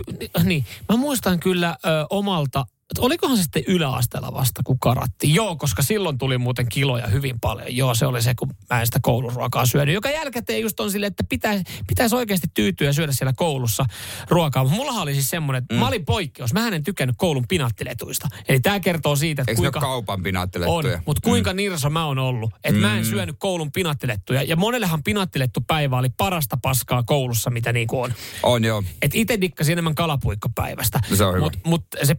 niin, 0.44 0.64
mä 0.88 0.96
muistan 0.96 1.40
kyllä 1.40 1.76
ö, 1.86 1.88
omalta, 2.10 2.66
että 2.90 3.02
olikohan 3.02 3.36
se 3.36 3.42
sitten 3.42 3.64
yläasteella 3.66 4.32
vasta, 4.32 4.62
kun 4.64 4.78
karatti. 4.78 5.34
Joo, 5.34 5.56
koska 5.56 5.82
silloin 5.82 6.18
tuli 6.18 6.38
muuten 6.38 6.66
kiloja 6.68 7.06
hyvin 7.06 7.40
paljon. 7.40 7.76
Joo, 7.76 7.94
se 7.94 8.06
oli 8.06 8.22
se, 8.22 8.34
kun 8.34 8.50
mä 8.70 8.80
en 8.80 8.86
sitä 8.86 8.98
kouluruokaa 9.02 9.66
syönyt. 9.66 9.94
Joka 9.94 10.10
jälkikäteen 10.10 10.62
just 10.62 10.80
on 10.80 10.90
silleen, 10.90 11.08
että 11.10 11.24
pitäisi, 11.28 11.64
pitäisi 11.86 12.16
oikeasti 12.16 12.46
tyytyä 12.54 12.86
ja 12.86 12.92
syödä 12.92 13.12
siellä 13.12 13.32
koulussa 13.36 13.84
ruokaa. 14.28 14.62
Mutta 14.62 14.76
mullahan 14.76 15.02
oli 15.02 15.14
siis 15.14 15.30
semmoinen, 15.30 15.62
että 15.62 15.74
mm. 15.74 15.80
mä 15.80 15.88
olin 15.88 16.04
poikkeus. 16.04 16.52
Mä 16.52 16.68
en 16.68 16.82
tykännyt 16.82 17.16
koulun 17.18 17.44
pinattiletuista. 17.48 18.28
Eli 18.48 18.60
tämä 18.60 18.80
kertoo 18.80 19.16
siitä, 19.16 19.42
että 19.42 19.50
Eikö 19.50 19.60
kuinka... 19.60 19.80
kaupan 19.80 20.18
On, 20.18 20.22
pinaattilettuja? 20.22 21.02
mutta 21.06 21.20
kuinka 21.24 21.52
mm. 21.52 21.56
nirso 21.56 21.90
mä 21.90 22.06
oon 22.06 22.18
ollut. 22.18 22.50
Että 22.54 22.72
mm. 22.72 22.86
mä 22.86 22.98
en 22.98 23.04
syönyt 23.04 23.36
koulun 23.38 23.72
pinattilettuja. 23.72 24.42
Ja 24.42 24.56
monellehan 24.56 25.02
pinattilettu 25.02 25.60
päivä 25.66 25.98
oli 25.98 26.08
parasta 26.16 26.56
paskaa 26.62 27.02
koulussa, 27.02 27.50
mitä 27.50 27.72
niinku 27.72 28.00
on. 28.00 28.14
On 28.42 28.64
joo. 28.64 28.82
Et 29.02 29.14
itse 29.14 29.40
dikkasin 29.40 29.72
enemmän 29.72 29.94
kalapuikkopäivästä. 29.94 31.00
No 31.10 31.16
se 31.16 31.24
on 31.24 31.34
hyvä. 31.34 31.44
Mutta 31.44 31.58
mut 31.64 31.86
se 32.02 32.14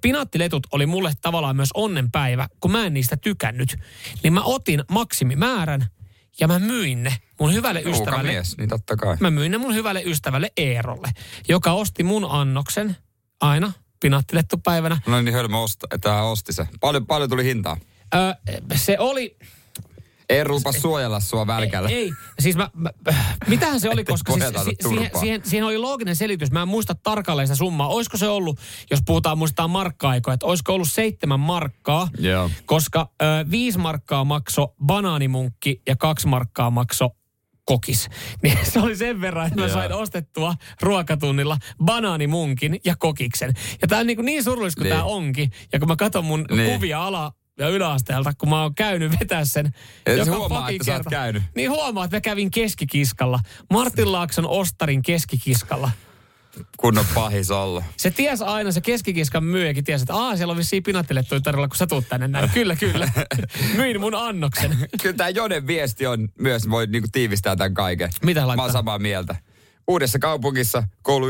pinattiletut 0.58 0.74
oli 0.74 0.86
mulle 0.86 1.14
tavallaan 1.22 1.56
myös 1.56 1.70
onnenpäivä, 1.74 2.48
kun 2.60 2.72
mä 2.72 2.86
en 2.86 2.94
niistä 2.94 3.18
tykännyt. 3.18 3.78
Niin 4.24 4.34
mä 4.34 4.42
otin 4.44 4.84
maksimimäärän 4.90 5.88
ja 6.40 6.48
mä 6.48 6.60
myin 6.60 7.04
ne 7.04 7.18
mun 7.40 7.54
hyvälle 7.54 7.82
Ruuka 7.82 8.00
ystävälle. 8.00 8.32
mies, 8.32 8.58
niin 8.58 8.70
totta 8.70 8.96
kai. 8.96 9.18
Mä 9.20 9.32
myin 9.32 9.52
ne 9.52 9.58
mun 9.58 9.74
hyvälle 9.74 10.02
ystävälle 10.06 10.52
Eerolle, 10.58 11.10
joka 11.48 11.72
osti 11.72 12.04
mun 12.04 12.26
annoksen 12.30 12.98
aina 13.42 13.72
pinattilettupäivänä. 14.00 14.98
No 15.08 15.22
niin 15.22 15.34
hölmö 15.34 15.58
osta, 15.58 15.88
että 15.92 16.24
osti 16.24 16.54
se. 16.54 16.68
Paljon, 16.80 17.06
paljon 17.08 17.30
tuli 17.30 17.44
hintaa. 17.44 17.78
Ö, 18.16 18.36
se 18.76 19.00
oli, 19.00 19.38
Ei 20.30 20.44
ruupa 20.44 20.72
suojella 20.72 21.20
sua 21.20 21.48
välkällä. 21.48 21.90
Ei, 21.90 21.96
ei. 21.96 22.12
siis 22.40 22.56
mä, 22.56 22.70
mä, 22.74 22.90
mitähän 23.48 23.80
se 23.80 23.90
oli, 23.90 24.04
koska 24.04 24.34
siis, 24.34 24.46
si, 24.46 24.90
siihen, 24.90 25.10
siihen, 25.20 25.42
siihen 25.44 25.66
oli 25.66 25.78
looginen 25.78 26.16
selitys. 26.16 26.52
Mä 26.52 26.62
en 26.62 26.68
muista 26.68 26.96
tarkalleen 26.96 27.48
sitä 27.48 27.56
summaa. 27.58 27.88
Olisiko 27.88 28.18
se 28.18 28.28
ollut, 28.28 28.60
jos 28.92 29.00
puhutaan 29.06 29.38
muistaa 29.38 29.68
markka-aikoja, 29.68 30.34
että 30.34 30.46
olisiko 30.46 30.74
ollut 30.74 30.92
seitsemän 30.92 31.40
markkaa, 31.40 32.08
Joo. 32.20 32.50
koska 32.66 33.10
ö, 33.22 33.26
viisi 33.52 33.78
markkaa 33.80 34.24
makso 34.24 34.76
banaanimunkki 34.86 35.82
ja 35.88 35.96
kaksi 35.96 36.28
markkaa 36.28 36.70
makso 36.70 37.10
kokis. 37.66 38.10
Niin 38.44 38.58
se 38.64 38.80
oli 38.80 38.96
sen 38.96 39.22
verran, 39.22 39.48
että 39.48 39.60
mä 39.60 39.66
Joo. 39.68 39.74
sain 39.74 39.94
ostettua 39.94 40.56
ruokatunnilla 40.82 41.58
banaanimunkin 41.86 42.80
ja 42.86 42.96
kokiksen. 43.00 43.54
Ja 43.82 43.88
tää 43.88 44.00
on 44.00 44.08
niin, 44.08 44.26
niin 44.26 44.44
surullista 44.44 44.82
kuin 44.82 44.90
Niin. 44.90 44.96
tää 44.96 45.04
onkin. 45.04 45.52
Ja 45.74 45.80
kun 45.80 45.88
mä 45.88 45.96
katson 45.96 46.26
mun 46.26 46.46
Niin. 46.52 46.74
kuvia 46.74 47.04
ala 47.06 47.32
ja 47.58 47.70
yläasteelta, 47.70 48.34
kun 48.38 48.50
mä 48.50 48.62
oon 48.62 48.76
käynyt 48.76 49.12
vetää 49.20 49.46
sen. 49.46 49.74
Ja 50.06 50.14
se 50.14 50.20
joka 50.20 50.32
huomaa, 50.38 50.60
fucking 50.60 50.82
että 50.82 50.86
sä 50.86 50.96
oot 50.96 51.06
käynyt. 51.10 51.44
Niin 51.56 51.72
huomaa, 51.72 52.06
että 52.06 52.18
mä 52.18 52.22
kävin 52.22 52.52
keskikiskalla. 52.52 53.40
Martin 53.74 54.12
Laakson 54.12 54.48
Ostarin 54.48 55.02
keskikiskalla. 55.02 55.92
Kunnon 56.78 57.06
pahis 57.14 57.52
ollut. 57.52 57.84
Se 57.98 58.12
ties 58.12 58.42
aina, 58.42 58.72
se 58.72 58.82
keskikiskan 58.82 59.44
myyjäkin 59.44 59.84
tiesi, 59.84 60.04
että 60.04 60.16
aah, 60.16 60.38
siellä 60.38 60.52
on 60.52 60.58
vissiin 60.58 60.84
pinattilettuja 60.84 61.42
tarjolla, 61.42 61.68
kun 61.68 61.78
sä 61.78 61.88
tuut 61.88 62.10
tänne 62.10 62.28
näin. 62.28 62.50
Kyllä, 62.50 62.76
kyllä. 62.76 63.10
Myin 63.78 64.00
mun 64.02 64.16
annoksen. 64.16 64.78
Kyllä 65.02 65.16
tämä 65.16 65.30
Joden 65.30 65.68
viesti 65.68 66.08
on 66.08 66.30
myös, 66.40 66.70
voi 66.70 66.88
niinku 66.88 67.10
tiivistää 67.12 67.56
tämän 67.56 67.74
kaiken. 67.74 68.10
Mitä 68.24 68.40
Mä 68.42 68.48
laittaa? 68.48 68.66
oon 68.66 68.72
samaa 68.74 69.00
mieltä. 69.00 69.36
Uudessa 69.88 70.20
kaupungissa 70.20 70.84
koulu 71.02 71.28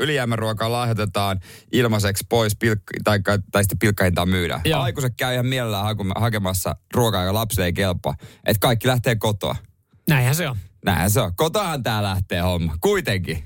ylijäämäruokaa 0.00 0.72
lahjoitetaan 0.72 1.40
ilmaiseksi 1.72 2.24
pois 2.28 2.56
pilk- 2.64 3.00
tai, 3.04 3.18
tai 3.52 3.62
sitten 3.64 3.78
pilkkahintaan 3.78 4.28
myydään. 4.28 4.60
Joo. 4.64 4.80
Aikuiset 4.82 5.12
käy 5.16 5.32
ihan 5.34 5.46
mielellään 5.46 5.84
haku- 5.84 6.12
hakemassa 6.16 6.76
ruokaa, 6.94 7.22
joka 7.24 7.34
lapsille 7.34 7.66
ei 7.66 7.72
kelpaa. 7.72 8.14
Että 8.46 8.60
kaikki 8.60 8.88
lähtee 8.88 9.16
kotoa. 9.16 9.56
Näinhän 10.08 10.34
se 10.34 10.48
on. 10.48 10.56
Näinhän 10.84 11.10
se 11.10 11.20
on. 11.20 11.36
Kotoahan 11.36 11.82
tää 11.82 12.02
lähtee 12.02 12.40
homma. 12.40 12.76
Kuitenkin. 12.80 13.44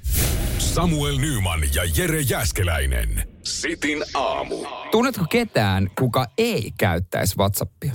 Samuel 0.59 1.19
Nyman 1.19 1.61
ja 1.75 1.83
Jere 1.97 2.21
Jäskeläinen. 2.21 3.29
Sitin 3.43 4.05
aamu. 4.15 4.57
Tunnetko 4.91 5.25
ketään, 5.31 5.91
kuka 5.99 6.27
ei 6.39 6.73
käyttäisi 6.79 7.39
WhatsAppia? 7.39 7.93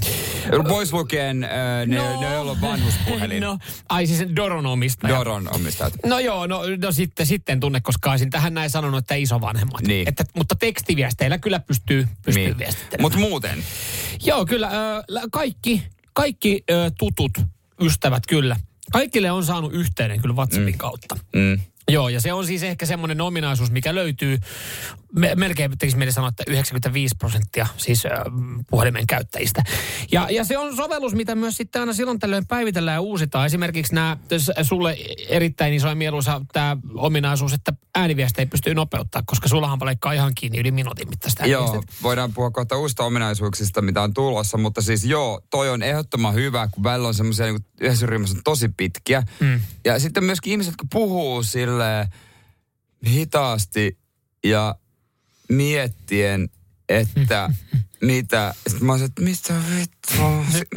Pois 0.67 0.93
lukien 0.93 1.43
äh, 1.43 1.49
ne, 1.85 1.97
no. 1.97 2.21
ne, 2.21 2.33
joilla 2.33 2.51
on 2.51 2.61
vanhuspuhelin. 2.61 3.41
No, 3.41 3.57
ai 3.89 4.07
siis 4.07 4.35
Doron 4.35 4.65
omistaja. 4.65 5.17
Doron 5.17 5.55
omistajat. 5.55 5.93
No 6.05 6.19
joo, 6.19 6.47
no, 6.47 6.61
no 6.81 6.91
sitten, 6.91 7.25
sitten 7.25 7.59
tunne, 7.59 7.81
koska 7.81 8.11
olisin 8.11 8.29
tähän 8.29 8.53
näin 8.53 8.69
sanonut, 8.69 8.97
että 8.97 9.15
isovanhemmat. 9.15 9.81
Niin. 9.81 10.07
Että, 10.07 10.23
mutta 10.35 10.55
tekstiviesteillä 10.55 11.37
kyllä 11.37 11.59
pystyy, 11.59 12.07
pystyy 12.25 12.43
Niin. 12.43 12.57
viestittelemään. 12.57 13.01
Mutta 13.01 13.17
muuten. 13.19 13.63
Joo, 14.23 14.45
kyllä. 14.45 14.69
Lä- 15.07 15.21
kaikki 15.31 15.83
kaikki 16.13 16.63
ö, 16.71 16.91
tutut 16.99 17.31
ystävät 17.81 18.23
kyllä. 18.27 18.55
Kaikille 18.91 19.31
on 19.31 19.45
saanut 19.45 19.73
yhteyden 19.73 20.21
kyllä 20.21 20.35
WhatsAppin 20.35 20.73
mm. 20.73 20.77
kautta. 20.77 21.15
Mm. 21.35 21.59
Joo, 21.91 22.09
ja 22.09 22.21
se 22.21 22.33
on 22.33 22.45
siis 22.45 22.63
ehkä 22.63 22.85
semmoinen 22.85 23.21
ominaisuus, 23.21 23.71
mikä 23.71 23.95
löytyy, 23.95 24.39
me, 25.15 25.35
melkein 25.35 25.77
tekisi 25.77 25.97
mieli 25.97 26.11
sanoa, 26.11 26.29
että 26.29 26.43
95 26.47 27.15
prosenttia 27.17 27.67
siis 27.77 28.05
ö, 28.05 28.09
puhelimen 28.69 29.07
käyttäjistä. 29.07 29.63
Ja, 30.11 30.27
ja 30.29 30.43
se 30.43 30.57
on 30.57 30.75
sovellus, 30.75 31.15
mitä 31.15 31.35
myös 31.35 31.57
sitten 31.57 31.79
aina 31.79 31.93
silloin 31.93 32.19
tällöin 32.19 32.47
päivitellään 32.47 32.95
ja 32.95 33.01
uusitaan. 33.01 33.45
Esimerkiksi 33.45 33.95
nämä, 33.95 34.17
sulle 34.61 34.97
erittäin 35.27 35.73
iso 35.73 35.87
ja 35.87 35.95
mieluisa 35.95 36.41
tämä 36.53 36.77
ominaisuus, 36.95 37.53
että 37.53 37.73
ääniviestejä 37.95 38.45
pystyy 38.45 38.73
nopeuttaa, 38.73 39.23
koska 39.25 39.47
sullahan 39.47 39.79
leikkaa 39.85 40.13
ihan 40.13 40.31
kiinni 40.35 40.59
yli 40.59 40.71
minuutin 40.71 41.09
mittaista 41.09 41.45
Joo, 41.45 41.83
voidaan 42.03 42.33
puhua 42.33 42.51
kohta 42.51 42.77
uusista 42.77 43.03
ominaisuuksista, 43.03 43.81
mitä 43.81 44.01
on 44.01 44.13
tulossa, 44.13 44.57
mutta 44.57 44.81
siis 44.81 45.05
joo, 45.05 45.41
toi 45.49 45.69
on 45.69 45.83
ehdottoman 45.83 46.33
hyvä, 46.33 46.67
kun 46.71 46.83
välillä 46.83 47.07
on 47.07 47.13
semmoisia 47.13 47.45
niin 47.45 47.65
yhdessä 47.81 48.05
ryhmässä 48.05 48.37
on 48.37 48.43
tosi 48.43 48.69
pitkiä. 48.69 49.23
Mm. 49.39 49.59
Ja 49.85 49.99
sitten 49.99 50.23
myöskin 50.23 50.51
ihmiset, 50.51 50.71
jotka 50.71 50.85
puhuu 50.91 51.43
sille 51.43 52.07
hitaasti 53.07 53.97
ja 54.43 54.75
miettien, 55.49 56.49
että 56.89 57.49
mitä. 58.01 58.53
Sitten 58.67 58.85
mä 58.85 58.91
olisin, 58.93 59.05
että 59.05 59.21
mistä 59.21 59.53
vittu. 59.79 60.13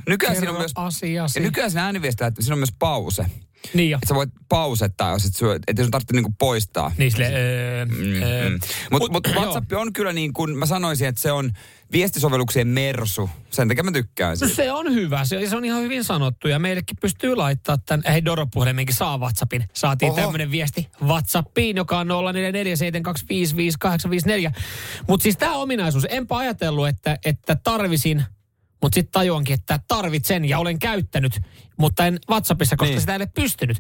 Nykyään 0.08 0.36
siinä 0.36 0.50
on 0.50 0.58
myös, 0.58 0.72
asiasi. 0.74 1.38
ja 1.38 1.42
nykyään 1.42 1.70
siinä 1.70 1.84
ääniviestillä, 1.84 2.28
että 2.28 2.42
siinä 2.42 2.54
on 2.54 2.58
myös 2.58 2.74
pause. 2.78 3.26
Niin 3.74 3.90
jo. 3.90 3.96
Että 3.98 4.08
sä 4.08 4.14
voit 4.14 4.30
pausettaa, 4.48 5.10
jos 5.12 5.24
et, 5.24 5.36
syö, 5.36 5.58
et 5.66 5.78
jos 5.78 5.84
sun 5.84 5.90
tarvitsee 5.90 6.14
niinku 6.16 6.34
poistaa. 6.38 6.92
Niin 6.98 7.10
sille, 7.12 7.26
öö, 7.34 7.84
Mm, 7.84 8.22
öö. 8.22 8.48
mm. 8.50 8.58
Mutta 8.90 9.06
Mut- 9.08 9.12
mut 9.12 9.28
WhatsApp 9.34 9.72
on 9.72 9.92
kyllä 9.92 10.12
niin 10.12 10.32
kuin, 10.32 10.56
mä 10.58 10.66
sanoisin, 10.66 11.08
että 11.08 11.20
se 11.20 11.32
on 11.32 11.52
viestisovelluksien 11.92 12.68
mersu. 12.68 13.30
Sen 13.50 13.68
takia 13.68 13.84
mä 13.84 13.92
tykkään 13.92 14.36
siitä. 14.36 14.54
Se 14.54 14.72
on 14.72 14.94
hyvä, 14.94 15.24
se, 15.24 15.48
se 15.48 15.56
on 15.56 15.64
ihan 15.64 15.82
hyvin 15.82 16.04
sanottu 16.04 16.48
ja 16.48 16.58
meillekin 16.58 16.96
pystyy 17.00 17.36
laittaa 17.36 17.78
tämän, 17.78 18.02
hei 18.08 18.24
Doro 18.24 18.46
puhelimenkin 18.46 18.94
saa 18.94 19.18
WhatsAppin. 19.18 19.64
Saatiin 19.72 20.14
tämmöinen 20.14 20.50
viesti 20.50 20.88
WhatsAppiin, 21.02 21.76
joka 21.76 21.98
on 21.98 22.08
0447255854. 22.08 22.12
Mutta 25.08 25.22
siis 25.22 25.36
tämä 25.36 25.54
ominaisuus, 25.56 26.06
enpä 26.08 26.36
ajatellut, 26.36 26.88
että, 26.88 27.18
että 27.24 27.56
tarvisin, 27.64 28.24
mutta 28.82 28.94
sitten 28.94 29.12
tajuankin, 29.12 29.54
että 29.54 29.80
tarvitsen 29.88 30.44
ja 30.44 30.58
olen 30.58 30.78
käyttänyt, 30.78 31.40
mutta 31.76 32.06
en 32.06 32.18
WhatsAppissa, 32.30 32.76
koska 32.76 32.90
niin. 32.90 33.00
sitä 33.00 33.12
ei 33.12 33.16
ole 33.16 33.28
pystynyt. 33.34 33.78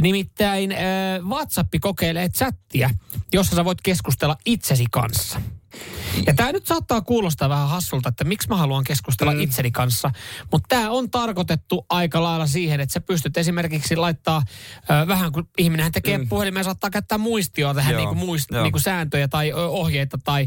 Nimittäin 0.00 0.72
äh, 0.72 0.78
WhatsApp 1.28 1.74
kokeilee 1.80 2.28
chattia, 2.28 2.90
jossa 3.32 3.56
sä 3.56 3.64
voit 3.64 3.80
keskustella 3.80 4.36
itsesi 4.46 4.84
kanssa. 4.90 5.40
Ja 6.26 6.34
tämä 6.34 6.52
nyt 6.52 6.66
saattaa 6.66 7.00
kuulostaa 7.00 7.48
vähän 7.48 7.68
hassulta, 7.68 8.08
että 8.08 8.24
miksi 8.24 8.48
mä 8.48 8.56
haluan 8.56 8.84
keskustella 8.84 9.32
mm. 9.32 9.40
itseni 9.40 9.70
kanssa. 9.70 10.10
Mutta 10.52 10.66
tämä 10.68 10.90
on 10.90 11.10
tarkoitettu 11.10 11.86
aika 11.88 12.22
lailla 12.22 12.46
siihen, 12.46 12.80
että 12.80 12.92
sä 12.92 13.00
pystyt 13.00 13.36
esimerkiksi 13.36 13.96
laittaa 13.96 14.42
ö, 14.82 15.06
vähän, 15.06 15.32
kun 15.32 15.48
ihminen 15.58 15.92
tekee 15.92 16.18
mm. 16.18 16.28
puhelimeen, 16.28 16.64
saattaa 16.64 16.90
käyttää 16.90 17.18
muistioa 17.18 17.74
tähän 17.74 17.92
Joo, 17.92 18.00
niinku 18.00 18.14
muist, 18.14 18.50
joo. 18.50 18.62
niinku 18.62 18.78
sääntöjä 18.78 19.28
tai 19.28 19.52
ohjeita 19.52 20.18
tai 20.24 20.46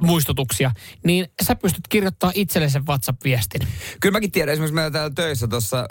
muistutuksia. 0.00 0.70
Niin 1.04 1.26
sä 1.42 1.56
pystyt 1.56 1.88
kirjoittaa 1.88 2.32
itselle 2.34 2.68
sen 2.68 2.86
WhatsApp-viestin. 2.86 3.68
Kyllä 4.00 4.12
mäkin 4.12 4.32
tiedän, 4.32 4.52
esimerkiksi 4.52 4.74
meillä 4.74 4.90
täällä 4.90 5.14
töissä 5.14 5.48
tuossa 5.48 5.78
äh, 5.78 5.86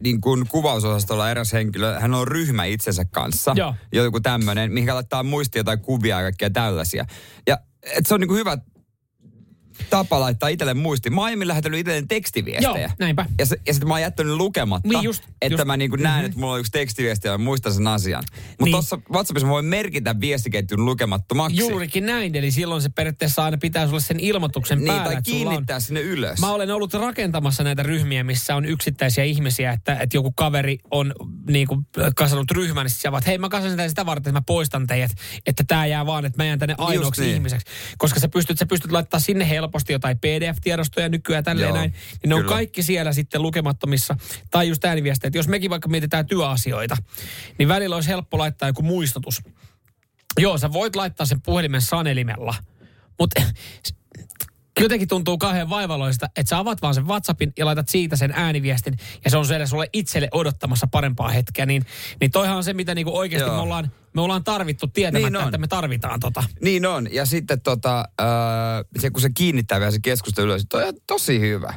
niin 0.00 0.20
kuin 0.20 0.48
kuvausosastolla 0.48 1.30
eräs 1.30 1.52
henkilö, 1.52 2.00
hän 2.00 2.14
on 2.14 2.28
ryhmä 2.28 2.64
itsensä 2.64 3.04
kanssa. 3.04 3.52
Joo. 3.56 3.74
Joku 3.92 4.20
tämmöinen, 4.20 4.72
mihin 4.72 4.94
laittaa 4.94 5.22
muistia 5.22 5.64
tai 5.64 5.76
kuvia 5.76 6.16
ja 6.16 6.22
kaikkea 6.22 6.50
tällaisia. 6.50 7.04
Ja 7.46 7.58
et 7.96 8.06
se 8.06 8.14
on 8.14 8.20
niin 8.20 8.28
kuin 8.28 8.38
hyvä 8.38 8.58
tapa 9.90 10.20
laittaa 10.20 10.48
itselle 10.48 10.74
muisti. 10.74 11.10
Mä 11.10 11.24
aiemmin 11.24 11.48
lähetellyt 11.48 11.80
itselleni 11.80 12.06
tekstiviestejä. 12.06 12.78
Joo, 12.78 12.88
näinpä. 12.98 13.26
Ja, 13.38 13.46
se, 13.46 13.56
ja 13.66 13.72
sitten 13.74 13.88
mä 13.88 13.94
oon 13.94 14.00
jättänyt 14.00 14.36
lukematta, 14.36 14.88
Niin 14.88 15.02
just, 15.02 15.22
että 15.42 15.54
just. 15.54 15.64
mä 15.64 15.76
niin 15.76 15.90
kuin 15.90 16.02
näen, 16.02 16.14
mm-hmm. 16.16 16.26
että 16.26 16.38
mulla 16.40 16.52
on 16.52 16.60
yksi 16.60 16.72
tekstiviesti 16.72 17.28
ja 17.28 17.38
mä 17.38 17.44
muistan 17.44 17.72
sen 17.74 17.86
asian. 17.86 18.24
Mutta 18.48 18.64
Niin. 18.64 18.72
tuossa 18.72 18.98
WhatsAppissa 19.12 19.46
mä 19.46 19.52
voin 19.52 19.64
merkitä 19.64 20.20
viestiketjun 20.20 20.84
lukemattomaksi. 20.84 21.56
Juurikin 21.56 22.06
näin, 22.06 22.36
eli 22.36 22.50
silloin 22.50 22.82
se 22.82 22.88
periaatteessa 22.88 23.44
aina 23.44 23.56
pitää 23.58 23.86
sulle 23.86 24.00
sen 24.00 24.20
ilmoituksen 24.20 24.78
Niin, 24.78 24.86
päällä. 24.86 25.04
tai 25.04 25.22
sulla 25.24 25.40
on- 25.40 25.48
kiinnittää 25.48 25.80
sinne 25.80 26.00
ylös. 26.00 26.38
Mä 26.40 26.52
olen 26.52 26.70
ollut 26.70 26.94
rakentamassa 26.94 27.64
näitä 27.64 27.82
ryhmiä, 27.82 28.24
missä 28.24 28.56
on 28.56 28.64
yksittäisiä 28.64 29.24
ihmisiä, 29.24 29.72
että, 29.72 29.98
että 30.00 30.16
joku 30.16 30.32
kaveri 30.32 30.78
on 30.90 31.12
niin 31.50 31.66
kuin, 31.66 31.86
kasannut 32.16 32.50
ryhmän, 32.50 32.86
niin 32.86 33.12
vaat, 33.12 33.26
hei 33.26 33.38
mä 33.38 33.48
kasasin 33.48 33.76
tämän 33.76 33.88
sitä 33.90 34.06
varten, 34.06 34.30
että 34.30 34.40
mä 34.40 34.44
poistan 34.46 34.86
teidät, 34.86 35.10
että 35.46 35.64
tämä 35.68 35.86
jää 35.86 36.06
vaan, 36.06 36.24
että 36.24 36.42
mä 36.42 36.46
jään 36.46 36.58
tänne 36.58 36.74
ainoaksi 36.78 37.22
niin. 37.22 37.34
ihmiseksi. 37.34 37.66
Koska 37.98 38.20
sä 38.20 38.28
pystyt, 38.28 38.58
sä 38.58 38.66
pystyt 38.66 38.92
laittaa 38.92 39.20
sinne 39.20 39.48
helposti 39.48 39.73
jotain 39.88 40.18
PDF-tiedostoja 40.18 41.08
nykyään 41.08 41.44
tälleen 41.44 41.68
Joo, 41.68 41.76
näin. 41.76 41.90
Niin 41.90 42.28
ne 42.28 42.34
on 42.34 42.40
kyllä. 42.40 42.54
kaikki 42.54 42.82
siellä 42.82 43.12
sitten 43.12 43.42
lukemattomissa. 43.42 44.16
Tai 44.50 44.68
just 44.68 44.84
ääniviestejä, 44.84 45.28
että 45.28 45.38
jos 45.38 45.48
mekin 45.48 45.70
vaikka 45.70 45.88
mietitään 45.88 46.26
työasioita, 46.26 46.96
niin 47.58 47.68
välillä 47.68 47.94
olisi 47.94 48.08
helppo 48.08 48.38
laittaa 48.38 48.68
joku 48.68 48.82
muistutus. 48.82 49.42
Joo, 50.38 50.58
sä 50.58 50.72
voit 50.72 50.96
laittaa 50.96 51.26
sen 51.26 51.40
puhelimen 51.40 51.82
sanelimella, 51.82 52.54
mutta 53.18 53.42
jotenkin 54.80 55.08
tuntuu 55.08 55.38
kauhean 55.38 55.70
vaivaloista, 55.70 56.26
että 56.26 56.50
sä 56.50 56.58
avaat 56.58 56.82
vaan 56.82 56.94
sen 56.94 57.06
WhatsAppin 57.06 57.52
ja 57.58 57.66
laitat 57.66 57.88
siitä 57.88 58.16
sen 58.16 58.32
ääniviestin 58.36 58.96
ja 59.24 59.30
se 59.30 59.36
on 59.36 59.46
siellä 59.46 59.66
sulle 59.66 59.88
itselle 59.92 60.28
odottamassa 60.32 60.86
parempaa 60.86 61.28
hetkeä. 61.28 61.66
Niin, 61.66 61.86
niin 62.20 62.30
toihan 62.30 62.56
on 62.56 62.64
se, 62.64 62.74
mitä 62.74 62.94
niinku 62.94 63.16
oikeasti 63.16 63.48
Joo. 63.48 63.56
me 63.56 63.62
ollaan, 63.62 63.92
me 64.14 64.20
ollaan 64.20 64.44
tarvittu 64.44 64.86
tietämättä, 64.86 65.38
Niin 65.38 65.44
että 65.46 65.58
me 65.58 65.66
tarvitaan 65.66 66.20
tota. 66.20 66.44
Niin 66.60 66.86
on. 66.86 67.08
Ja 67.12 67.26
sitten 67.26 67.60
tota, 67.60 67.98
äh, 68.20 68.26
se, 68.98 69.10
kun 69.10 69.22
se 69.22 69.30
kiinnittää 69.34 69.80
vielä 69.80 69.90
se 69.90 69.98
keskustelu 70.02 70.46
ylös, 70.46 70.66
toi 70.68 70.88
on 70.88 70.94
tosi 71.06 71.40
hyvä. 71.40 71.74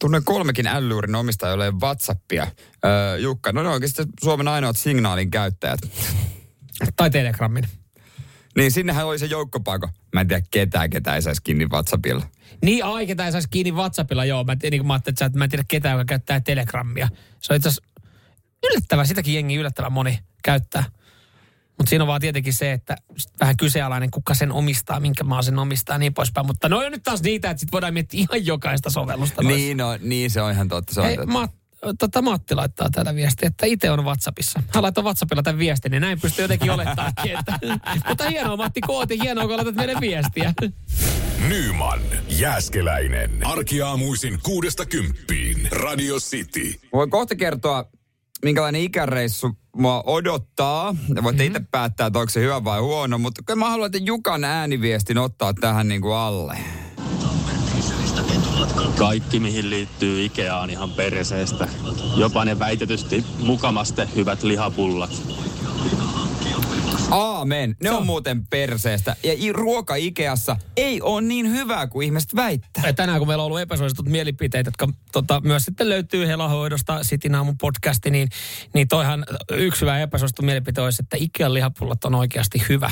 Tunnen 0.00 0.24
kolmekin 0.24 0.66
älyyrin 0.66 1.14
omistaja, 1.14 1.54
ole 1.54 1.72
Whatsappia. 1.72 2.42
Äh, 2.42 2.50
Jukka, 3.18 3.52
no 3.52 3.62
ne 3.62 3.68
on 3.68 3.74
oikeasti 3.74 4.02
Suomen 4.24 4.48
ainoat 4.48 4.76
signaalin 4.76 5.30
käyttäjät. 5.30 5.80
Tai 6.96 7.10
Telegramin. 7.10 7.79
Niin 8.56 8.70
sinnehän 8.70 9.06
oli 9.06 9.18
se 9.18 9.26
joukkopaiko. 9.26 9.88
Mä 10.14 10.20
en 10.20 10.28
tiedä 10.28 10.46
ketään, 10.50 10.90
ketään 10.90 11.16
ei 11.16 11.22
saisi 11.22 11.42
kiinni 11.42 11.66
Whatsappilla. 11.66 12.26
Niin, 12.64 12.84
ai 12.84 13.06
ketä 13.06 13.26
ei 13.26 13.32
saisi 13.32 13.48
kiinni 13.50 13.72
WhatsAppilla, 13.72 14.24
joo. 14.24 14.44
Mä, 14.44 14.56
niin 14.70 14.86
mä 14.86 14.92
ajattelin, 14.92 15.26
että 15.26 15.38
mä 15.38 15.44
en 15.44 15.50
tiedä 15.50 15.64
ketään, 15.68 15.92
joka 15.92 16.04
käyttää 16.04 16.40
Telegramia. 16.40 17.08
Se 17.40 17.52
on 17.52 17.56
itse 17.56 17.68
asiassa 17.68 17.90
yllättävää, 18.62 19.04
sitäkin 19.04 19.34
jengi 19.34 19.54
yllättävän 19.56 19.92
moni 19.92 20.18
käyttää. 20.42 20.84
Mutta 21.78 21.90
siinä 21.90 22.04
on 22.04 22.08
vaan 22.08 22.20
tietenkin 22.20 22.52
se, 22.52 22.72
että 22.72 22.96
vähän 23.40 23.56
kyseenalainen, 23.56 24.10
kuka 24.10 24.34
sen 24.34 24.52
omistaa, 24.52 25.00
minkä 25.00 25.24
maa 25.24 25.42
sen 25.42 25.58
omistaa 25.58 25.94
ja 25.94 25.98
niin 25.98 26.14
poispäin. 26.14 26.46
Mutta 26.46 26.68
no 26.68 26.78
on 26.78 26.92
nyt 26.92 27.02
taas 27.02 27.22
niitä, 27.22 27.50
että 27.50 27.60
sit 27.60 27.72
voidaan 27.72 27.94
miettiä 27.94 28.20
ihan 28.20 28.46
jokaista 28.46 28.90
sovellusta. 28.90 29.42
noissa. 29.42 29.58
Niin, 29.58 29.76
no, 29.76 29.98
niin 30.02 30.30
se 30.30 30.42
on 30.42 30.52
ihan 30.52 30.68
totta. 30.68 30.94
Se 30.94 31.00
on 31.00 31.06
Hei, 31.06 31.16
totta. 31.16 31.32
Matt, 31.32 31.54
tota 31.98 32.22
Matti 32.22 32.54
laittaa 32.54 32.90
täällä 32.90 33.14
viestiä, 33.14 33.46
että 33.46 33.66
itse 33.66 33.90
on 33.90 34.04
WhatsAppissa. 34.04 34.62
Hän 34.74 34.82
laittaa 34.82 35.04
WhatsAppilla 35.04 35.42
tämän 35.42 35.58
viestin, 35.58 35.90
niin 35.90 36.00
näin 36.00 36.20
pystyy 36.20 36.44
jotenkin 36.44 36.70
olettaakin. 36.70 37.38
Että, 37.38 37.58
mutta 38.08 38.28
hienoa 38.28 38.56
Matti 38.56 38.80
Kooti, 38.80 39.18
hienoa 39.22 39.46
kun 39.46 39.56
laitat 39.56 39.74
meille 39.74 40.00
viestiä. 40.00 40.52
Nyman, 41.48 42.00
Jääskeläinen. 42.28 43.46
Arkiaamuisin 43.46 44.38
kuudesta 44.42 44.86
kymppiin. 44.86 45.68
Radio 45.72 46.16
City. 46.16 46.80
Voin 46.92 47.10
kohta 47.10 47.36
kertoa, 47.36 47.84
minkälainen 48.44 48.80
ikäreissu 48.80 49.58
mua 49.76 50.02
odottaa. 50.06 50.94
Ja 51.14 51.22
voitte 51.22 51.42
mm-hmm. 51.42 51.56
itse 51.56 51.68
päättää, 51.70 52.06
että 52.06 52.18
onko 52.18 52.30
se 52.30 52.40
hyvä 52.40 52.64
vai 52.64 52.80
huono, 52.80 53.18
mutta 53.18 53.42
kyllä 53.46 53.58
mä 53.58 53.70
haluan, 53.70 53.86
että 53.86 53.98
Jukan 53.98 54.44
ääniviestin 54.44 55.18
ottaa 55.18 55.54
tähän 55.54 55.88
niin 55.88 56.00
kuin 56.00 56.14
alle. 56.14 56.58
Kaikki, 58.98 59.40
mihin 59.40 59.70
liittyy 59.70 60.24
Ikeaan 60.24 60.70
ihan 60.70 60.90
perseestä. 60.90 61.68
Jopa 62.16 62.44
ne 62.44 62.58
väitetysti 62.58 63.24
mukamaste 63.38 64.08
hyvät 64.14 64.42
lihapullat. 64.42 65.10
Aamen. 67.10 67.76
Ne 67.82 67.90
on 67.90 68.06
muuten 68.06 68.46
perseestä. 68.46 69.16
Ja 69.22 69.32
i- 69.32 69.52
ruoka 69.52 69.94
Ikeassa 69.94 70.56
ei 70.76 71.02
ole 71.02 71.22
niin 71.22 71.50
hyvää 71.50 71.86
kuin 71.86 72.04
ihmiset 72.04 72.34
väittää. 72.34 72.86
Ja 72.86 72.92
tänään 72.92 73.18
kun 73.18 73.28
meillä 73.28 73.42
on 73.42 73.46
ollut 73.46 73.60
epäsuositut 73.60 74.06
mielipiteet, 74.06 74.66
jotka 74.66 74.88
tota, 75.12 75.40
myös 75.44 75.64
sitten 75.64 75.88
löytyy 75.88 76.26
Helahoidosta, 76.26 77.04
Sitin 77.04 77.34
aamun 77.34 77.58
podcasti, 77.58 78.10
niin, 78.10 78.28
niin 78.74 78.88
toihan 78.88 79.24
yksi 79.52 79.80
hyvä 79.80 80.00
epäsuosittu 80.00 80.42
mielipite 80.42 80.80
olisi, 80.80 81.02
että 81.02 81.16
Ikean 81.20 81.54
lihapullat 81.54 82.04
on 82.04 82.14
oikeasti 82.14 82.62
hyvä 82.68 82.90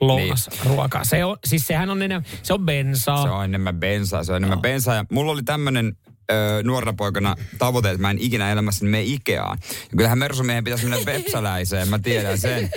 lounas 0.00 0.50
ruoka. 0.64 1.04
Se 1.04 1.24
on, 1.24 1.36
siis 1.46 1.66
sehän 1.66 1.90
on 1.90 2.02
enemmän, 2.02 2.30
se 2.42 2.54
on 2.54 2.64
bensaa. 2.66 3.22
Se 3.22 3.28
on 3.28 3.44
enemmän 3.44 3.80
bensaa, 3.80 4.24
se 4.24 4.32
on 4.32 4.36
enemmän 4.36 4.60
bensaa. 4.60 4.94
Ja 4.94 5.04
mulla 5.10 5.32
oli 5.32 5.42
tämmönen 5.42 5.96
ö, 6.30 6.62
nuorena 6.62 6.92
poikana 6.92 7.34
tavoite, 7.58 7.90
että 7.90 8.02
mä 8.02 8.10
en 8.10 8.18
ikinä 8.18 8.52
elämässäni 8.52 8.90
mene 8.90 9.02
Ikeaan. 9.02 9.58
Ja 9.62 9.96
kyllähän 9.96 10.18
Mersumiehen 10.18 10.64
pitäisi 10.64 10.86
mennä 10.86 11.06
Vepsäläiseen, 11.12 11.88
mä 11.88 11.98
tiedän 11.98 12.38
sen. 12.38 12.70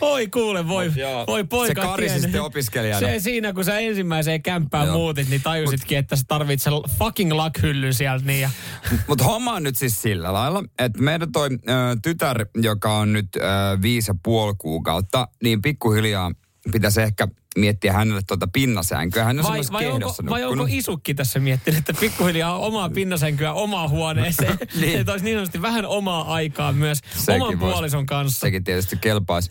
Oi 0.00 0.26
kuule, 0.26 0.68
voi, 0.68 0.92
Joo. 0.96 1.24
voi 1.26 1.44
poika. 1.44 1.82
Se 1.82 1.86
karisi 1.88 2.20
sitten 2.20 2.42
opiskelijana. 2.42 3.06
Se 3.06 3.18
siinä, 3.18 3.52
kun 3.52 3.64
sä 3.64 3.78
ensimmäiseen 3.78 4.42
kämppään 4.42 4.86
Joo. 4.86 4.96
muutit, 4.96 5.28
niin 5.28 5.42
tajusitkin, 5.42 5.98
että 5.98 6.16
sä 6.16 6.22
tarvitset 6.28 6.72
fucking 6.98 7.32
lakhyllyn 7.32 7.94
sieltä. 7.94 8.24
Niin 8.26 8.40
ja, 8.40 8.50
Mutta 9.08 9.24
homma 9.24 9.52
on 9.52 9.62
nyt 9.62 9.76
siis 9.76 10.02
sillä 10.02 10.32
lailla, 10.32 10.62
että 10.78 11.02
meidän 11.02 11.32
toi 11.32 11.48
ö, 11.50 11.56
tytär, 12.02 12.46
joka 12.54 12.96
on 12.98 13.12
nyt 13.12 13.28
ö, 13.36 13.40
viisi 13.82 14.10
ja 14.10 14.14
puoli 14.22 14.54
kuukautta, 14.58 15.28
niin 15.42 15.62
pikkuhiljaa 15.62 16.32
pitäisi 16.72 17.02
ehkä 17.02 17.28
miettiä 17.56 17.92
hänelle 17.92 18.20
tuota 18.26 18.46
pinnasänkyä. 18.52 19.24
Hän 19.24 19.38
on 19.38 19.44
vai, 19.44 19.60
vai, 19.72 19.86
onko, 19.90 20.14
vai 20.28 20.44
onko 20.44 20.66
isukki 20.68 21.14
tässä 21.14 21.38
miettinyt, 21.38 21.78
että 21.78 22.00
pikkuhiljaa 22.00 22.58
omaa 22.58 22.88
pinnasänkyä 22.88 23.52
omaa 23.52 23.88
huoneeseen. 23.88 24.56
Niin. 24.56 24.80
niin. 24.80 25.00
Että 25.00 25.12
olisi 25.12 25.24
niin 25.24 25.36
sanotusti 25.36 25.62
vähän 25.62 25.86
omaa 25.86 26.34
aikaa 26.34 26.72
myös 26.72 26.98
Sekin 27.16 27.42
oman 27.42 27.54
vois- 27.54 27.58
puolison 27.58 28.06
kanssa. 28.06 28.40
Sekin 28.40 28.64
tietysti 28.64 28.96
kelpaisi. 28.96 29.50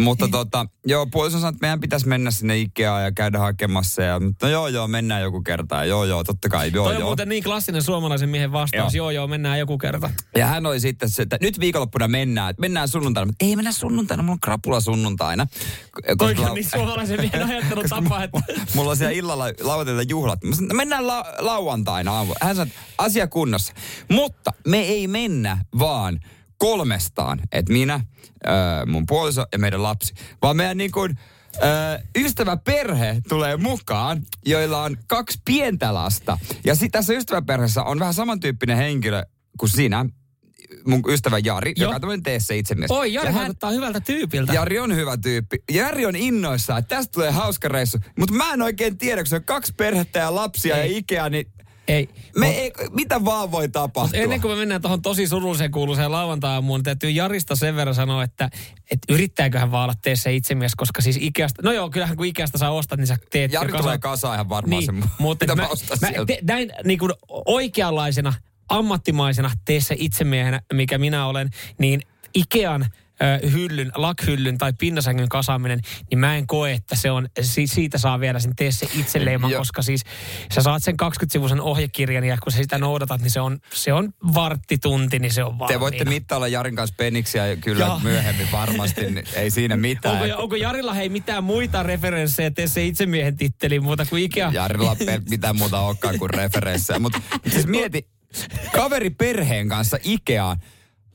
Mutta 0.00 0.28
tota, 0.28 0.66
joo, 0.86 1.06
puoliso 1.06 1.38
sanoi, 1.38 1.48
että 1.48 1.60
meidän 1.60 1.80
pitäisi 1.80 2.08
mennä 2.08 2.30
sinne 2.30 2.58
Ikeaan 2.58 3.04
ja 3.04 3.12
käydä 3.12 3.38
hakemassa. 3.38 4.02
Ja, 4.02 4.20
no 4.42 4.48
joo, 4.48 4.68
joo, 4.68 4.88
mennään 4.88 5.22
joku 5.22 5.42
kerta. 5.42 5.74
Ja 5.76 5.84
joo, 5.84 6.04
joo, 6.04 6.24
totta 6.24 6.48
kai, 6.48 6.70
joo, 6.74 6.84
Toi 6.84 6.94
on 6.94 7.00
joo. 7.00 7.08
muuten 7.08 7.28
niin 7.28 7.44
klassinen 7.44 7.82
suomalaisen 7.82 8.28
miehen 8.28 8.52
vastaus. 8.52 8.94
Joo, 8.94 9.10
joo, 9.10 9.10
joo 9.10 9.26
mennään 9.26 9.58
joku 9.58 9.78
kerta. 9.78 10.10
Ja 10.36 10.46
hän 10.46 10.66
oli 10.66 10.80
sitten 10.80 11.10
se, 11.10 11.22
että 11.22 11.38
nyt 11.40 11.60
viikonloppuna 11.60 12.08
mennään, 12.08 12.50
että 12.50 12.60
mennään 12.60 12.88
sunnuntaina. 12.88 13.26
Mutta 13.26 13.44
ei 13.44 13.56
mennä 13.56 13.72
sunnuntaina, 13.72 14.22
mulla 14.22 14.32
on 14.32 14.40
krapula 14.40 14.80
sunnuntaina. 14.80 15.46
Koska 16.18 16.42
on 16.42 16.54
niin 16.54 16.70
suomalaisen 16.70 17.20
miehen 17.20 17.48
ajattelutapa, 17.48 18.22
että... 18.22 18.40
Mulla 18.74 18.90
on 18.90 18.96
siellä 18.96 19.12
illalla 19.12 19.44
lauantaina 19.60 20.02
juhlat. 20.02 20.44
Mä 20.44 20.54
sanoin, 20.54 20.68
"No 20.68 20.74
mennään 20.74 21.06
la- 21.06 21.34
lauantaina 21.38 22.12
aamu. 22.12 22.34
Hän 22.40 22.56
sanoi, 22.56 22.72
asia 22.98 23.26
kunnossa. 23.26 23.72
Mutta 24.10 24.52
me 24.66 24.78
ei 24.80 25.08
mennä 25.08 25.58
vaan 25.78 26.20
kolmestaan. 26.64 27.40
Että 27.52 27.72
minä, 27.72 28.00
mun 28.86 29.06
puoliso 29.06 29.46
ja 29.52 29.58
meidän 29.58 29.82
lapsi. 29.82 30.14
Vaan 30.42 30.56
meidän 30.56 30.76
niin 30.76 30.90
kuin, 30.92 31.18
ystäväperhe 32.16 33.16
tulee 33.28 33.56
mukaan, 33.56 34.22
joilla 34.46 34.82
on 34.82 34.96
kaksi 35.06 35.38
pientä 35.44 35.94
lasta. 35.94 36.38
Ja 36.64 36.74
sit 36.74 36.92
tässä 36.92 37.12
ystäväperheessä 37.12 37.82
on 37.82 37.98
vähän 37.98 38.14
samantyyppinen 38.14 38.76
henkilö 38.76 39.22
kuin 39.58 39.70
sinä, 39.70 40.06
mun 40.86 41.02
ystävä 41.08 41.38
Jari, 41.38 41.72
Joo. 41.76 41.84
joka 41.86 41.94
on 41.94 42.00
tämmöinen 42.00 42.22
tee 42.22 42.40
se 42.40 42.56
itse 42.58 42.74
mies. 42.74 42.90
Oi, 42.90 43.12
Jari 43.12 43.28
Ja 43.28 43.32
hän- 43.32 43.54
hyvältä 43.74 44.00
tyypiltä. 44.00 44.52
Jari 44.52 44.78
on 44.78 44.96
hyvä 44.96 45.16
tyyppi. 45.16 45.58
Jari 45.70 46.06
on 46.06 46.16
innoissaan, 46.16 46.78
että 46.78 46.96
tästä 46.96 47.12
tulee 47.12 47.30
hauska 47.30 47.68
reissu. 47.68 47.98
Mutta 48.18 48.34
mä 48.34 48.52
en 48.52 48.62
oikein 48.62 48.98
tiedä, 48.98 49.22
kun 49.22 49.26
se 49.28 49.36
on 49.36 49.44
kaksi 49.44 49.72
perhettä 49.76 50.18
ja 50.18 50.34
lapsia 50.34 50.76
Ei. 50.76 50.92
ja 50.92 50.98
Ikea, 50.98 51.28
niin 51.28 51.46
Ei. 51.88 52.08
me 52.36 52.46
Mut- 52.46 52.54
ei, 52.54 52.72
mitä 52.90 53.24
vaan 53.24 53.52
voi 53.52 53.68
tapahtua. 53.68 54.20
Ennen 54.20 54.40
kuin 54.40 54.52
me 54.52 54.58
mennään 54.58 54.82
tuohon 54.82 55.02
tosi 55.02 55.26
surulliseen 55.26 55.70
kuuluiseen 55.70 56.12
lauantai-aamuun, 56.12 56.78
niin 56.78 56.84
täytyy 56.84 57.10
Jarista 57.10 57.56
sen 57.56 57.76
verran 57.76 57.94
sanoa, 57.94 58.22
että, 58.22 58.50
että 58.90 59.14
yrittääköhän 59.14 59.70
vaan 59.70 59.84
olla 59.84 59.94
tee 60.02 60.16
se 60.16 60.34
itsemies, 60.34 60.74
koska 60.74 61.02
siis 61.02 61.18
Ikeasta, 61.20 61.62
no 61.62 61.72
joo, 61.72 61.90
kyllähän 61.90 62.16
kun 62.16 62.26
Ikeasta 62.26 62.58
saa 62.58 62.70
ostaa, 62.70 62.96
niin 62.96 63.06
sä 63.06 63.16
teet 63.30 63.52
Jari 63.52 63.72
ja 63.72 63.78
tulee 63.78 63.98
kasaan 63.98 64.34
ihan 64.34 64.48
varmaan 64.48 64.80
niin, 64.80 64.86
sen, 64.86 65.04
mutta 65.18 65.44
mitä 65.44 65.56
mä, 65.56 65.62
mä 65.62 66.08
mä 66.18 66.24
te, 66.26 66.38
näin 66.42 66.72
niin 66.84 66.98
kuin 66.98 67.12
oikeanlaisena, 67.46 68.32
ammattimaisena 68.68 69.50
tee 69.64 69.80
se 69.80 69.94
itsemiehenä, 69.98 70.60
mikä 70.72 70.98
minä 70.98 71.26
olen, 71.26 71.50
niin 71.78 72.00
Ikean 72.34 72.86
hyllyn, 73.52 73.92
lakhyllyn 73.94 74.58
tai 74.58 74.72
pinnasängyn 74.78 75.28
kasaaminen, 75.28 75.80
niin 76.10 76.18
mä 76.18 76.36
en 76.36 76.46
koe, 76.46 76.72
että 76.72 76.96
se 76.96 77.10
on, 77.10 77.28
si, 77.40 77.66
siitä 77.66 77.98
saa 77.98 78.20
vielä 78.20 78.40
sen 78.40 78.56
tee 78.56 78.72
se 78.72 78.88
itseleiman, 78.94 79.52
koska 79.52 79.82
siis 79.82 80.04
sä 80.54 80.62
saat 80.62 80.84
sen 80.84 80.94
20-sivuisen 81.02 81.60
ohjekirjan 81.60 82.24
ja 82.24 82.36
kun 82.42 82.52
sä 82.52 82.58
sitä 82.58 82.78
noudatat, 82.78 83.20
niin 83.20 83.30
se 83.30 83.40
on, 83.40 83.58
se 83.74 83.92
on 83.92 84.12
varttitunti, 84.34 85.18
niin 85.18 85.32
se 85.32 85.44
on 85.44 85.58
valmiina. 85.58 85.68
Te 85.68 85.80
voitte 85.80 86.04
mittailla 86.04 86.48
Jarin 86.48 86.76
kanssa 86.76 86.94
peniksiä 86.98 87.56
kyllä 87.56 87.84
Joo. 87.84 88.00
myöhemmin 88.00 88.48
varmasti, 88.52 89.10
niin 89.10 89.26
ei 89.34 89.50
siinä 89.50 89.76
mitään. 89.76 90.22
Onko, 90.22 90.42
onko 90.42 90.56
Jarilla 90.56 90.94
hei 90.94 91.08
mitään 91.08 91.44
muita 91.44 91.82
referenssejä 91.82 92.50
tee 92.50 92.66
se 92.66 92.84
itsemiehen 92.84 93.36
titteliin 93.36 93.82
muuta 93.82 94.06
kuin 94.06 94.22
Ikea? 94.22 94.50
Jarilla 94.52 94.96
ei 95.00 95.20
mitään 95.30 95.56
muuta 95.56 95.80
olekaan 95.80 96.18
kuin 96.18 96.30
referenssejä. 96.30 96.98
Mutta 96.98 97.20
siis 97.48 97.66
mieti, 97.66 98.08
kaveri 98.72 99.10
perheen 99.10 99.68
kanssa 99.68 99.98
Ikeaan, 100.04 100.56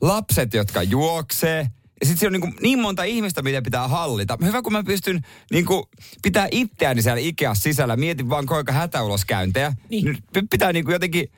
lapset, 0.00 0.54
jotka 0.54 0.82
juoksee, 0.82 1.66
ja 2.00 2.06
sitten 2.06 2.16
siellä 2.18 2.36
on 2.36 2.40
niin, 2.40 2.54
niin 2.62 2.78
monta 2.78 3.02
ihmistä, 3.04 3.42
mitä 3.42 3.62
pitää 3.62 3.88
hallita. 3.88 4.38
Hyvä, 4.44 4.62
kun 4.62 4.72
mä 4.72 4.82
pystyn 4.84 5.20
niin 5.50 5.64
kuin, 5.64 5.82
pitää 6.22 6.48
itseäni 6.50 7.02
siellä 7.02 7.20
Ikea 7.20 7.54
sisällä. 7.54 7.96
Mietin 7.96 8.28
vaan 8.28 8.46
kuinka 8.46 8.72
hätäuloskäyntejä. 8.72 9.72
Niin. 9.90 10.18
Nyt 10.34 10.44
pitää 10.50 10.72
niin 10.72 10.84
kuin 10.84 10.92
jotenkin... 10.92 11.28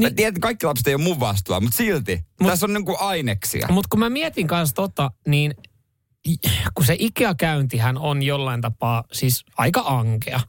Mä 0.00 0.06
Niin. 0.08 0.16
tiedän, 0.16 0.28
että 0.28 0.40
kaikki 0.40 0.66
lapset 0.66 0.86
ei 0.86 0.94
ole 0.94 1.02
mun 1.02 1.20
vastuulla, 1.20 1.60
mutta 1.60 1.76
silti. 1.76 2.24
Mut- 2.42 2.50
tässä 2.50 2.66
on 2.66 2.72
niin 2.72 2.84
kuin 2.84 2.96
aineksia. 3.00 3.68
Mutta 3.70 3.88
kun 3.90 4.00
mä 4.00 4.10
mietin 4.10 4.46
kanssa 4.46 4.74
tota, 4.74 5.10
niin 5.28 5.54
kun 6.74 6.86
se 6.86 6.96
Ikea-käyntihän 6.98 7.98
on 7.98 8.22
jollain 8.22 8.60
tapaa 8.60 9.04
siis 9.12 9.44
aika 9.56 9.80
ankea. 9.80 10.40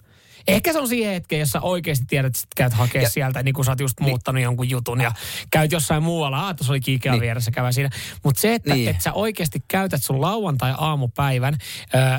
Ehkä 0.48 0.74
se 0.74 0.80
on 0.80 0.88
siihen 0.88 1.14
hetkeen, 1.14 1.40
jossa 1.40 1.62
oikeasti 1.62 2.06
tiedät, 2.08 2.36
että 2.36 2.48
käyt 2.56 2.74
hakea 2.74 3.02
Ja- 3.02 3.10
sieltä, 3.10 3.44
niin 3.44 3.54
kun 3.54 3.66
sä 3.66 3.72
oot 3.72 3.80
just 3.80 4.00
muuttanut 4.00 4.42
jonkun 4.44 4.70
jutun 4.70 5.02
ja 5.02 5.12
käyt 5.52 5.72
jossain 5.72 6.04
muualla. 6.04 6.48
Ah, 6.48 6.56
tuossa 6.56 6.74
oli 6.74 6.80
Ikea 6.88 7.12
Niin. 7.12 7.12
niin. 7.12 7.22
vieressä, 7.22 7.52
käydä 7.52 7.72
siinä. 7.72 7.90
Mutta 8.24 8.42
se, 8.42 8.54
että 8.54 8.74
Niin. 8.74 8.86
niin. 8.86 8.96
et 8.96 9.02
sä 9.02 9.14
oikeasti 9.14 9.60
käytät 9.68 10.04
sun 10.04 10.22
lauantai-aamupäivän, 10.22 11.58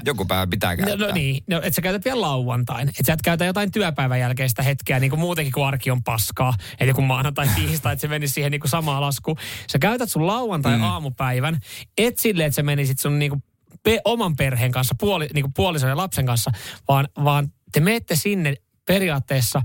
Joku 0.05 0.25
päivä 0.25 0.47
pitää 0.47 0.77
käyttää. 0.77 0.97
No, 0.97 1.07
no 1.07 1.12
niin, 1.12 1.45
no, 1.47 1.57
että 1.57 1.70
sä 1.70 1.83
käytät 1.83 2.05
vielä 2.05 2.20
lauantain. 2.20 2.89
Että 2.89 3.03
sä 3.07 3.12
et 3.12 3.22
käytä 3.22 3.45
jotain 3.45 3.70
työpäivän 3.72 4.20
jälkeistä 4.20 4.62
hetkeä, 4.62 5.01
niin 5.01 5.11
kuin 5.11 5.20
muutenkin 5.20 5.53
kun 5.53 5.66
arki 5.66 5.91
on 5.91 6.03
paskaa. 6.03 6.55
Eli 6.81 6.93
kun 6.93 7.05
maanantai 7.05 7.49
tiistai, 7.57 7.93
että 7.93 8.01
se 8.01 8.09
menisi 8.09 8.35
siihen 8.35 8.51
niin 8.51 8.61
kuin 8.61 8.70
samaan 8.70 9.03
laskuun. 9.03 9.37
Sä 9.72 9.79
käytät 9.79 10.11
sun 10.11 10.27
lauantai-aamupäivän, 10.27 11.59
et 11.99 12.18
silleen, 12.18 12.47
että 12.47 12.57
sä 12.57 12.62
menisit 12.62 12.99
sun 12.99 13.18
niin 13.18 13.31
kuin 13.31 13.43
pe- 13.83 14.01
oman 14.05 14.37
perheen 14.37 14.72
kanssa, 14.72 14.95
puoli, 15.01 15.29
niin 15.35 15.43
kuin 15.43 15.53
puolison 15.57 15.89
ja 15.89 15.97
lapsen 15.97 16.27
kanssa, 16.27 16.51
vaan, 16.89 17.09
vaan 17.25 17.53
te 17.75 17.81
menette 17.81 18.16
sinne 18.16 18.57
periaatteessa 18.87 19.62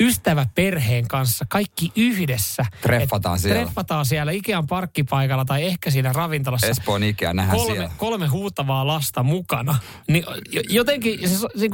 ystävä 0.00 0.46
perheen 0.54 1.08
kanssa, 1.08 1.44
kaikki 1.48 1.92
yhdessä. 1.96 2.66
Treffataan 2.82 3.38
siellä. 3.38 3.62
Treffataan 3.62 4.06
siellä 4.06 4.32
Ikean 4.32 4.66
parkkipaikalla 4.66 5.44
tai 5.44 5.64
ehkä 5.64 5.90
siinä 5.90 6.12
ravintolassa 6.12 6.66
Espoon 6.66 7.02
Ikea 7.02 7.32
nähdään 7.34 7.58
kolme, 7.58 7.72
siellä. 7.74 7.90
kolme 7.96 8.26
huutavaa 8.26 8.86
lasta 8.86 9.22
mukana. 9.22 9.78
Niin 10.08 10.24
jo- 10.52 10.62
jotenkin 10.68 11.28
se, 11.28 11.36
se, 11.36 11.46
se, 11.56 11.68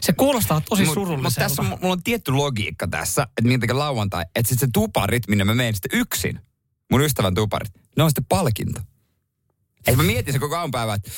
se 0.00 0.12
kuulostaa 0.12 0.60
tosi 0.68 0.84
Mut- 0.84 0.94
surulliselta. 0.94 1.22
Mut 1.22 1.34
tässä 1.34 1.62
on, 1.62 1.68
mulla 1.68 1.92
on 1.92 2.02
tietty 2.02 2.32
logiikka 2.32 2.86
tässä, 2.88 3.22
että 3.22 3.42
minkä 3.42 3.66
takia 3.66 3.78
lauantai, 3.78 4.24
että 4.34 4.48
sitten 4.48 4.68
se 4.68 4.70
tuparit, 4.72 5.28
minne 5.28 5.44
mä 5.44 5.54
menen 5.54 5.74
sitten 5.74 6.00
yksin, 6.00 6.40
mun 6.90 7.02
ystävän 7.02 7.34
tuparit, 7.34 7.72
ne 7.96 8.02
on 8.02 8.10
sitten 8.10 8.26
palkinto. 8.28 8.80
Et 9.86 9.96
mä 9.96 10.02
mietin 10.02 10.32
se 10.32 10.38
koko 10.38 10.56
aamupäivä, 10.56 10.94
että 10.94 11.10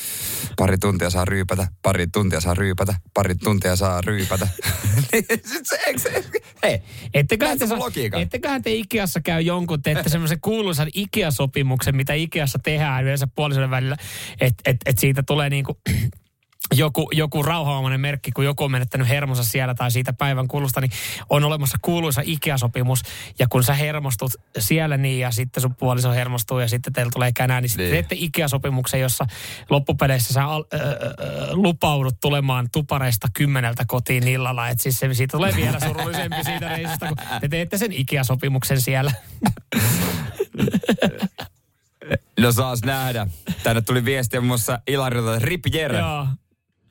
pari 0.57 0.79
tuntia 0.79 1.11
saa 1.11 1.25
ryypätä, 1.25 1.69
pari 1.83 2.07
tuntia 2.07 2.41
saa 2.41 2.55
ryypätä, 2.55 2.95
pari 3.14 3.35
tuntia 3.35 3.77
saa 3.77 4.01
ryypätä. 4.01 4.49
Niin 5.12 5.25
Sit 5.45 5.66
se, 5.66 5.79
eikö 5.87 6.01
se, 6.01 6.25
hei, 6.62 6.83
Etteköhän 7.14 7.59
te, 7.59 7.64
etteköhän 8.21 8.62
te 8.62 8.73
Ikeassa 8.73 9.21
käy 9.21 9.41
jonkun, 9.41 9.83
teette 9.83 10.09
semmoisen 10.11 10.41
kuuluisan 10.41 10.89
Ikea-sopimuksen, 10.95 11.97
mitä 11.97 12.14
Ikeassa 12.14 12.59
tehdään 12.59 13.05
yleensä 13.05 13.29
puolisoiden 13.35 13.71
välillä, 13.71 13.97
että 14.41 14.71
et, 14.71 14.77
et 14.87 14.99
siitä 14.99 15.23
tulee 15.23 15.51
niinku 15.51 15.81
joku, 16.75 17.09
joku 17.12 17.43
rauhaomainen 17.43 18.01
merkki, 18.01 18.31
kun 18.33 18.45
joku 18.45 18.64
on 18.64 18.71
menettänyt 18.73 19.09
hermonsa 19.09 19.45
siellä 19.45 19.75
tai 19.75 19.91
siitä 19.91 20.12
päivän 20.12 20.49
kulusta, 20.49 20.81
niin 20.81 20.91
on 21.31 21.45
olemassa 21.45 21.79
kuuluisa 21.83 22.23
Ikea-sopimus. 22.25 23.03
Ja 23.39 23.47
kun 23.51 23.64
sä 23.64 23.75
hermostut 23.75 24.33
siellä 24.59 24.97
niin 24.97 25.21
ja 25.21 25.31
sitten 25.31 25.61
sun 25.61 25.75
puoliso 25.75 26.11
hermostuu 26.12 26.59
ja 26.59 26.69
sitten 26.69 26.93
teillä 26.93 27.11
tulee 27.14 27.33
känää, 27.33 27.61
niin 27.61 27.69
sitten 27.69 27.85
Niin. 27.87 27.93
teette 27.95 28.14
Ikea-sopimuksen, 28.19 29.01
jossa 29.01 29.27
loppupeleissä 29.71 30.35
sä 30.35 30.45
al, 30.45 30.64
ö, 30.75 30.79
lupaudut 31.53 32.21
tulemaan 32.21 32.69
tupareista 32.73 33.29
kymmeneltä 33.35 33.85
kotiin 33.87 34.29
illalla. 34.29 34.69
Et 34.69 34.81
siis 34.81 34.99
se, 34.99 35.14
siitä 35.14 35.37
tulee 35.37 35.57
vielä 35.57 35.81
surullisempi 35.81 36.37
siitä 36.45 36.69
reissusta, 36.77 37.07
kun 37.09 37.16
te 37.41 37.49
teette 37.49 37.79
sen 37.79 37.93
Ikea-sopimuksen 37.93 38.81
siellä. 38.81 39.12
no 42.41 42.53
saas 42.53 42.83
nähdä. 42.85 43.27
Tänne 43.62 43.83
tuli 43.83 44.05
viestiä 44.05 44.41
muun 44.41 44.49
muassa 44.49 44.81
Ilarilta, 44.87 45.35
että 45.35 45.47
Rip 45.47 45.64
Jere. 45.73 45.99
Joo. 45.99 46.27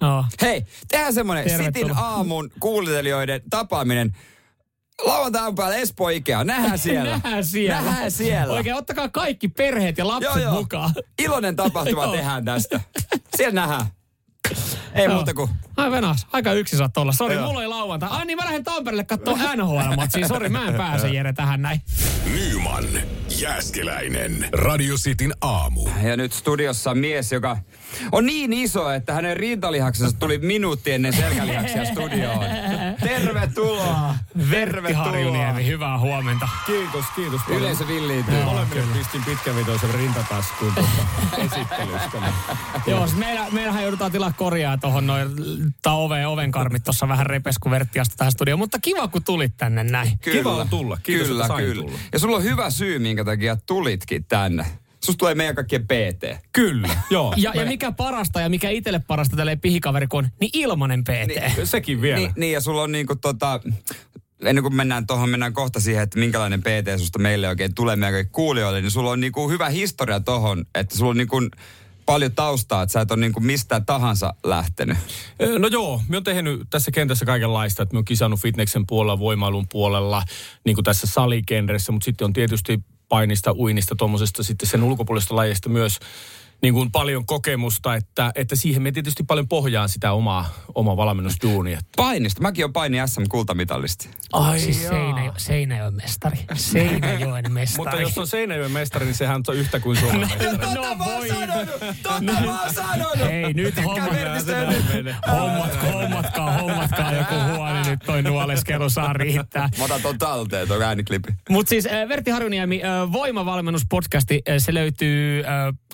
Joo. 0.02 0.26
Hei, 0.42 0.66
tehdään 0.88 1.14
semmoinen 1.14 1.46
Tervetuloa. 1.46 1.88
Sitin 1.90 2.04
aamun 2.04 2.52
kuuntelijoiden 2.60 3.42
tapaaminen. 3.50 4.18
Lauantai 5.06 5.54
päällä 5.54 5.76
Espoo 5.76 6.10
Ikea. 6.10 6.44
Nähdään 6.44 6.80
siellä. 6.88 7.12
Nähdään 7.12 7.46
siellä. 7.46 7.82
Nähdään 7.82 8.12
siellä. 8.12 8.54
Oikein, 8.54 8.76
ottakaa 8.76 9.10
kaikki 9.10 9.48
perheet 9.48 9.98
ja 9.98 10.08
lapset 10.08 10.34
Joo, 10.36 10.44
joo. 10.44 10.54
mukaan. 10.54 10.94
Iloinen 11.20 11.56
tapahtuma 11.56 12.08
tehdään 12.18 12.46
tästä. 12.46 12.82
Siellä 13.38 13.62
nähdään. 13.62 13.86
Ei 14.94 15.06
Joo. 15.06 15.14
muuta 15.16 15.34
kuin 15.34 15.50
Ai 15.78 15.92
venas, 15.92 16.28
aika 16.34 16.54
yksi 16.54 16.78
saat 16.78 16.98
olla. 16.98 17.12
Sori, 17.12 17.38
mulla 17.38 17.62
ei 17.62 17.68
lauantai. 17.68 18.10
Ai 18.12 18.26
niin, 18.26 18.38
mä 18.38 18.46
lähden 18.46 18.64
Tampereelle 18.64 19.04
katsoa 19.04 19.38
NHL-matsia. 19.56 20.28
Sori, 20.28 20.50
mä 20.50 20.68
en 20.68 20.74
pääse 20.74 21.08
Jere 21.08 21.34
tähän 21.34 21.62
näin. 21.62 21.82
Nyman, 22.26 22.84
Jääskeläinen, 23.42 24.50
Radio 24.52 24.96
Cityn 24.96 25.34
aamu. 25.42 25.90
Ja 26.04 26.18
nyt 26.18 26.34
studiossa 26.34 26.96
mies, 26.96 27.32
joka 27.32 27.58
on 28.12 28.26
niin 28.26 28.54
iso, 28.54 28.92
että 28.92 29.14
hänen 29.14 29.38
rintalihaksensa 29.38 30.18
tuli 30.20 30.38
minuutti 30.38 30.92
ennen 30.92 31.14
selkälihaksia 31.14 31.86
studioon. 31.86 32.46
Tervetuloa. 33.18 34.16
Vertti 34.52 34.94
Harjuniemi, 34.94 35.66
hyvää 35.66 36.00
huomenta. 36.00 36.50
Kiitos, 36.66 37.06
kiitos 37.16 37.42
paljon. 37.42 37.62
Yleisö 37.62 37.88
villiintyy. 37.88 38.44
Molemmille 38.44 38.98
pistin 38.98 39.24
pitkävitoisen 39.24 39.94
rintataskuun 39.94 40.74
tuosta 40.74 41.02
esittelystä. 41.38 42.18
Joo, 42.88 43.08
siis 43.08 43.20
meillä, 43.20 43.46
meillähän 43.52 43.82
joudutaan 43.84 44.12
tilaa 44.12 44.34
korjaa 44.38 44.78
tuohon 44.78 45.08
noin, 45.08 45.30
tai 45.82 45.94
oven, 45.96 46.28
oven 46.28 46.52
karmit 46.52 46.84
tuossa 46.84 47.08
vähän 47.08 47.26
repes, 47.26 47.60
kun 47.60 47.72
Vertti 47.72 48.00
astui 48.00 48.18
tähän 48.18 48.32
studioon. 48.32 48.60
Mutta 48.60 48.80
kiva, 48.82 49.08
kun 49.08 49.24
tulit 49.24 49.58
tänne 49.58 49.84
näin. 49.84 50.20
Kiva 50.20 50.56
on 50.56 50.70
tulla. 50.70 50.98
Kiitos, 51.04 51.28
kyllä, 51.28 51.44
että 51.44 51.54
sain 51.54 51.66
kyllä. 51.66 51.84
tulla. 51.84 51.98
Ja 52.14 52.20
sulla 52.20 52.38
on 52.38 52.44
hyvä 52.44 52.70
syy, 52.70 53.00
minkä 53.00 53.26
takia 53.26 53.58
tulitkin 53.66 54.26
tänne. 54.26 54.66
Susta 55.08 55.20
tulee 55.20 55.36
meidän 55.36 55.56
kaikkien 55.56 55.88
PT. 55.88 56.50
Kyllä, 56.54 56.90
joo. 57.10 57.34
Ja, 57.38 57.52
ja 57.56 57.66
mikä 57.66 57.92
parasta 57.92 58.42
ja 58.42 58.50
mikä 58.50 58.70
itselle 58.70 59.02
parasta 59.08 59.36
tälle 59.36 59.56
pihikaveri, 59.56 60.08
kun 60.08 60.24
on, 60.24 60.30
niin 60.40 60.52
ilmanen 60.54 61.04
PT. 61.04 61.58
Me, 61.58 61.66
sekin 61.76 62.02
vielä. 62.02 62.18
Niin, 62.18 62.32
niin, 62.36 62.54
ja 62.54 62.62
sulla 62.62 62.84
on 62.84 62.92
niinku 62.92 63.16
tota, 63.16 63.60
ennen 64.46 64.62
kuin 64.62 64.76
mennään 64.76 65.08
tuohon, 65.08 65.30
mennään 65.30 65.54
kohta 65.54 65.80
siihen, 65.80 66.04
että 66.04 66.20
minkälainen 66.20 66.62
PT 66.62 67.00
susta 67.00 67.20
meille 67.20 67.48
oikein 67.48 67.76
tulee 67.76 67.96
meidän 67.96 68.14
kaikille 68.14 68.32
kuulijoille, 68.32 68.82
niin 68.82 68.92
sulla 68.92 69.12
on 69.12 69.20
niinku 69.20 69.50
hyvä 69.50 69.70
historia 69.70 70.20
tohon, 70.20 70.66
että 70.76 70.98
sulla 70.98 71.12
on 71.12 71.18
niinku 71.18 71.42
paljon 72.06 72.32
taustaa, 72.32 72.84
että 72.84 72.94
sä 72.94 73.02
et 73.02 73.12
ole 73.12 73.20
niinku 73.20 73.40
mistä 73.40 73.80
tahansa 73.80 74.34
lähtenyt. 74.44 74.98
No 75.60 75.68
joo, 75.68 76.02
me 76.08 76.18
on 76.18 76.24
tehnyt 76.24 76.62
tässä 76.70 76.92
kentässä 76.92 77.26
kaikenlaista, 77.26 77.84
että 77.84 77.94
me 77.94 78.00
on 78.00 78.06
kisannut 78.06 78.40
fitneksen 78.40 78.88
puolella, 78.88 79.20
voimailun 79.20 79.68
puolella, 79.72 80.24
niin 80.64 80.76
kuin 80.76 80.86
tässä 80.86 81.08
salikenressä, 81.08 81.92
mutta 81.92 82.06
sitten 82.06 82.26
on 82.26 82.34
tietysti 82.34 82.80
painista, 83.10 83.54
uinnista, 83.58 83.96
tuommoisesta 83.96 84.44
sitten 84.44 84.70
sen 84.70 84.84
ulkopuolisesta 84.84 85.36
lajista 85.36 85.70
myös 85.70 86.00
niin 86.62 86.74
kuin 86.74 86.92
paljon 86.92 87.26
kokemusta, 87.26 87.96
että, 87.96 88.32
että 88.36 88.56
siihen 88.56 88.82
me 88.82 88.92
tietysti 88.92 89.24
paljon 89.24 89.48
pohjaan 89.48 89.90
sitä 89.90 90.12
omaa, 90.12 90.50
oma 90.76 90.98
valmennusduuni. 90.98 91.74
Että 91.74 91.86
Painista. 91.98 92.42
Mäkin 92.42 92.66
on 92.66 92.74
paini 92.74 92.98
SM-kultamitalisti. 93.06 94.10
Ai 94.34 94.60
siis 94.60 94.88
Seinäjo, 94.88 95.34
Seinäjoen 95.38 95.94
mestari. 95.94 96.38
Seinäjoen 96.54 97.52
mestari. 97.52 97.78
Mutta 97.78 98.02
jos 98.02 98.18
on 98.18 98.28
Seinäjoen 98.28 98.72
mestari, 98.72 99.06
niin 99.06 99.16
sehän 99.16 99.42
on 99.48 99.56
yhtä 99.56 99.80
kuin 99.80 99.98
Suomen 99.98 100.20
mestari. 100.42 100.58
No 100.76 101.06
voi. 101.06 101.30
Hei, 103.28 103.54
nyt 103.54 103.76
hommat, 103.76 104.14
hommatkaa, 105.32 105.92
hommatkaa, 105.92 106.52
hommatkaa 106.52 107.14
joku 107.14 107.36
huone. 107.56 107.90
Nyt 107.90 108.00
toi 108.06 108.22
nuoleskelu 108.22 108.90
saa 108.90 109.14
riittää. 109.14 109.70
Mä 109.78 109.84
otan 109.84 110.02
ton 110.02 110.18
talteen, 110.18 110.68
ton 110.68 110.82
ääniklipi. 110.82 111.34
Mutta 111.50 111.70
siis 111.70 111.86
äh, 111.86 112.10
Vertti 112.10 112.32
Haruniemi, 112.32 112.82
äh, 112.84 113.12
Voimavalmennuspodcasti, 113.12 114.42
äh, 114.50 114.56
se 114.58 114.74
löytyy, 114.74 115.44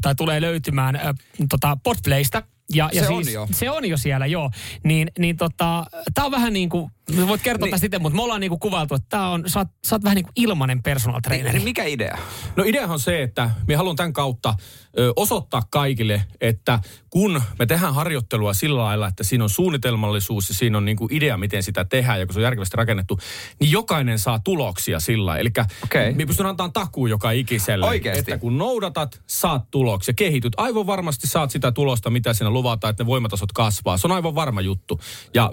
tai 0.02 0.16
tulee 0.16 0.42
löytymään 0.54 0.96
äh, 0.96 1.16
tota, 1.50 1.78
Podplaysta. 1.84 2.44
Ja, 2.74 2.90
ja 2.94 3.02
Se 3.02 3.08
siis, 3.08 3.28
on 3.28 3.34
jo. 3.34 3.48
Se 3.52 3.72
on 3.72 3.86
jo 3.86 3.98
siellä, 3.98 4.26
joo. 4.26 4.52
Niin, 4.84 5.12
niin 5.20 5.38
tota, 5.38 5.86
tää 6.14 6.26
on 6.26 6.32
vähän 6.32 6.54
niin 6.54 6.70
kuin, 6.70 6.92
voit 7.28 7.42
kertoa 7.42 7.66
niin. 7.66 7.72
tästä 7.72 7.86
itse, 7.86 8.00
mutta 8.00 8.16
me 8.16 8.24
ollaan 8.24 8.42
niin 8.42 8.50
kuin 8.50 8.60
kuvailtu, 8.60 8.96
että 8.96 9.08
tää 9.10 9.30
on, 9.30 9.44
sä 9.48 9.60
oot, 9.60 9.68
sä 9.88 9.96
oot 9.96 10.04
vähän 10.04 10.16
niin 10.16 10.26
kuin 10.26 10.34
ilmanen 10.36 10.84
personal 10.84 11.20
traineri. 11.22 11.58
Niin 11.58 11.64
mikä 11.64 11.84
idea? 11.84 12.18
No 12.56 12.64
ideahan 12.64 12.94
on 12.94 13.00
se, 13.00 13.24
että 13.24 13.50
me 13.68 13.76
haluan 13.76 13.96
tämän 13.96 14.14
kautta 14.14 14.56
ö, 15.00 15.14
osoittaa 15.16 15.64
kaikille, 15.70 16.24
että 16.42 16.80
kun 17.10 17.42
me 17.60 17.66
tehdään 17.66 17.94
harjoittelua 17.94 18.54
sillä 18.54 18.84
lailla, 18.84 19.08
että 19.08 19.24
siinä 19.24 19.44
on 19.44 19.50
suunnitelmallisuus 19.50 20.50
ja 20.50 20.56
siinä 20.56 20.78
on 20.78 20.86
niin 20.86 20.98
kuin 20.98 21.14
idea, 21.14 21.38
miten 21.38 21.64
sitä 21.64 21.86
tehdään 21.86 22.20
ja 22.20 22.26
kun 22.26 22.34
se 22.34 22.40
on 22.40 22.44
järkevästi 22.44 22.78
rakennettu, 22.78 23.20
niin 23.60 23.72
jokainen 23.72 24.20
saa 24.20 24.40
tuloksia 24.40 25.00
sillä 25.00 25.26
lailla. 25.26 25.40
Eli 25.40 25.50
Okei. 25.84 26.14
me 26.14 26.26
pystyn 26.26 26.46
antamaan 26.46 26.74
takuu 26.74 27.08
joka 27.08 27.32
ikiselle. 27.32 27.86
Oikeesti? 27.86 28.20
Että 28.20 28.38
kun 28.38 28.58
noudatat, 28.58 29.22
saat 29.28 29.72
tuloksia, 29.72 30.14
kehityt. 30.14 30.54
Aivan 30.58 30.88
varmasti 30.88 31.28
saat 31.28 31.52
sitä 31.52 31.72
tulosta, 31.72 32.10
mitä 32.10 32.34
siinä 32.34 32.50
luvataan, 32.50 32.92
että 32.92 33.04
ne 33.04 33.08
voimatasot 33.08 33.52
kasvaa. 33.52 33.98
Se 33.98 34.08
on 34.08 34.12
aivan 34.12 34.36
varma 34.36 34.62
juttu. 34.62 35.00
Ja 35.34 35.52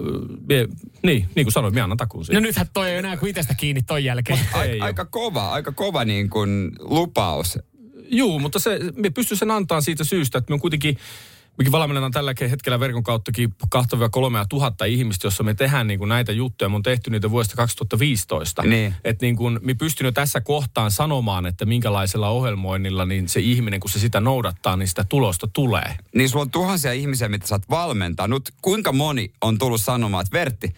me, 0.48 0.68
niin, 1.02 1.28
niin 1.34 1.44
kuin 1.44 1.52
sanoin, 1.52 1.74
minä 1.74 1.84
annan 1.84 1.96
takuun 1.96 2.24
siitä. 2.24 2.40
No 2.40 2.46
nythän 2.46 2.66
toi 2.72 2.90
ei 2.90 2.96
enää 2.96 3.16
kuin 3.16 3.30
itsestä 3.30 3.54
kiinni 3.54 3.82
ton 3.82 4.04
jälkeen. 4.04 4.38
Ei 4.38 4.60
Aika, 4.70 4.84
aika 4.84 5.04
kova, 5.04 5.50
aika 5.50 5.72
kova 5.72 6.04
niin 6.04 6.30
kuin 6.30 6.72
lupaus. 6.78 7.58
Juu, 8.10 8.38
mutta 8.38 8.58
se, 8.58 8.80
me 8.96 9.10
pysty 9.10 9.36
sen 9.36 9.50
antaa 9.50 9.80
siitä 9.80 10.04
syystä, 10.04 10.38
että 10.38 10.50
me 10.50 10.54
on 10.54 10.60
kuitenkin, 10.60 10.96
mekin 11.58 11.72
valmennetaan 11.72 12.12
tällä 12.12 12.34
hetkellä 12.40 12.80
verkon 12.80 13.02
kauttakin 13.02 13.54
2-3 13.76 13.78
tuhatta 14.48 14.84
ihmistä, 14.84 15.26
jossa 15.26 15.42
me 15.42 15.54
tehdään 15.54 15.86
niin 15.86 15.98
kuin 15.98 16.08
näitä 16.08 16.32
juttuja. 16.32 16.68
Me 16.68 16.76
on 16.76 16.82
tehty 16.82 17.10
niitä 17.10 17.30
vuodesta 17.30 17.56
2015. 17.56 18.62
Niin. 18.62 18.94
Että 19.04 19.26
niin 19.26 19.36
kuin 19.36 19.58
me 19.62 19.74
pystyn 19.74 20.04
jo 20.04 20.12
tässä 20.12 20.40
kohtaan 20.40 20.90
sanomaan, 20.90 21.46
että 21.46 21.64
minkälaisella 21.64 22.28
ohjelmoinnilla 22.28 23.04
niin 23.04 23.28
se 23.28 23.40
ihminen, 23.40 23.80
kun 23.80 23.90
se 23.90 23.98
sitä 23.98 24.20
noudattaa, 24.20 24.76
niin 24.76 24.88
sitä 24.88 25.04
tulosta 25.08 25.48
tulee. 25.52 25.96
Niin 26.14 26.28
sulla 26.28 26.42
on 26.42 26.50
tuhansia 26.50 26.92
ihmisiä, 26.92 27.28
mitä 27.28 27.46
sä 27.46 27.54
oot 27.54 27.70
valmentanut. 27.70 28.48
Kuinka 28.62 28.92
moni 28.92 29.32
on 29.40 29.58
tullut 29.58 29.80
sanomaan, 29.80 30.22
että 30.22 30.38
Vertti, 30.38 30.74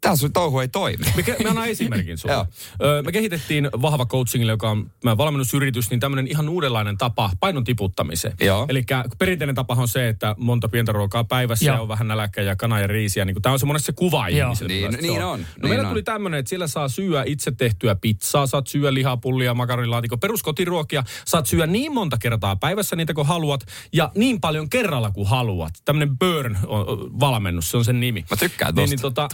tämä 0.00 0.16
sun 0.16 0.32
touhu 0.32 0.60
ei 0.60 0.68
toimi. 0.68 1.04
Me, 1.16 1.22
ke- 1.22 1.42
me 1.42 1.48
annan 1.50 1.68
esimerkin 1.68 2.18
sulle. 2.18 2.34
Joo. 2.38 2.46
Öö, 2.82 3.02
me 3.02 3.12
kehitettiin 3.12 3.68
Vahva 3.82 4.06
Coachingille, 4.06 4.52
joka 4.52 4.70
on 4.70 4.90
valmennusyritys, 5.04 5.90
niin 5.90 6.00
tämmöinen 6.00 6.26
ihan 6.26 6.48
uudenlainen 6.48 6.98
tapa 6.98 7.30
painon 7.40 7.64
tiputtamiseen. 7.64 8.34
Eli 8.68 8.84
perinteinen 9.18 9.54
tapa 9.54 9.74
on 9.74 9.88
se, 9.88 10.08
että 10.08 10.34
monta 10.38 10.68
pientä 10.68 10.92
ruokaa 10.92 11.24
päivässä 11.24 11.64
Joo. 11.64 11.76
ja 11.76 11.82
on 11.82 11.88
vähän 11.88 12.08
nälkä 12.08 12.42
ja 12.42 12.56
kana 12.56 12.80
ja 12.80 12.86
riisiä. 12.86 13.24
Niin 13.24 13.42
tämä 13.42 13.52
on 13.52 13.58
se 13.58 13.66
monesti 13.66 13.86
se 13.86 13.92
kuva 13.92 14.28
Joo. 14.28 14.46
ihmiselle. 14.48 14.72
Niin, 14.72 14.98
niin 15.02 15.24
on, 15.24 15.40
No 15.40 15.46
niin 15.62 15.68
meillä 15.68 15.82
on. 15.82 15.88
tuli 15.90 16.02
tämmöinen, 16.02 16.38
että 16.40 16.48
siellä 16.48 16.66
saa 16.66 16.88
syödä 16.88 17.24
itse 17.26 17.50
tehtyä 17.50 17.94
pizzaa, 17.94 18.46
saat 18.46 18.66
syödä 18.66 18.94
lihapullia, 18.94 19.54
makaronilaatikko, 19.54 20.16
peruskotiruokia. 20.16 21.04
Saat 21.24 21.46
syödä 21.46 21.66
niin 21.66 21.94
monta 21.94 22.18
kertaa 22.18 22.56
päivässä 22.56 22.96
niitä 22.96 23.14
kuin 23.14 23.26
haluat 23.26 23.60
ja 23.92 24.10
niin 24.14 24.40
paljon 24.40 24.70
kerralla 24.70 25.10
kuin 25.10 25.26
haluat. 25.28 25.74
Tämmöinen 25.84 26.18
burn-valmennus, 26.18 27.70
se 27.70 27.76
on 27.76 27.84
sen 27.84 28.00
nimi. 28.00 28.24
Mä 28.30 28.36
tykkään 28.36 28.74
Niin, 28.74 28.82
tosta. 28.82 28.96
niin, 28.96 29.02
tota, 29.02 29.22
no, 29.22 29.28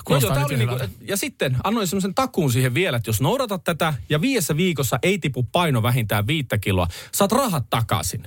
Oli 0.54 0.66
niinku, 0.66 0.74
hyvältä. 0.74 0.94
ja 1.00 1.16
sitten 1.16 1.56
annoin 1.64 1.86
semmoisen 1.86 2.14
takuun 2.14 2.52
siihen 2.52 2.74
vielä, 2.74 2.96
että 2.96 3.08
jos 3.08 3.20
noudatat 3.20 3.64
tätä 3.64 3.94
ja 4.08 4.20
viidessä 4.20 4.56
viikossa 4.56 4.98
ei 5.02 5.18
tipu 5.18 5.42
paino 5.42 5.82
vähintään 5.82 6.26
viittä 6.26 6.58
kiloa, 6.58 6.88
saat 7.12 7.32
rahat 7.32 7.64
takaisin. 7.70 8.26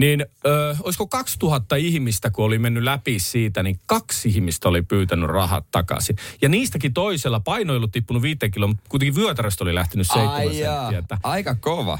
Niin 0.00 0.26
ö, 0.46 0.76
olisiko 0.82 1.06
2000 1.06 1.76
ihmistä, 1.76 2.30
kun 2.30 2.44
oli 2.44 2.58
mennyt 2.58 2.82
läpi 2.82 3.18
siitä, 3.18 3.62
niin 3.62 3.78
kaksi 3.86 4.28
ihmistä 4.28 4.68
oli 4.68 4.82
pyytänyt 4.82 5.30
rahat 5.30 5.66
takaisin. 5.70 6.16
Ja 6.42 6.48
niistäkin 6.48 6.94
toisella 6.94 7.40
paino 7.40 7.72
ei 7.72 7.76
ollut 7.76 7.92
tippunut 7.92 8.22
viittä 8.22 8.48
kiloa, 8.48 8.68
mutta 8.68 8.82
kuitenkin 8.88 9.16
vyötäröstä 9.16 9.64
oli 9.64 9.74
lähtenyt 9.74 10.06
seitsemän 10.06 10.42
senttiä. 10.42 10.98
Että, 10.98 11.18
aika 11.22 11.54
kova. 11.54 11.98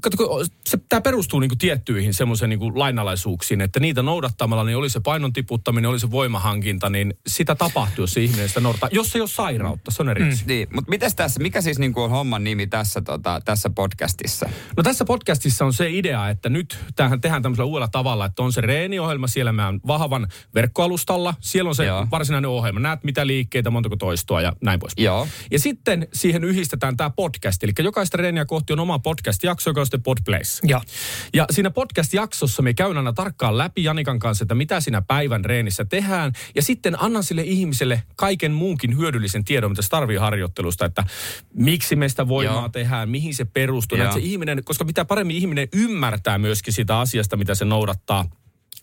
Kato, 0.00 0.44
se, 0.66 0.78
tämä 0.88 1.00
perustuu 1.00 1.40
niinku 1.40 1.56
tiettyihin 1.56 2.14
semmoisen 2.14 2.50
niinku 2.50 2.78
lainalaisuuksiin, 2.78 3.60
että 3.60 3.80
niitä 3.80 4.02
noudattamalla, 4.02 4.64
niin 4.64 4.76
oli 4.76 4.90
se 4.90 5.00
painon 5.00 5.32
tiputtaminen, 5.32 5.90
oli 5.90 6.00
se 6.00 6.10
voimahankinta, 6.10 6.90
niin 6.90 7.14
sitä 7.26 7.54
tapahtuu, 7.54 8.02
jos 8.02 8.12
se 8.12 8.20
ihminen 8.20 8.48
sitä 8.48 8.60
noudattaa. 8.60 8.88
Jos 8.92 9.10
se 9.10 9.18
ei 9.18 9.20
ole 9.20 9.28
sairautta, 9.28 9.90
se 9.90 10.02
on 10.02 10.08
eri 10.08 10.28
asia. 10.28 10.46
Niin, 10.46 10.68
mutta 10.74 10.90
mitäs 10.90 11.14
tässä, 11.14 11.40
mikä 11.40 11.60
siis 11.60 11.78
niin 11.78 11.92
kuin 11.92 12.04
on 12.04 12.10
homman 12.10 12.44
nimi 12.44 12.66
tässä, 12.66 13.00
tota, 13.00 13.40
tässä 13.44 13.70
podcastissa? 13.70 14.48
No 14.76 14.82
tässä 14.82 15.04
podcastissa 15.04 15.64
on 15.64 15.72
se 15.72 15.90
idea, 15.90 16.28
että 16.28 16.48
nyt 16.48 16.78
tähän 16.96 17.20
tehdään 17.20 17.33
tämmöisellä 17.42 17.66
uudella 17.66 17.88
tavalla, 17.88 18.24
että 18.24 18.42
on 18.42 18.52
se 18.52 18.60
reeniohjelma, 18.60 19.26
siellä 19.26 19.52
mä 19.52 19.66
oon 19.66 19.80
vahvan 19.86 20.28
verkkoalustalla, 20.54 21.34
siellä 21.40 21.68
on 21.68 21.74
se 21.74 21.84
Joo. 21.84 22.06
varsinainen 22.10 22.50
ohjelma, 22.50 22.80
näet 22.80 23.04
mitä 23.04 23.26
liikkeitä, 23.26 23.70
montako 23.70 23.96
toistoa 23.96 24.40
ja 24.40 24.52
näin 24.60 24.80
pois. 24.80 24.92
Joo. 24.96 25.28
Ja 25.50 25.58
sitten 25.58 26.08
siihen 26.12 26.44
yhdistetään 26.44 26.96
tämä 26.96 27.10
podcast, 27.10 27.64
eli 27.64 27.72
jokaista 27.78 28.16
reeniä 28.16 28.44
kohti 28.44 28.72
on 28.72 28.80
oma 28.80 28.98
podcast-jakso, 28.98 29.70
joka 29.70 29.80
on 29.80 29.86
sitten 29.86 30.02
Podplace. 30.02 30.60
Joo. 30.62 30.80
Ja 31.34 31.46
siinä 31.50 31.70
podcast-jaksossa 31.70 32.62
me 32.62 32.74
käyn 32.74 32.96
aina 32.96 33.12
tarkkaan 33.12 33.58
läpi 33.58 33.84
Janikan 33.84 34.18
kanssa, 34.18 34.44
että 34.44 34.54
mitä 34.54 34.80
siinä 34.80 35.02
päivän 35.02 35.44
reenissä 35.44 35.84
tehdään. 35.84 36.32
Ja 36.54 36.62
sitten 36.62 37.02
annan 37.02 37.22
sille 37.22 37.42
ihmiselle 37.42 38.02
kaiken 38.16 38.52
muunkin 38.52 38.98
hyödyllisen 38.98 39.44
tiedon, 39.44 39.70
mitä 39.70 39.82
se 39.82 39.88
tarvii 39.88 40.16
harjoittelusta, 40.16 40.84
että 40.84 41.04
miksi 41.54 41.96
me 41.96 42.08
sitä 42.08 42.28
voimaa 42.28 42.54
Joo. 42.54 42.68
tehdään, 42.68 43.08
mihin 43.08 43.34
se 43.34 43.44
perustuu. 43.44 43.98
Se 44.12 44.20
ihminen, 44.20 44.64
koska 44.64 44.84
mitä 44.84 45.04
paremmin 45.04 45.36
ihminen 45.36 45.68
ymmärtää 45.72 46.38
myöskin 46.38 46.72
sitä 46.72 47.00
asiasta, 47.24 47.36
mitä 47.36 47.54
se 47.54 47.64
noudattaa, 47.64 48.24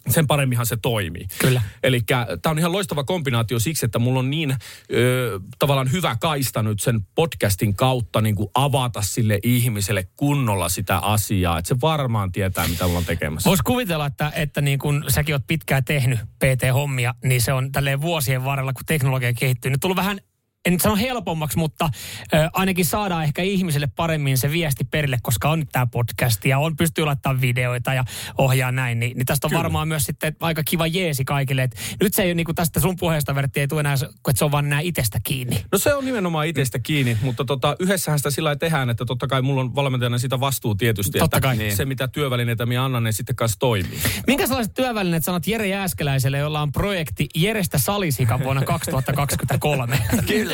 sen 0.09 0.27
paremminhan 0.27 0.65
se 0.65 0.77
toimii. 0.81 1.27
Kyllä. 1.39 1.61
Eli 1.83 2.01
tämä 2.41 2.51
on 2.51 2.59
ihan 2.59 2.71
loistava 2.71 3.03
kombinaatio 3.03 3.59
siksi, 3.59 3.85
että 3.85 3.99
mulla 3.99 4.19
on 4.19 4.29
niin 4.29 4.55
ö, 4.93 5.39
tavallaan 5.59 5.91
hyvä 5.91 6.15
kaista 6.21 6.63
nyt 6.63 6.79
sen 6.79 7.01
podcastin 7.15 7.75
kautta 7.75 8.21
niin 8.21 8.35
kuin 8.35 8.49
avata 8.53 9.01
sille 9.01 9.39
ihmiselle 9.43 10.07
kunnolla 10.15 10.69
sitä 10.69 10.97
asiaa, 10.97 11.57
että 11.57 11.69
se 11.69 11.81
varmaan 11.81 12.31
tietää, 12.31 12.67
mitä 12.67 12.85
ollaan 12.85 13.05
tekemässä. 13.05 13.49
Voisi 13.49 13.63
kuvitella, 13.63 14.05
että, 14.05 14.31
että 14.35 14.61
niin 14.61 14.79
kun 14.79 15.05
säkin 15.07 15.35
oot 15.35 15.47
pitkään 15.47 15.85
tehnyt 15.85 16.19
PT-hommia, 16.19 17.13
niin 17.23 17.41
se 17.41 17.53
on 17.53 17.71
tälleen 17.71 18.01
vuosien 18.01 18.43
varrella, 18.43 18.73
kun 18.73 18.85
teknologia 18.85 19.33
kehittyy, 19.33 19.71
niin 19.71 19.79
tullut 19.79 19.97
vähän 19.97 20.19
en 20.65 20.73
nyt 20.73 20.81
sano 20.81 20.95
helpommaksi, 20.95 21.57
mutta 21.57 21.89
ö, 22.33 22.49
ainakin 22.53 22.85
saadaan 22.85 23.23
ehkä 23.23 23.41
ihmiselle 23.41 23.87
paremmin 23.95 24.37
se 24.37 24.51
viesti 24.51 24.83
perille, 24.83 25.17
koska 25.21 25.49
on 25.49 25.59
nyt 25.59 25.69
tämä 25.71 25.85
podcast 25.87 26.45
ja 26.45 26.59
on 26.59 26.75
pystyy 26.77 27.05
laittamaan 27.05 27.41
videoita 27.41 27.93
ja 27.93 28.03
ohjaa 28.37 28.71
näin, 28.71 28.99
niin, 28.99 29.17
niin 29.17 29.25
tästä 29.25 29.47
on 29.47 29.49
Kyllä. 29.49 29.63
varmaan 29.63 29.87
myös 29.87 30.03
sitten 30.03 30.35
aika 30.39 30.63
kiva 30.63 30.87
jeesi 30.87 31.25
kaikille. 31.25 31.63
Et 31.63 31.75
nyt 32.01 32.13
se 32.13 32.21
ei 32.23 32.27
ole 32.27 32.33
niin 32.33 32.45
kuin 32.45 32.55
tästä 32.55 32.79
sun 32.79 32.95
puheesta 32.95 33.35
vertti, 33.35 33.59
ei 33.59 33.67
tule 33.67 33.79
enää, 33.79 33.93
että 33.93 34.31
se 34.35 34.45
on 34.45 34.51
vaan 34.51 34.65
enää 34.65 34.79
itsestä 34.79 35.19
kiinni. 35.23 35.63
No 35.71 35.77
se 35.77 35.93
on 35.93 36.05
nimenomaan 36.05 36.47
itsestä 36.47 36.79
kiinni, 36.79 37.17
mutta 37.21 37.45
tota, 37.45 37.75
yhdessähän 37.79 38.19
sitä 38.19 38.31
sillä 38.31 38.55
tehdään, 38.55 38.89
että 38.89 39.05
totta 39.05 39.27
kai 39.27 39.41
mulla 39.41 39.61
on 39.61 39.75
valmentajana 39.75 40.17
sitä 40.17 40.39
vastuu 40.39 40.75
tietysti, 40.75 41.19
Totta 41.19 41.37
että 41.37 41.47
kai. 41.47 41.57
niin. 41.57 41.75
se 41.75 41.85
mitä 41.85 42.07
työvälineitä 42.07 42.65
minä 42.65 42.85
annan, 42.85 43.03
ne 43.03 43.11
sitten 43.11 43.35
kanssa 43.35 43.59
toimii. 43.59 43.99
Minkälaiset 44.27 44.73
työvälineet 44.73 45.23
sanot 45.23 45.47
Jere 45.47 45.67
Jääskeläiselle, 45.67 46.37
jolla 46.37 46.61
on 46.61 46.71
projekti 46.71 47.29
Jerestä 47.35 47.77
Salisika 47.77 48.39
vuonna 48.39 48.63
2023? 48.71 49.99
Kyllä. 50.27 50.50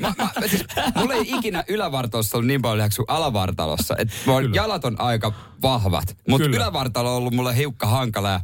Mä, 0.00 0.14
mä, 0.18 0.28
siis, 0.46 0.64
mulla 0.94 1.14
ei 1.14 1.24
ikinä 1.26 1.64
ylävartalossa 1.68 2.36
ollut 2.36 2.46
niin 2.46 2.62
paljon 2.62 2.78
lihaksia 2.78 3.04
kuin 3.04 3.16
alavartalossa. 3.16 3.94
Et 3.98 4.08
mä 4.26 4.32
oon, 4.32 4.42
Kyllä. 4.42 4.56
jalat 4.56 4.84
on 4.84 5.00
aika 5.00 5.32
vahvat, 5.62 6.16
mutta 6.28 6.44
Kyllä. 6.44 6.56
ylävartalo 6.56 7.10
on 7.10 7.16
ollut 7.16 7.34
mulle 7.34 7.56
hiukka 7.56 7.86
hankala 7.86 8.30
ja 8.30 8.40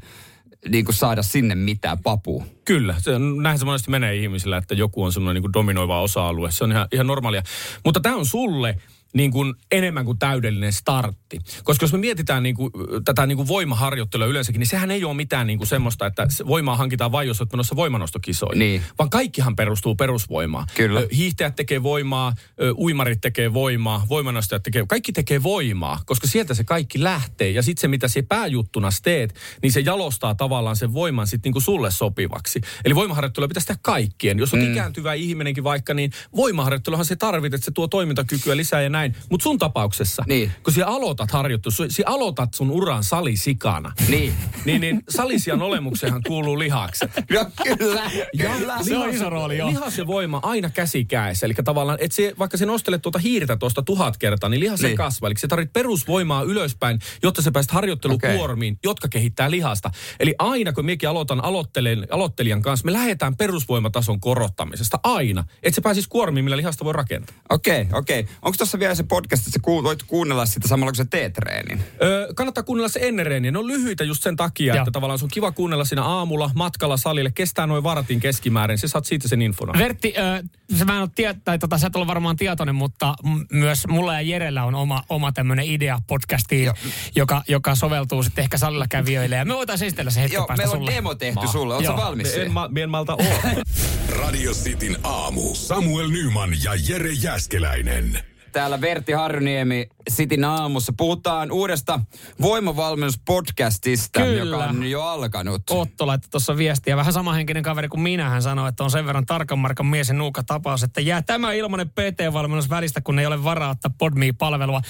niin 0.68 0.84
kuin 0.84 0.94
saada 0.94 1.22
sinne 1.22 1.54
mitään 1.54 1.98
papua. 1.98 2.44
Kyllä, 2.64 2.94
se, 2.98 3.12
näin 3.42 3.58
se 3.58 3.64
monesti 3.64 3.90
menee 3.90 4.16
ihmisillä, 4.16 4.56
että 4.56 4.74
joku 4.74 5.04
on 5.04 5.12
semmoinen 5.12 5.42
niin 5.42 5.52
dominoiva 5.52 6.00
osa-alue. 6.00 6.50
Se 6.50 6.64
on 6.64 6.72
ihan, 6.72 6.88
ihan 6.92 7.06
normaalia. 7.06 7.42
Mutta 7.84 8.00
tämä 8.00 8.16
on 8.16 8.26
sulle 8.26 8.76
niin 9.12 9.30
kuin 9.30 9.54
enemmän 9.70 10.04
kuin 10.04 10.18
täydellinen 10.18 10.72
startti. 10.72 11.38
Koska 11.64 11.84
jos 11.84 11.92
me 11.92 11.98
mietitään 11.98 12.42
niin 12.42 12.54
kuin, 12.54 12.72
tätä 13.04 13.26
niin 13.26 13.36
kuin 13.36 13.48
voimaharjoittelua 13.48 14.26
yleensäkin, 14.26 14.58
niin 14.58 14.66
sehän 14.66 14.90
ei 14.90 15.04
ole 15.04 15.14
mitään 15.14 15.46
niin 15.46 15.58
kuin 15.58 15.68
semmoista, 15.68 16.06
että 16.06 16.26
voimaa 16.46 16.76
hankitaan 16.76 17.12
vain, 17.12 17.28
jos 17.28 17.40
olet 17.40 17.52
menossa 17.52 17.76
voimanostokisoihin. 17.76 18.58
Niin. 18.58 18.82
Vaan 18.98 19.10
kaikkihan 19.10 19.56
perustuu 19.56 19.94
perusvoimaan. 19.94 20.66
Kyllä. 20.74 21.02
Hiihtäjät 21.16 21.56
tekee 21.56 21.82
voimaa, 21.82 22.34
uimarit 22.76 23.20
tekee 23.20 23.52
voimaa, 23.52 24.06
voimanostajat 24.08 24.62
tekee, 24.62 24.84
kaikki 24.88 25.12
tekee 25.12 25.42
voimaa, 25.42 26.00
koska 26.06 26.26
sieltä 26.26 26.54
se 26.54 26.64
kaikki 26.64 27.02
lähtee. 27.02 27.50
Ja 27.50 27.62
sitten 27.62 27.80
se, 27.80 27.88
mitä 27.88 28.08
se 28.08 28.22
pääjuttuna 28.22 28.88
teet, 29.02 29.34
niin 29.62 29.72
se 29.72 29.80
jalostaa 29.80 30.34
tavallaan 30.34 30.76
sen 30.76 30.92
voiman 30.92 31.26
sitten 31.26 31.48
niinku 31.48 31.60
sulle 31.60 31.90
sopivaksi. 31.90 32.60
Eli 32.84 32.94
voimaharjoittelua 32.94 33.48
pitäisi 33.48 33.66
tehdä 33.66 33.80
kaikkien. 33.82 34.38
Jos 34.38 34.54
on 34.54 34.60
mm. 34.60 34.72
ikääntyvä 34.72 35.14
ihminenkin 35.14 35.64
vaikka, 35.64 35.94
niin 35.94 36.12
voimaharjoitteluhan 36.36 37.04
se 37.04 37.16
tarvit, 37.16 37.54
että 37.54 37.64
se 37.64 37.70
tuo 37.70 37.88
toimintakykyä 37.88 38.56
lisää 38.56 38.82
ja 38.82 38.88
näin. 38.88 38.99
Näin. 39.00 39.16
Mutta 39.30 39.42
sun 39.44 39.58
tapauksessa, 39.58 40.24
Niin. 40.26 40.52
kun 40.64 40.72
sä 40.72 40.86
aloitat 40.86 41.30
harjoittua, 41.30 41.72
sä 41.72 41.84
sä 41.88 42.02
aloitat 42.06 42.54
sun 42.54 42.70
uran 42.70 43.04
salisikana. 43.04 43.92
Niin. 44.08 44.32
Niin, 44.64 44.80
niin 44.80 45.02
salisian 45.08 45.62
olemukseenhan 45.62 46.22
kuuluu 46.26 46.58
lihakset. 46.58 47.10
Ja 47.30 47.46
kyllä, 47.78 48.10
kyllä. 48.38 48.82
Se 48.82 48.96
on 48.96 49.10
iso 49.10 49.30
rooli, 49.30 49.58
joo. 49.58 49.68
Lihas 49.70 49.98
ja 49.98 50.06
voima 50.06 50.40
aina 50.42 50.70
käsi 50.70 51.04
kädessä. 51.04 51.46
Eli 51.46 51.54
tavallaan, 51.64 51.98
että 52.00 52.16
se, 52.16 52.34
vaikka 52.38 52.56
se 52.56 52.66
nostelet 52.66 53.02
tuota 53.02 53.18
hiirtä 53.18 53.56
tuosta 53.56 53.82
tuhat 53.82 54.16
kertaa, 54.16 54.50
niin 54.50 54.60
lihas 54.60 54.80
Niin. 54.80 54.88
niin. 54.88 54.96
kasvaa. 54.96 55.28
Eli 55.28 55.38
se 55.38 55.48
tarvitsee 55.48 55.72
perusvoimaa 55.72 56.42
ylöspäin, 56.42 56.98
jotta 57.22 57.42
se 57.42 57.50
pääset 57.50 57.72
harjoittelukuormiin, 57.72 58.72
okay. 58.74 58.80
jotka 58.90 59.08
kehittää 59.08 59.50
lihasta. 59.50 59.90
Eli 60.20 60.34
aina 60.38 60.72
kun 60.72 60.84
minäkin 60.84 61.08
aloitan 61.08 61.44
aloittelen, 61.44 62.06
aloittelijan 62.10 62.62
kanssa, 62.62 62.86
me 62.86 62.92
lähdetään 62.92 63.36
perusvoimatason 63.36 64.20
korottamisesta. 64.20 65.00
Aina. 65.02 65.44
Että 65.62 65.74
se 65.74 65.80
pääsisi 65.80 66.08
kuormiin, 66.08 66.44
millä 66.44 66.56
lihasta 66.56 66.84
voi 66.84 66.92
rakentaa. 66.92 67.36
Okei, 67.50 67.86
okei. 67.92 68.26
Onko 68.42 68.56
tuossa 68.58 68.78
vielä 68.78 68.89
se 68.96 69.02
podcast, 69.02 69.40
että 69.42 69.50
sä 69.50 69.58
ku, 69.62 69.82
voit 69.82 70.02
kuunnella 70.02 70.46
sitä 70.46 70.68
samalla 70.68 70.90
kun 70.90 70.96
sä 70.96 71.04
teet 71.04 71.32
treenin? 71.32 71.82
Öö, 72.02 72.32
kannattaa 72.34 72.64
kuunnella 72.64 72.88
se 72.88 73.00
ennen 73.02 73.26
reeniä. 73.26 73.50
Ne 73.50 73.58
on 73.58 73.66
lyhyitä 73.66 74.04
just 74.04 74.22
sen 74.22 74.36
takia, 74.36 74.74
Joo. 74.74 74.82
että 74.82 74.90
tavallaan 74.90 75.18
se 75.18 75.24
on 75.24 75.30
kiva 75.30 75.52
kuunnella 75.52 75.84
siinä 75.84 76.02
aamulla 76.04 76.50
matkalla 76.54 76.96
salille. 76.96 77.30
Kestää 77.34 77.66
noin 77.66 77.82
vartin 77.82 78.20
keskimäärin. 78.20 78.78
Se 78.78 78.88
saat 78.88 79.04
siitä 79.04 79.28
sen 79.28 79.42
infona. 79.42 79.78
Vertti, 79.78 80.14
ö, 80.18 80.42
se 80.78 80.84
mä 80.84 80.94
en 80.96 81.00
ole 81.02 81.10
tie- 81.14 81.34
tai 81.44 81.58
tota, 81.58 81.78
sä 81.78 81.86
et 81.86 81.96
ole 81.96 82.06
varmaan 82.06 82.36
tietoinen, 82.36 82.74
mutta 82.74 83.14
m- 83.24 83.56
myös 83.56 83.86
mulla 83.86 84.14
ja 84.14 84.20
Jerellä 84.20 84.64
on 84.64 84.74
oma, 84.74 85.02
oma 85.08 85.32
tämmöinen 85.32 85.64
idea 85.64 85.98
podcastiin, 86.06 86.64
Joo. 86.64 86.74
joka, 87.16 87.42
joka 87.48 87.74
soveltuu 87.74 88.22
sitten 88.22 88.42
ehkä 88.42 88.58
salilla 88.58 88.86
kävijöille. 88.88 89.36
Ja 89.36 89.44
me 89.44 89.54
voitaisiin 89.54 89.86
esitellä 89.86 90.10
se 90.10 90.20
hetken 90.22 90.36
Joo, 90.36 90.46
päästä 90.46 90.62
meillä 90.62 90.72
on 90.72 90.78
sulle. 90.78 90.94
demo 90.94 91.14
tehty 91.14 91.34
Ma- 91.34 91.46
sulle. 91.52 91.74
Oletko 91.74 91.96
valmis 91.96 92.34
en, 92.36 92.52
ma, 92.52 92.70
en 92.82 92.90
malta 92.90 93.14
olla. 93.14 93.34
Radio 94.22 94.52
Cityn 94.52 94.96
aamu. 95.02 95.54
Samuel 95.54 96.08
Nyman 96.08 96.50
ja 96.64 96.72
Jere 96.88 97.12
Jäskeläinen. 97.12 98.18
Täällä 98.52 98.80
Vertti 98.80 99.12
Harjuniemi 99.12 99.86
Sitin 100.08 100.44
aamussa. 100.44 100.92
Puhutaan 100.96 101.52
uudesta 101.52 102.00
voimavalmennuspodcastista, 102.42 104.20
Kyllä. 104.20 104.56
joka 104.56 104.64
on 104.64 104.90
jo 104.90 105.02
alkanut. 105.02 105.62
Otto 105.70 106.06
laittoi 106.06 106.30
tuossa 106.30 106.56
viestiä. 106.56 106.96
Vähän 106.96 107.12
samahenkinen 107.12 107.62
kaveri 107.62 107.88
kuin 107.88 108.00
minä. 108.00 108.28
Hän 108.28 108.42
sanoi, 108.42 108.68
että 108.68 108.84
on 108.84 108.90
sen 108.90 109.06
verran 109.06 109.26
tarkan 109.26 109.58
markan 109.58 109.86
mies 109.86 110.08
ja 110.08 110.14
nuuka 110.14 110.42
tapaus, 110.42 110.82
että 110.82 111.00
jää 111.00 111.22
tämä 111.22 111.52
ilmanen 111.52 111.88
PT-valmennus 111.88 112.70
välistä, 112.70 113.00
kun 113.00 113.18
ei 113.18 113.26
ole 113.26 113.44
varaa 113.44 113.70
ottaa 113.70 113.90
Podme-palvelua. 113.98 114.80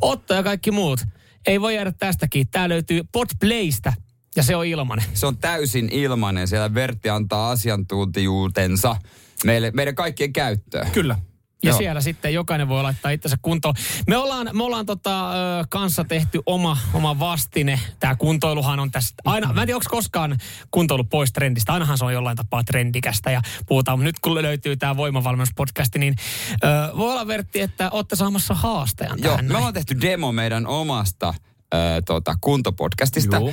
Otto 0.00 0.34
ja 0.34 0.42
kaikki 0.42 0.70
muut. 0.70 1.00
Ei 1.46 1.60
voi 1.60 1.74
jäädä 1.74 1.92
tästäkin. 1.92 2.48
Tämä 2.50 2.68
löytyy 2.68 3.00
Podplaystä 3.12 3.92
ja 4.36 4.42
se 4.42 4.56
on 4.56 4.66
ilmanen. 4.66 5.04
Se 5.14 5.26
on 5.26 5.38
täysin 5.38 5.88
ilmainen. 5.92 6.48
Siellä 6.48 6.74
Vertti 6.74 7.10
antaa 7.10 7.50
asiantuntijuutensa 7.50 8.96
meille, 9.44 9.70
meidän 9.70 9.94
kaikkien 9.94 10.32
käyttöön. 10.32 10.90
Kyllä. 10.90 11.16
Ja 11.62 11.70
Joo. 11.70 11.78
siellä 11.78 12.00
sitten 12.00 12.34
jokainen 12.34 12.68
voi 12.68 12.82
laittaa 12.82 13.10
itsensä 13.10 13.36
kuntoon. 13.42 13.74
Me 14.06 14.16
ollaan, 14.16 14.50
me 14.52 14.64
ollaan 14.64 14.86
tota, 14.86 15.30
ö, 15.30 15.34
kanssa 15.68 16.04
tehty 16.04 16.40
oma, 16.46 16.76
oma 16.94 17.18
vastine. 17.18 17.80
Tämä 18.00 18.16
kuntoiluhan 18.16 18.80
on 18.80 18.90
tästä 18.90 19.22
aina, 19.24 19.52
mä 19.52 19.62
en 19.62 19.66
tiedä 19.66 19.76
onko 19.76 19.90
koskaan 19.90 20.38
kuntoilu 20.70 21.04
pois 21.04 21.32
trendistä. 21.32 21.72
Ainahan 21.72 21.98
se 21.98 22.04
on 22.04 22.12
jollain 22.12 22.36
tapaa 22.36 22.64
trendikästä 22.64 23.30
ja 23.30 23.40
puhutaan. 23.66 23.98
Mutta 23.98 24.04
nyt 24.04 24.20
kun 24.20 24.42
löytyy 24.42 24.76
tämä 24.76 24.96
voimavalmennuspodcasti, 24.96 25.98
niin 25.98 26.16
ö, 26.64 26.96
voi 26.96 27.12
olla 27.12 27.26
Vertti, 27.26 27.60
että 27.60 27.90
olette 27.90 28.16
saamassa 28.16 28.54
haastajan 28.54 29.18
Joo, 29.22 29.30
tähän. 29.30 29.44
me 29.44 29.56
ollaan 29.56 29.74
tehty 29.74 30.00
demo 30.00 30.32
meidän 30.32 30.66
omasta 30.66 31.34
äh, 31.74 31.80
tota, 32.06 32.34
kuntopodcastista. 32.40 33.36
Joo. 33.36 33.52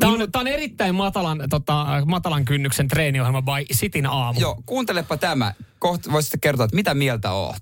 Tämä 0.00 0.12
on, 0.12 0.32
tämä 0.32 0.40
on 0.40 0.46
erittäin 0.46 0.94
matalan, 0.94 1.44
tota, 1.50 1.86
matalan 2.06 2.44
kynnyksen 2.44 2.88
treeniohjelma 2.88 3.42
by 3.42 3.66
Sitin 3.72 4.06
aamu. 4.06 4.40
Joo, 4.40 4.62
kuuntelepa 4.66 5.16
tämä. 5.16 5.54
Kohta 5.78 6.12
voisitte 6.12 6.38
kertoa, 6.38 6.64
että 6.64 6.76
mitä 6.76 6.94
mieltä 6.94 7.32
oot. 7.32 7.60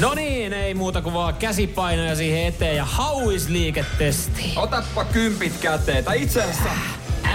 No 0.00 0.14
niin, 0.14 0.52
ei 0.52 0.74
muuta 0.74 1.02
kuin 1.02 1.14
vaan 1.14 1.34
käsipainoja 1.34 2.16
siihen 2.16 2.46
eteen 2.46 2.76
ja 2.76 2.84
hauisliiketesti. 2.84 4.52
Otappa 4.56 5.04
kympit 5.04 5.56
käteen. 5.60 6.04
Tai 6.04 6.22
itse 6.22 6.42
asiassa, 6.42 6.70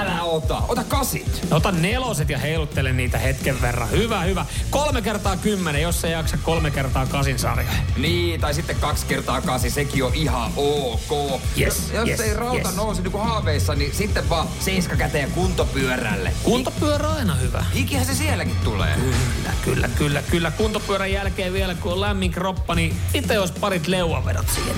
älä 0.04 0.24
ota. 0.24 0.62
Ota 0.68 0.84
kasit. 0.84 1.48
Ota 1.52 1.72
neloset 1.72 2.30
ja 2.30 2.38
heiluttele 2.38 2.94
niitä 2.94 3.18
hetken 3.18 3.62
verran. 3.62 3.92
Hyvä, 3.92 4.22
hyvä. 4.22 4.46
Kolme 4.70 5.02
kertaa 5.02 5.38
kymmenen, 5.38 5.82
jos 5.82 6.04
ei 6.04 6.12
jaksa 6.12 6.38
kolme 6.38 6.72
kertaa 6.72 7.06
kasin 7.06 7.40
sarja. 7.40 7.70
Niin, 7.98 8.42
tai 8.42 8.54
sitten 8.54 8.76
kaksi 8.76 9.06
kertaa 9.06 9.42
kasi, 9.42 9.70
sekin 9.70 10.04
on 10.04 10.14
ihan 10.14 10.52
ok. 10.56 11.42
Yes, 11.60 11.92
jos 11.94 12.10
yes, 12.10 12.20
ei 12.20 12.34
rauta 12.34 12.68
yes. 12.68 12.76
nouse 12.76 13.02
niin 13.02 13.12
kuin 13.12 13.24
haaveissa, 13.24 13.76
niin 13.76 13.96
sitten 13.96 14.30
vaan 14.30 14.48
seiska 14.60 14.96
käteen 14.96 15.32
kuntopyörälle. 15.32 16.34
Kuntopyörä 16.44 17.10
on 17.10 17.18
aina 17.18 17.36
hyvä. 17.36 17.66
Ikihän 17.74 18.06
se 18.06 18.16
sielläkin 18.16 18.56
tulee. 18.64 18.96
Kyllä, 18.96 19.54
kyllä, 19.66 19.90
kyllä, 19.98 20.22
kyllä. 20.22 20.52
Kuntopyörän 20.52 21.12
jälkeen 21.12 21.54
vielä, 21.54 21.76
kun 21.76 21.92
on 21.92 22.02
lämmin 22.02 22.32
kroppa, 22.32 22.76
niin 22.76 22.98
itse 23.14 23.34
jos 23.34 23.52
parit 23.52 23.88
leuavedot 23.88 24.50
siihen. 24.50 24.76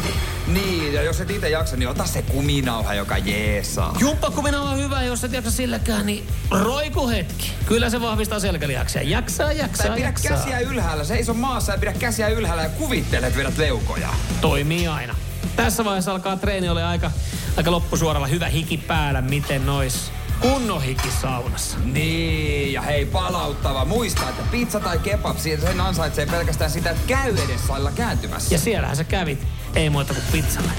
Niin. 0.47 0.93
Ja 0.93 1.01
jos 1.03 1.21
et 1.21 1.29
itse 1.29 1.49
jaksa, 1.49 1.77
niin 1.77 1.89
ota 1.89 2.05
se 2.05 2.21
kuminauha, 2.21 2.93
joka 2.93 3.17
jeesaa. 3.17 3.95
Jumppakumina 3.99 4.61
on 4.61 4.77
hyvä, 4.77 5.03
jos 5.03 5.14
et 5.23 5.33
jaksa 5.33 5.51
silläkään, 5.51 6.05
niin 6.05 6.27
roiku 6.51 7.07
hetki. 7.07 7.51
Kyllä 7.65 7.89
se 7.89 8.01
vahvistaa 8.01 8.39
selkälihaksia. 8.39 9.01
Jaksaa, 9.01 9.51
jaksaa, 9.51 9.87
Tai 9.87 9.95
pidä 9.95 10.07
jaksaa. 10.07 10.37
käsiä 10.37 10.59
ylhäällä, 10.59 11.03
seiso 11.03 11.33
maassa 11.33 11.71
ja 11.71 11.77
pidä 11.77 11.93
käsiä 11.93 12.27
ylhäällä 12.27 12.63
ja 12.63 12.69
kuvittele, 12.69 13.27
että 13.27 13.39
vedät 13.39 13.57
leukoja. 13.57 14.09
Toimii 14.41 14.87
aina. 14.87 15.15
Tässä 15.55 15.85
vaiheessa 15.85 16.11
alkaa 16.11 16.37
treeni 16.37 16.69
ole 16.69 16.83
aika, 16.83 17.11
aika 17.57 17.71
loppusuoralla. 17.71 18.27
Hyvä 18.27 18.47
hiki 18.47 18.77
päällä, 18.77 19.21
miten 19.21 19.65
nois 19.65 20.11
kunnon 20.39 20.81
hiki 20.83 21.09
saunassa. 21.21 21.77
Niin, 21.83 22.73
ja 22.73 22.81
hei 22.81 23.05
palauttava. 23.05 23.85
Muista, 23.85 24.29
että 24.29 24.43
pizza 24.51 24.79
tai 24.79 24.97
kebab, 24.97 25.37
sen 25.37 25.81
ansaitsee 25.81 26.25
pelkästään 26.25 26.71
sitä, 26.71 26.89
että 26.89 27.03
käy 27.07 27.35
edes 27.45 27.67
salilla 27.67 27.91
kääntymässä. 27.91 28.55
Ja 28.55 28.59
siellähän 28.59 28.95
sä 28.97 29.03
kävit, 29.03 29.47
ei 29.75 29.89
muuta 29.89 30.13
kuin 30.13 30.25
pizzalle. 30.31 30.71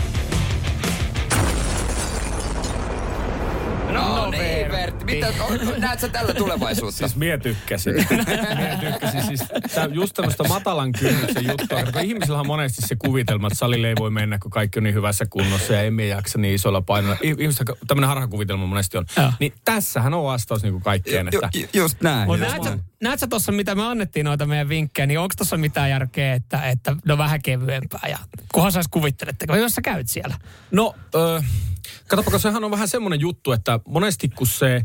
No, 3.92 4.16
No, 4.16 4.30
niin, 4.30 4.40
Vertti. 4.70 4.72
Vertti. 4.72 5.04
Mitä, 5.04 5.44
on, 5.44 5.80
näet 5.80 6.00
sä 6.00 6.08
tällä 6.08 6.34
tulevaisuutta? 6.34 6.98
Siis 6.98 7.16
mie 7.16 7.38
tykkäsin. 7.38 7.94
mie 8.58 8.78
tykkäsin. 8.80 9.22
Siis, 9.22 9.40
tää 9.74 9.84
just 9.92 10.14
tämmöistä 10.14 10.44
matalan 10.44 10.92
kynnyksen 10.92 11.46
juttua. 11.48 11.82
Kun 11.92 12.02
ihmisillä 12.02 12.40
on 12.40 12.46
monesti 12.46 12.86
se 12.86 12.96
kuvitelma, 12.96 13.46
että 13.46 13.58
salille 13.58 13.88
ei 13.88 13.94
voi 13.98 14.10
mennä, 14.10 14.38
kun 14.38 14.50
kaikki 14.50 14.78
on 14.78 14.82
niin 14.82 14.94
hyvässä 14.94 15.26
kunnossa 15.30 15.72
ja 15.72 15.82
emme 15.82 16.06
jaksa 16.06 16.38
niin 16.38 16.54
isolla 16.54 16.82
painolla. 16.82 17.16
Ihmistä 17.22 17.64
tämmöinen 17.86 18.08
harhakuvitelma 18.08 18.66
monesti 18.66 18.98
on. 18.98 19.06
Joo. 19.16 19.32
Niin 19.40 19.52
tässähän 19.64 20.14
on 20.14 20.24
vastaus 20.24 20.62
niin 20.62 20.72
kuin 20.72 20.82
kaikkeen. 20.82 21.28
Ju, 21.32 21.40
Että 21.44 21.58
ju, 21.58 21.66
just 21.74 22.00
näin. 22.02 22.26
Mutta 22.26 22.44
just 22.44 22.50
näet, 22.52 22.62
sä- 22.64 22.70
näin. 22.70 22.82
näet 23.02 23.20
sä 23.20 23.26
tuossa, 23.26 23.52
mitä 23.52 23.74
me 23.74 23.82
annettiin 23.86 24.24
noita 24.24 24.46
meidän 24.46 24.68
vinkkejä, 24.68 25.06
niin 25.06 25.18
onko 25.18 25.34
tuossa 25.36 25.56
mitään 25.56 25.90
järkeä, 25.90 26.34
että, 26.34 26.62
että 26.62 26.96
no 27.04 27.18
vähän 27.18 27.42
kevyempää 27.42 28.08
ja 28.08 28.18
kunhan 28.52 28.72
sä 28.72 28.78
edes 28.78 28.88
kuvitteletteko, 28.90 29.56
jos 29.56 29.72
sä 29.74 29.82
käyt 29.82 30.08
siellä. 30.08 30.34
No, 30.70 30.94
ö, 31.14 31.42
katsoppa, 32.08 32.30
kun 32.30 32.40
sehän 32.40 32.64
on 32.64 32.70
vähän 32.70 32.88
semmoinen 32.88 33.20
juttu, 33.20 33.52
että 33.52 33.80
monesti 33.88 34.28
kun 34.28 34.46
se, 34.46 34.84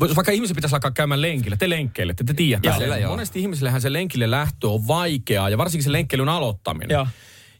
vaikka 0.00 0.32
ihmisen 0.32 0.56
pitäisi 0.56 0.76
alkaa 0.76 0.90
käymään 0.90 1.22
lenkillä, 1.22 1.56
te 1.56 1.70
lenkkeilette, 1.70 2.24
te 2.24 2.34
tiedätte 2.34 2.68
Joo, 2.68 2.74
sen. 2.74 2.84
kyllä, 2.84 2.98
joo. 2.98 3.10
Monesti 3.10 3.40
ihmisillähän 3.40 3.80
se 3.80 3.92
lenkille 3.92 4.30
lähtö 4.30 4.68
on 4.68 4.88
vaikeaa 4.88 5.50
ja 5.50 5.58
varsinkin 5.58 5.84
se 5.84 5.92
lenkkeilyn 5.92 6.28
aloittaminen. 6.28 6.94
Joo. 6.94 7.06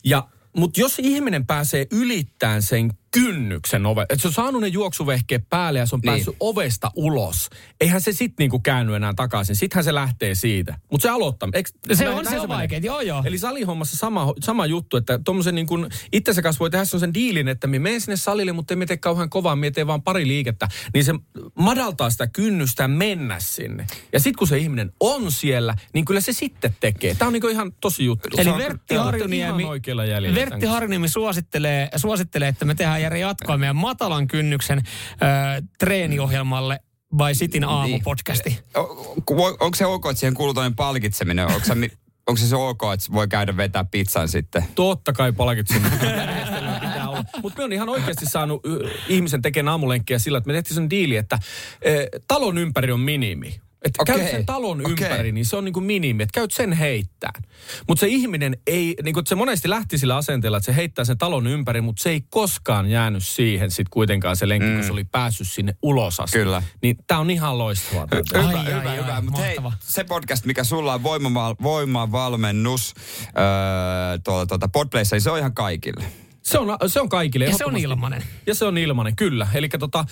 Ja, 0.05 0.29
mutta 0.57 0.81
jos 0.81 0.99
ihminen 0.99 1.47
pääsee 1.47 1.87
ylittämään 1.91 2.63
sen 2.63 2.91
kynnyksen 3.13 3.87
ove, 3.87 4.03
että 4.03 4.17
se 4.23 4.29
on 4.29 4.35
saanut 4.35 4.61
ne 4.61 4.67
juoksuvehkeet 4.69 5.49
päälle 5.51 5.79
ja 5.79 5.87
se 5.87 5.95
on 5.95 6.01
Niin. 6.01 6.13
päässyt 6.13 6.37
ovesta 6.41 6.91
ulos, 6.97 7.51
eihän 7.81 8.01
se 8.01 8.13
sitten 8.13 8.35
niinku 8.39 8.59
käänny 8.59 8.97
enää 8.97 9.13
takaisin. 9.17 9.57
Sittenhän 9.57 9.85
se 9.85 9.95
lähtee 9.95 10.35
siitä. 10.35 10.79
Mutta 10.91 11.03
se 11.03 11.09
aloittaa. 11.09 11.49
Eikö, 11.55 11.71
Se 11.93 12.05
näin- 12.05 12.17
on, 12.17 12.25
näin 12.25 12.37
se 12.37 12.41
on 12.41 12.49
menee? 12.49 12.59
vaikea. 12.59 12.79
Joo, 12.79 13.01
joo. 13.01 13.23
Eli 13.27 13.39
salihommassa 13.39 13.97
sama, 13.97 14.35
sama 14.41 14.67
juttu, 14.67 14.97
että 14.97 15.21
tuommoisen 15.25 15.55
niin 15.55 15.67
kuin 15.67 15.87
itsensä 16.13 16.43
kanssa 16.43 16.61
voi 16.61 16.71
tehdä 16.71 16.85
sen 16.85 17.15
diilin, 17.15 17.49
että 17.49 17.67
me 17.67 17.79
menen 17.79 18.01
sinne 18.01 18.17
salille, 18.17 18.53
mutta 18.53 18.75
emme 18.75 18.87
tee 18.87 18.97
kauhean 18.97 19.31
kovaa, 19.31 19.57
me 19.57 19.71
teen 19.71 19.87
vaan 19.87 20.03
pari 20.03 20.27
liikettä. 20.29 20.69
Niin 20.95 21.05
se 21.05 21.15
madaltaa 21.55 22.11
sitä 22.11 22.27
kynnystä 22.27 22.89
mennä 22.89 23.37
sinne. 23.41 23.87
Ja 24.13 24.21
sitten 24.21 24.39
kun 24.39 24.49
se 24.49 24.59
ihminen 24.59 24.93
on 25.01 25.33
siellä, 25.33 25.75
niin 25.95 26.05
kyllä 26.05 26.21
se 26.21 26.33
sitten 26.33 26.77
tekee. 26.81 27.15
Tämä 27.15 27.27
on 27.27 27.33
niin 27.33 27.41
kuin 27.41 27.53
ihan 27.53 27.73
tosi 27.81 28.05
juttu. 28.05 28.29
Eli 28.37 28.51
Se 28.51 28.59
Vertti 28.59 28.95
Harjuniemi, 28.95 29.63
tämän 29.63 30.35
Vertti. 30.35 30.67
Harjuniemi 30.67 31.09
suosittelee, 31.09 31.89
suosittelee, 31.97 32.49
että 32.49 32.65
me 32.65 32.75
tehdään 32.75 33.02
Jere 33.03 33.19
jatkoa 33.19 33.59
meidän 33.59 33.77
matalan 33.77 34.29
kynnyksen 34.29 34.79
ö, 34.79 35.63
treeniohjelmalle 35.79 36.81
by 37.17 37.35
Sitin 37.35 37.65
aamu-podcasti. 37.65 38.59
O- 38.77 38.81
o- 39.31 39.57
Onko 39.61 39.75
se 39.75 39.87
ok, 39.87 40.07
että 40.07 40.21
siihen 40.21 40.35
kuuluu 40.35 40.55
palkitseminen? 40.77 41.47
Onko 41.47 41.61
se, 41.65 41.73
onko 42.27 42.37
se, 42.37 42.47
se 42.47 42.57
ok, 42.57 42.83
että 42.95 43.13
voi 43.13 43.29
käydä 43.29 43.57
vetää 43.57 43.85
pizzan 43.85 44.29
sitten? 44.29 44.65
Totta 44.75 45.13
kai 45.13 45.33
olla. 47.09 47.25
Mutta 47.43 47.59
me 47.59 47.65
on 47.65 47.73
ihan 47.73 47.89
oikeasti 47.89 48.27
saanut 48.27 48.63
ihmisen 49.09 49.43
tekemään 49.43 49.73
aamulenkkiä 49.73 50.19
sillä, 50.19 50.39
että 50.39 50.49
me 50.49 50.53
tehtiin 50.53 50.75
sen 50.75 50.91
diili, 50.91 51.17
että 51.17 51.39
e, 51.83 51.93
talon 52.29 52.59
ympäri 52.59 52.93
on 52.93 53.01
minimi. 53.01 53.61
Että 53.85 54.03
Okei, 54.03 54.17
käyt 54.17 54.31
sen 54.31 54.47
talon 54.47 54.81
okei. 54.81 54.93
ympäri, 54.93 55.33
niin 55.33 55.47
se 55.47 55.57
on 55.57 55.65
niin 55.65 55.73
kuin 55.73 55.85
minimi, 55.85 56.23
että 56.23 56.35
käyt 56.35 56.51
sen 56.51 56.73
heittää. 56.73 57.33
Mutta 57.89 58.01
se 58.01 58.07
ihminen 58.07 58.57
ei, 58.67 58.95
niin 59.03 59.15
kuin 59.15 59.27
se 59.27 59.35
monesti 59.35 59.71
lähti 59.71 59.99
sillä 59.99 60.17
asenteella, 60.17 60.57
että 60.57 60.67
se 60.67 60.77
heittää 60.77 61.05
sen 61.05 61.19
talon 61.19 61.47
ympäri, 61.47 61.81
mutta 61.81 62.03
se 62.03 62.11
ei 62.11 62.21
koskaan 62.31 62.91
jäänyt 62.91 63.27
siihen 63.27 63.71
sit 63.71 63.89
kuitenkaan 63.89 64.37
se 64.37 64.49
lenkki, 64.49 64.69
mm. 64.71 64.75
kun 64.75 64.85
se 64.85 64.93
oli 64.93 65.05
päässyt 65.05 65.49
sinne 65.49 65.77
ulos 65.83 66.21
asti. 66.21 66.39
Kyllä. 66.39 66.63
Niin 66.83 66.97
tää 67.07 67.19
on 67.19 67.31
ihan 67.31 67.59
loistavaa. 67.59 68.09
Hyvä, 68.15 68.49
Ai, 68.49 68.55
ai, 68.55 68.65
hyvä, 68.65 68.91
ai, 68.91 68.97
hyvä. 68.97 69.21
Mutta 69.21 69.41
hei, 69.41 69.57
se 69.81 70.05
podcast, 70.05 70.45
mikä 70.45 70.65
sulla 70.65 70.95
on 70.95 71.03
voimaval, 71.03 71.55
voimavalmennus 71.63 72.95
öö, 73.27 74.19
tuolla 74.25 74.47
tuota 74.47 74.69
Podplayssa, 74.69 75.17
niin 75.17 75.23
se 75.23 75.31
on 75.31 75.39
ihan 75.39 75.55
kaikille. 75.55 76.22
Se 76.43 76.59
on, 76.59 76.77
se 76.87 77.01
on 77.01 77.09
kaikille. 77.09 77.45
Ja 77.45 77.57
se 77.57 77.65
on 77.65 77.77
ilmanen. 77.77 78.23
Ja 78.47 78.55
se 78.55 78.65
on 78.65 78.79
ilmanen, 78.79 79.17
kyllä. 79.17 79.47
Eli 79.55 79.69
tota, 79.69 80.05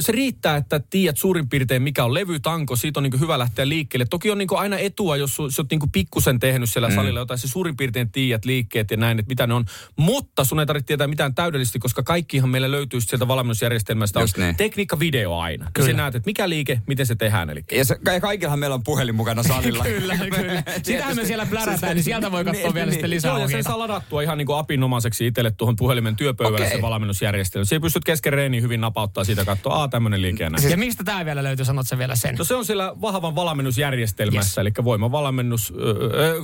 se 0.00 0.12
riittää, 0.12 0.56
että 0.56 0.80
tiedät 0.90 1.16
suurin 1.16 1.48
piirtein, 1.48 1.82
mikä 1.82 2.04
on 2.04 2.14
levytanko. 2.14 2.76
Siitä 2.76 3.00
on 3.00 3.04
niin 3.04 3.20
hyvä 3.20 3.38
lähteä 3.38 3.68
liikkeelle. 3.68 4.06
Toki 4.10 4.30
on 4.30 4.38
niin 4.38 4.48
aina 4.56 4.78
etua, 4.78 5.16
jos 5.16 5.36
sä 5.36 5.42
oot 5.62 5.70
niin 5.70 5.90
pikkusen 5.92 6.40
tehnyt 6.40 6.70
siellä 6.70 6.88
mm. 6.88 6.94
salilla 6.94 7.20
jotain. 7.20 7.38
Se 7.38 7.48
suurin 7.48 7.76
piirtein 7.76 8.12
tiedät 8.12 8.44
liikkeet 8.44 8.90
ja 8.90 8.96
näin, 8.96 9.18
että 9.18 9.28
mitä 9.28 9.46
ne 9.46 9.54
on. 9.54 9.64
Mutta 9.96 10.44
sun 10.44 10.60
ei 10.60 10.66
tarvitse 10.66 10.86
tietää 10.86 11.06
mitään 11.06 11.34
täydellisesti, 11.34 11.78
koska 11.78 12.02
kaikkihan 12.02 12.48
meillä 12.50 12.70
löytyy 12.70 13.00
sieltä 13.00 13.28
valmennusjärjestelmästä. 13.28 14.20
Just 14.20 14.38
on 14.38 14.44
niin. 14.44 14.56
tekniikka-video 14.56 15.40
aina. 15.40 15.70
Kyllä. 15.74 15.88
Ja 15.88 15.92
sä 15.92 15.96
näet, 15.96 16.14
että 16.14 16.28
mikä 16.28 16.48
liike, 16.48 16.80
miten 16.86 17.06
se 17.06 17.14
tehdään. 17.14 17.50
Eli 17.50 17.64
Ja, 17.72 17.84
se, 17.84 17.96
ja 18.12 18.20
kaikillahan 18.20 18.58
meillä 18.58 18.74
on 18.74 18.84
puhelin 18.84 19.14
mukana 19.14 19.42
salilla. 19.52 19.84
Kyllä, 19.84 20.16
kyllä. 20.36 20.62
Sitähän 20.82 21.16
me 21.16 21.24
siellä 21.24 21.46
plärätään, 21.46 21.96
niin 21.96 22.04
sieltä 22.04 22.32
voi 22.32 22.44
katsoa 22.44 22.62
Niin, 22.62 22.74
vielä 22.74 22.86
niin. 22.86 22.92
sitten 22.92 23.10
lisää 23.10 23.30
Joo, 23.30 23.38
ja 23.38 23.48
sen 23.48 23.64
saa 23.64 23.78
ladattua 23.78 24.22
ihan 24.22 24.38
niin 24.38 24.46
kuin 24.46 24.58
apinomaiseksi 24.58 25.26
itselle 25.26 25.50
tuohon 25.50 25.73
puhelimen 25.76 26.16
työpöydälle 26.16 26.66
Okei. 26.66 26.76
se 26.76 26.82
valmennusjärjestelmä. 26.82 27.64
Siellä 27.64 27.82
pystyt 27.82 28.04
kesken 28.04 28.32
reeniin 28.32 28.62
hyvin 28.62 28.80
napauttaa 28.80 29.24
siitä 29.24 29.44
katsoa, 29.44 29.74
aa 29.74 29.88
tämmöinen 29.88 30.22
liike 30.22 30.44
ja 30.44 30.50
näin. 30.50 30.70
Ja 30.70 30.76
mistä 30.76 31.04
tämä 31.04 31.24
vielä 31.24 31.42
löytyy, 31.42 31.64
sanot 31.64 31.86
sä 31.86 31.98
vielä 31.98 32.16
sen? 32.16 32.34
No 32.34 32.44
se 32.44 32.54
on 32.54 32.64
siellä 32.64 32.92
vahvan 33.00 33.34
valmennusjärjestelmässä, 33.34 34.60
yes. 34.60 34.66
eli 34.76 34.84
voimavalmennus, 34.84 35.72
öö, 35.80 36.34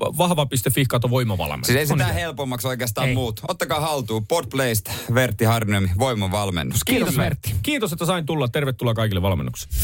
vahva.fi 0.00 0.84
kato 0.88 1.10
voimavalmennus. 1.10 1.66
Siis 1.66 1.78
ei 1.78 1.86
se 1.86 1.92
On 1.92 1.98
tää 1.98 2.08
niin. 2.08 2.14
helpommaksi 2.20 2.68
oikeastaan 2.68 3.08
Ei. 3.08 3.14
muut. 3.14 3.40
Ottakaa 3.48 3.80
haltuun. 3.80 4.26
Podplaysta, 4.26 4.92
Vertti 5.14 5.44
Harniemi, 5.44 5.90
voimavalmennus. 5.98 6.84
Kiitos 6.84 7.16
Vertti. 7.16 7.54
Kiitos, 7.62 7.92
että 7.92 8.06
sain 8.06 8.26
tulla. 8.26 8.48
Tervetuloa 8.48 8.94
kaikille 8.94 9.22
valmennuksiin. 9.22 9.74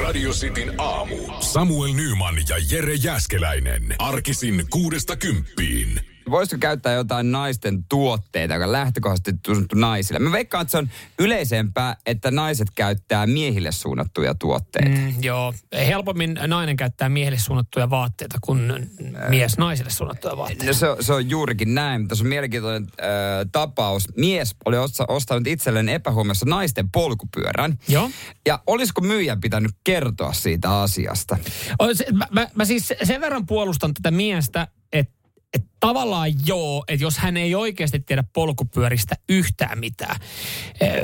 Radio 0.00 0.30
Cityn 0.30 0.74
aamu. 0.78 1.16
Samuel 1.40 1.92
Nyman 1.92 2.34
ja 2.48 2.56
Jere 2.70 2.94
Jäskeläinen. 2.94 3.94
Arkisin 3.98 4.66
kuudesta 4.70 5.16
kymppiin. 5.16 6.11
Voisiko 6.30 6.58
käyttää 6.60 6.92
jotain 6.92 7.32
naisten 7.32 7.84
tuotteita, 7.84 8.54
joka 8.54 8.64
on 8.66 8.72
lähtökohtaisesti 8.72 9.32
tunnettu 9.42 9.76
naisille? 9.76 10.18
Mä 10.18 10.32
veikkaan, 10.32 10.62
että 10.62 10.70
se 10.72 10.78
on 10.78 10.88
yleisempää, 11.18 11.96
että 12.06 12.30
naiset 12.30 12.68
käyttää 12.74 13.26
miehille 13.26 13.72
suunnattuja 13.72 14.34
tuotteita. 14.34 14.88
Mm, 14.88 15.14
joo, 15.22 15.54
helpommin 15.86 16.38
nainen 16.46 16.76
käyttää 16.76 17.08
miehelle 17.08 17.38
suunnattuja 17.38 17.90
vaatteita 17.90 18.38
kuin 18.40 18.72
mies 19.28 19.58
naiselle 19.58 19.90
suunnattuja 19.90 20.36
vaatteita. 20.36 20.64
No 20.66 20.72
se, 20.72 20.88
on- 20.88 21.04
se 21.04 21.12
on 21.12 21.30
juurikin 21.30 21.74
näin. 21.74 22.08
Tässä 22.08 22.24
on 22.24 22.28
mielenkiintoinen 22.28 22.82
äh, 22.82 23.08
tapaus. 23.52 24.08
Mies 24.16 24.56
oli 24.64 24.78
osta, 24.78 25.04
ostanut 25.08 25.46
itselleen 25.46 25.88
epähuomiossa 25.88 26.46
naisten 26.46 26.90
polkupyörän. 26.90 27.78
Joo. 27.88 28.10
Ja 28.46 28.60
olisiko 28.66 29.00
myyjän 29.00 29.40
pitänyt 29.40 29.72
kertoa 29.84 30.32
siitä 30.32 30.80
asiasta? 30.80 31.36
O, 31.78 31.94
se, 31.94 32.06
mä, 32.12 32.26
mä, 32.30 32.48
mä 32.54 32.64
siis 32.64 32.92
sen 33.02 33.20
verran 33.20 33.46
puolustan 33.46 33.94
tätä 33.94 34.10
miestä, 34.10 34.68
että 34.92 35.21
et 35.54 35.64
tavallaan 35.80 36.30
joo, 36.46 36.84
että 36.88 37.04
jos 37.04 37.18
hän 37.18 37.36
ei 37.36 37.54
oikeasti 37.54 38.00
tiedä 38.00 38.24
polkupyöristä 38.32 39.14
yhtään 39.28 39.78
mitään. 39.78 40.16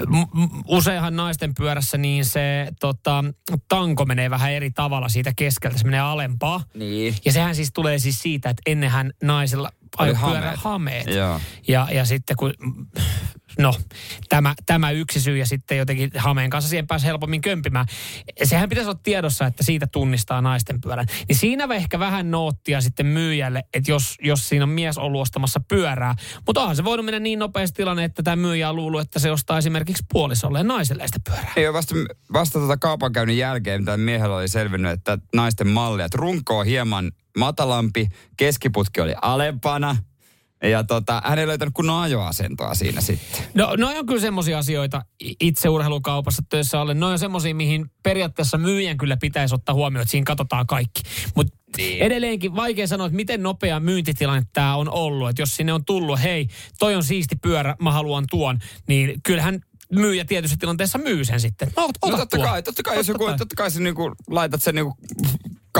M- 0.06 0.60
Useinhan 0.66 1.16
naisten 1.16 1.54
pyörässä 1.54 1.98
niin 1.98 2.24
se 2.24 2.68
tota, 2.80 3.24
tanko 3.68 4.04
menee 4.04 4.30
vähän 4.30 4.52
eri 4.52 4.70
tavalla 4.70 5.08
siitä 5.08 5.32
keskeltä, 5.36 5.78
se 5.78 5.84
menee 5.84 6.00
alempaa. 6.00 6.64
Niin. 6.74 7.14
Ja 7.24 7.32
sehän 7.32 7.54
siis 7.54 7.70
tulee 7.74 7.98
siis 7.98 8.22
siitä, 8.22 8.50
että 8.50 8.62
ennenhän 8.66 9.12
naisilla 9.22 9.70
Oli 9.98 10.08
ajoi 10.08 10.20
pyörä 10.20 10.40
hameet. 10.40 10.60
hameet. 10.64 11.06
Joo. 11.06 11.40
Ja, 11.68 11.88
ja 11.92 12.04
sitten 12.04 12.36
kun, 12.36 12.52
no 13.58 13.74
tämä, 14.28 14.54
tämä 14.66 14.90
yksi 14.90 15.20
syy 15.20 15.36
ja 15.36 15.46
sitten 15.46 15.78
jotenkin 15.78 16.10
hameen 16.16 16.50
kanssa 16.50 16.68
siihen 16.70 16.86
pääsi 16.86 17.06
helpommin 17.06 17.40
kömpimään. 17.40 17.86
Sehän 18.44 18.68
pitäisi 18.68 18.90
olla 18.90 19.00
tiedossa, 19.02 19.46
että 19.46 19.64
siitä 19.64 19.86
tunnistaa 19.86 20.40
naisten 20.40 20.80
pyörän. 20.80 21.06
Niin 21.28 21.36
siinä 21.36 21.68
ehkä 21.74 21.98
vähän 21.98 22.30
noottia 22.30 22.80
sitten 22.80 23.06
myyjälle, 23.06 23.62
että 23.74 23.90
jos, 23.90 24.16
jos 24.22 24.48
siinä 24.48 24.64
on 24.64 24.68
mies 24.68 24.98
ollut 24.98 25.20
ostamassa 25.20 25.60
pyörää. 25.68 26.14
Mutta 26.46 26.60
onhan 26.60 26.76
se 26.76 26.84
voinut 26.84 27.04
mennä 27.04 27.20
niin 27.20 27.38
nopeasti 27.38 27.76
tilanne, 27.76 28.04
että 28.04 28.22
tämä 28.22 28.36
myyjä 28.36 28.68
on 28.68 28.76
luullut, 28.76 29.00
että 29.00 29.18
se 29.18 29.30
ostaa 29.30 29.58
esimerkiksi 29.58 30.04
puolisolle 30.12 30.58
ja 30.58 30.64
naiselle 30.64 31.06
sitä 31.06 31.18
pyörää. 31.24 31.52
Ei 31.56 31.66
ole 31.66 31.74
vasta, 31.74 31.94
vasta 32.32 32.58
tuota 32.58 32.76
kaupankäynnin 32.76 33.38
jälkeen, 33.38 33.82
mitä 33.82 33.96
miehellä 33.96 34.36
oli 34.36 34.48
selvinnyt, 34.48 34.92
että 34.92 35.18
naisten 35.34 35.68
malli, 35.68 36.02
että 36.02 36.18
runko 36.18 36.58
on 36.58 36.66
hieman 36.66 37.12
matalampi, 37.38 38.08
keskiputki 38.36 39.00
oli 39.00 39.14
alempana. 39.22 39.96
Ja 40.62 40.84
tota, 40.84 41.22
hän 41.24 41.38
ei 41.38 41.46
löytänyt 41.46 41.74
kunnon 41.74 42.02
ajoasentoa 42.02 42.74
siinä 42.74 43.00
sitten. 43.00 43.42
No, 43.54 43.74
no 43.76 43.88
on 43.98 44.06
kyllä 44.06 44.20
semmoisia 44.20 44.58
asioita 44.58 45.04
itse 45.40 45.68
urheilukaupassa 45.68 46.42
töissä 46.48 46.80
ollen. 46.80 47.00
No 47.00 47.08
on 47.08 47.18
semmoisia, 47.18 47.54
mihin 47.54 47.90
periaatteessa 48.02 48.58
myyjän 48.58 48.96
kyllä 48.98 49.16
pitäisi 49.16 49.54
ottaa 49.54 49.74
huomioon, 49.74 50.02
että 50.02 50.10
siinä 50.10 50.24
katsotaan 50.24 50.66
kaikki. 50.66 51.00
Mutta 51.34 51.56
niin. 51.76 52.02
edelleenkin 52.02 52.56
vaikea 52.56 52.86
sanoa, 52.86 53.06
että 53.06 53.16
miten 53.16 53.42
nopea 53.42 53.80
myyntitilanne 53.80 54.46
tämä 54.52 54.76
on 54.76 54.88
ollut. 54.90 55.28
Että 55.30 55.42
jos 55.42 55.56
sinne 55.56 55.72
on 55.72 55.84
tullut, 55.84 56.22
hei, 56.22 56.48
toi 56.78 56.94
on 56.96 57.04
siisti 57.04 57.36
pyörä, 57.36 57.76
mä 57.82 57.92
haluan 57.92 58.24
tuon, 58.30 58.58
niin 58.88 59.22
kyllähän 59.22 59.60
myyjä 59.92 60.24
tietyssä 60.24 60.56
tilanteessa 60.60 60.98
myy 60.98 61.24
sen 61.24 61.40
sitten. 61.40 61.70
No, 61.76 61.84
ota 61.84 62.10
No 62.10 62.16
totta 62.16 62.36
tuo. 62.36 62.46
kai, 62.46 62.62
totta 62.62 62.82
kai, 62.82 62.96
jos 62.96 63.06
Totta 63.06 63.14
joku, 63.22 63.26
kai. 63.26 63.38
totta 63.38 63.56
kai 63.56 63.70
sä 63.70 63.80
niinku 63.80 64.12
laitat 64.30 64.62
sen 64.62 64.74
niinku 64.74 64.96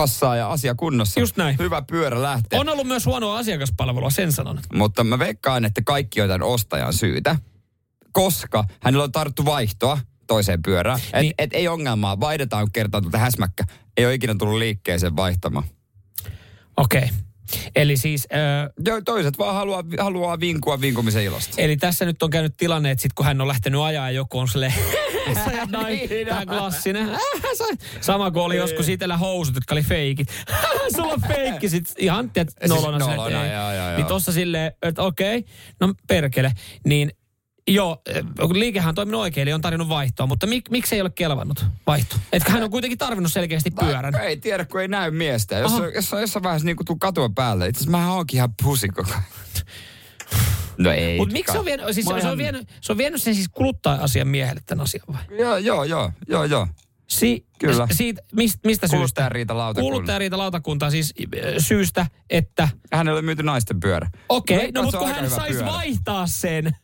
kassaan 0.01 0.38
ja 0.38 0.51
asia 0.51 0.74
kunnossa. 0.74 1.20
Just 1.20 1.36
näin. 1.36 1.57
Hyvä 1.59 1.82
pyörä 1.82 2.22
lähtee. 2.22 2.61
On 2.61 2.68
ollut 2.68 2.86
myös 2.86 3.07
huonoa 3.07 3.38
asiakaspalvelua, 3.38 4.11
sen 4.11 4.32
sanon. 4.32 4.61
Mutta 4.74 5.05
mä 5.05 5.18
veikkaan, 5.18 5.64
että 5.64 5.82
kaikki 5.84 6.20
on 6.20 6.28
tämän 6.28 6.42
ostajan 6.42 6.92
syytä, 6.92 7.36
koska 8.12 8.64
hänellä 8.82 9.05
on 9.05 9.12
tarttu 9.12 9.44
vaihtoa 9.44 9.99
toiseen 10.26 10.62
pyörään. 10.62 11.01
Et, 11.12 11.22
Niin. 11.22 11.34
et 11.38 11.51
ei 11.53 11.68
ongelmaa, 11.68 12.20
vaihdetaan 12.20 12.64
kun 12.64 12.72
kertaa 12.72 13.01
tuota 13.01 13.18
häsmäkkä. 13.18 13.64
Ei 13.96 14.07
ole 14.07 14.14
ikinä 14.14 14.34
tullut 14.38 14.59
liikkeeseen 14.59 15.16
vaihtamaan. 15.16 15.64
Okei. 16.76 17.03
Okay. 17.05 17.16
Eli 17.76 17.96
siis... 17.96 18.28
Jo, 18.86 19.01
toiset 19.05 19.38
vaan 19.38 19.55
haluaa, 19.55 19.84
haluaa 19.99 20.40
vinkua 20.40 20.80
vinkumisen 20.80 21.24
ilosta. 21.24 21.55
Eli 21.59 21.76
tässä 21.76 22.05
nyt 22.05 22.22
on 22.22 22.30
käynyt 22.30 22.55
tilanne, 22.57 22.90
että 22.90 23.03
sit 23.03 23.12
kun 23.12 23.26
hän 23.26 23.40
on 23.40 23.49
lähtenyt 23.49 23.80
ajaa 23.80 24.11
ja 24.11 24.16
joku 24.16 24.38
on 24.38 24.49
silleen, 24.49 24.74
jäät 25.55 25.70
noin, 25.70 26.01
tää 26.28 26.46
klassinen. 26.46 27.09
Sama 28.01 28.30
kuin 28.30 28.42
oli 28.42 28.57
joskus 28.57 28.88
itsellä 28.88 29.16
housut, 29.16 29.55
jotka 29.55 29.74
oli 29.74 29.82
feikit. 29.82 30.28
Sulla 30.96 31.12
on 31.12 31.22
feikki 31.28 31.68
sit 31.68 31.94
ihan 31.99 32.30
tiedät, 32.30 32.55
nolona. 32.68 32.99
Siis 32.99 33.16
nolona, 33.16 33.46
että 33.46 33.70
ei. 33.70 33.76
joo, 33.76 33.86
joo, 33.86 33.96
Niin 33.96 34.07
tossa 34.07 34.32
silleen, 34.32 34.72
että 34.82 35.03
okei, 35.03 35.44
no 35.80 35.94
perkele. 36.09 36.53
Niin 36.84 37.12
Joo, 37.69 38.03
eh, 38.07 38.25
liikehän 38.53 38.89
on 38.89 38.95
toiminut 38.95 39.21
oikein, 39.21 39.43
eli 39.43 39.53
on 39.53 39.61
tarjonnut 39.61 39.89
vaihtoa, 39.89 40.27
mutta 40.27 40.47
mik, 40.47 40.71
miksi 40.71 40.95
ei 40.95 41.01
ole 41.01 41.11
kelvannut 41.11 41.66
vaihto? 41.87 42.16
Että 42.33 42.53
hän 42.53 42.62
on 42.62 42.71
kuitenkin 42.71 42.99
tarvinnut 42.99 43.33
selkeästi 43.33 43.71
pyörän. 43.71 44.14
Ei 44.14 44.37
tiedä, 44.37 44.64
kun 44.64 44.81
ei 44.81 44.89
näy 44.89 45.11
miestä. 45.11 45.59
Jos, 45.59 45.73
Aha. 45.73 45.83
on, 45.85 45.95
jos 45.95 46.12
on 46.12 46.21
jossain 46.21 46.43
vaiheessa 46.43 46.66
niin 46.66 46.77
tuu 46.87 46.97
katua 46.97 47.31
päälle, 47.35 47.69
itse 47.69 47.79
asiassa 47.79 47.99
mä 47.99 48.12
oonkin 48.12 48.37
ihan 48.37 48.55
pusi 48.62 48.89
koko 48.89 49.11
ajan. 49.11 49.23
No 50.79 50.91
ei. 50.91 51.19
Mutta 51.19 51.33
miksi 51.33 51.53
se 51.53 51.59
on 51.59 51.64
vienyt, 51.64 51.87
siis 51.91 52.07
se, 52.07 52.12
on 52.12 52.19
ihan- 52.21 52.39
vienyt, 52.39 52.69
se 52.81 52.93
on 52.93 52.99
vienyt 52.99 53.23
sen 53.23 53.35
siis 53.35 53.49
kuluttaja-asian 53.49 54.29
miehelle 54.29 54.61
tämän 54.66 54.83
asian 54.83 55.05
vai? 55.12 55.39
Joo, 55.39 55.57
joo, 55.57 55.85
joo, 55.85 56.12
joo, 56.29 56.45
joo. 56.45 56.66
Si- 57.07 57.47
Kyllä. 57.59 57.89
Siitä, 57.91 58.23
mistä, 58.33 58.59
mistä 58.64 58.87
syystä? 58.87 58.97
Kuluttajariitalautakunta. 58.97 59.93
Kuluttajariitalautakunta 59.95 60.91
siis 60.91 61.14
äh, 61.35 61.55
syystä, 61.59 62.07
että 62.31 62.69
Hänelle 62.93 63.19
on 63.19 63.25
myyty 63.25 63.43
naisten 63.43 63.81
pyörä. 63.81 64.11
okei, 64.29 64.57
okay, 64.57 64.64
no 64.64 64.69
että 64.69 64.83
mutta 64.83 64.99
kun 64.99 65.09
hän 65.09 65.31
saisi 65.31 65.64
vaihtaa 65.64 66.27
sen. 66.27 66.77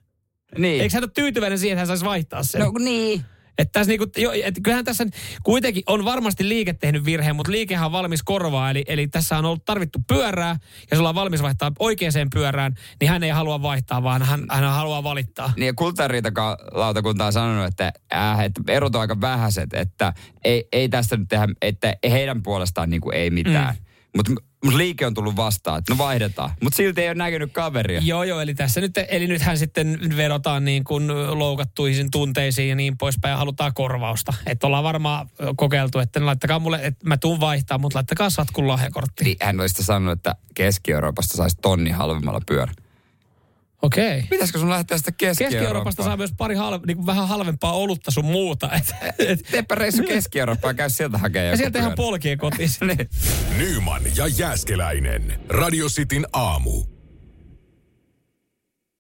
Niin. 0.59 0.83
Eikö 0.83 0.95
hän 0.95 1.05
ole 1.05 1.11
tyytyväinen 1.15 1.59
siihen, 1.59 1.75
että 1.75 1.81
hän 1.81 1.87
saisi 1.87 2.05
vaihtaa 2.05 2.43
sen? 2.43 2.61
No 2.61 2.73
niin. 2.79 3.25
Että 3.59 3.73
tässä 3.73 3.91
niinku, 3.91 4.07
jo, 4.17 4.31
et 4.45 4.55
kyllähän 4.63 4.85
tässä 4.85 5.07
kuitenkin 5.43 5.83
on 5.87 6.05
varmasti 6.05 6.49
liike 6.49 6.73
tehnyt 6.73 7.05
virheen, 7.05 7.37
mutta 7.37 7.53
liikehän 7.53 7.87
on 7.87 7.93
valmis 7.93 8.23
korvaa. 8.23 8.71
Eli, 8.71 8.85
eli 8.87 9.09
tässä 9.09 9.39
on 9.39 9.45
ollut 9.45 9.65
tarvittu 9.65 9.99
pyörää 10.09 10.57
ja 10.91 10.97
sulla 10.97 11.09
on 11.09 11.15
valmis 11.15 11.43
vaihtaa 11.43 11.73
oikeaan 11.79 12.31
pyörään, 12.35 12.75
niin 13.01 13.11
hän 13.11 13.23
ei 13.23 13.31
halua 13.31 13.63
vaihtaa, 13.63 14.03
vaan 14.03 14.23
hän, 14.23 14.47
hän 14.51 14.65
haluaa 14.65 15.03
valittaa. 15.03 15.53
Niin 15.57 15.67
ja 15.67 15.75
kulttuuriitalautakunta 15.75 17.27
on 17.27 17.33
sanonut, 17.33 17.67
että, 17.67 17.93
äh, 18.15 18.41
että 18.41 18.61
erot 18.69 18.95
on 18.95 19.01
aika 19.01 19.21
vähäiset, 19.21 19.75
että 19.75 20.13
ei, 20.45 20.69
ei 20.73 20.89
tästä 20.89 21.17
nyt 21.17 21.29
tehdä, 21.29 21.49
että 21.63 21.95
heidän 22.11 22.43
puolestaan 22.43 22.91
niin 22.91 23.01
kuin 23.01 23.17
ei 23.17 23.31
mitään. 23.31 23.75
Mm. 23.75 23.85
Mutta 24.17 24.33
mut 24.65 24.75
liike 24.75 25.07
on 25.07 25.15
tullut 25.15 25.37
vastaan, 25.37 25.79
että 25.79 25.93
no 25.93 25.99
vaihdetaan. 25.99 26.51
Mutta 26.63 26.77
silti 26.77 27.01
ei 27.01 27.09
ole 27.09 27.15
näkynyt 27.15 27.53
kaveria. 27.53 28.01
Joo, 28.05 28.25
joo, 28.25 28.41
eli 28.41 28.55
tässä 28.55 28.81
nyt, 28.81 28.93
eli 29.09 29.27
nythän 29.27 29.59
sitten 29.59 29.99
vedotaan 30.17 30.65
niin 30.65 30.85
kuin 30.85 31.09
loukattuihin 31.39 32.11
tunteisiin 32.11 32.69
ja 32.69 32.75
niin 32.75 32.99
poispäin 32.99 33.31
ja 33.33 33.37
halutaan 33.37 33.75
korvausta. 33.75 34.33
Että 34.47 34.67
ollaan 34.67 34.85
varmaan 34.85 35.29
kokeiltu, 35.57 35.99
että 35.99 36.21
no 36.21 36.27
laittakaa 36.27 36.59
mulle, 36.59 36.81
että 36.83 37.09
mä 37.09 37.17
tuun 37.17 37.41
vaihtaa, 37.41 37.79
mutta 37.79 37.97
laittakaa 37.97 38.31
satkun 38.31 38.69
lahjakortti. 38.69 39.25
Niin 39.25 39.37
hän 39.43 39.61
olisi 39.61 39.83
sanonut, 39.83 40.19
että 40.19 40.35
Keski-Euroopasta 40.55 41.37
saisi 41.37 41.57
tonni 41.63 41.91
halvemmalla 41.91 42.41
pyörä. 42.47 42.73
Okei. 43.85 44.19
Okay. 44.19 44.29
Pitäisikö 44.31 44.59
sun 44.59 44.71
lähteä 44.71 44.97
sitten 44.97 45.15
Keski-Eurooppaan? 45.15 45.53
Keski-Euroopasta 45.53 46.03
saa 46.05 46.17
myös 46.17 46.33
pari 46.37 46.55
halve, 46.55 46.87
niin 46.87 46.97
kuin 46.97 47.07
vähän 47.07 47.29
halvempaa 47.29 47.73
olutta 47.73 48.11
sun 48.11 48.25
muuta. 48.25 48.71
Et, 48.73 48.95
et, 49.19 49.41
Teepä 49.51 49.75
reissu 49.75 50.03
Keski-Eurooppaan 50.09 50.77
käy 50.77 50.91
sieltä 50.91 51.19
hakemaan 51.19 51.51
ja 51.51 51.57
sieltä 51.57 51.79
ihan 51.79 51.93
polkien 51.97 52.39
kotiin. 52.39 52.71
Niin. 52.85 53.09
Nyman 53.59 54.03
ja 54.17 54.27
Jääskeläinen. 54.27 55.41
Radio 55.49 55.89
Cityn 55.89 56.27
aamu. 56.33 56.94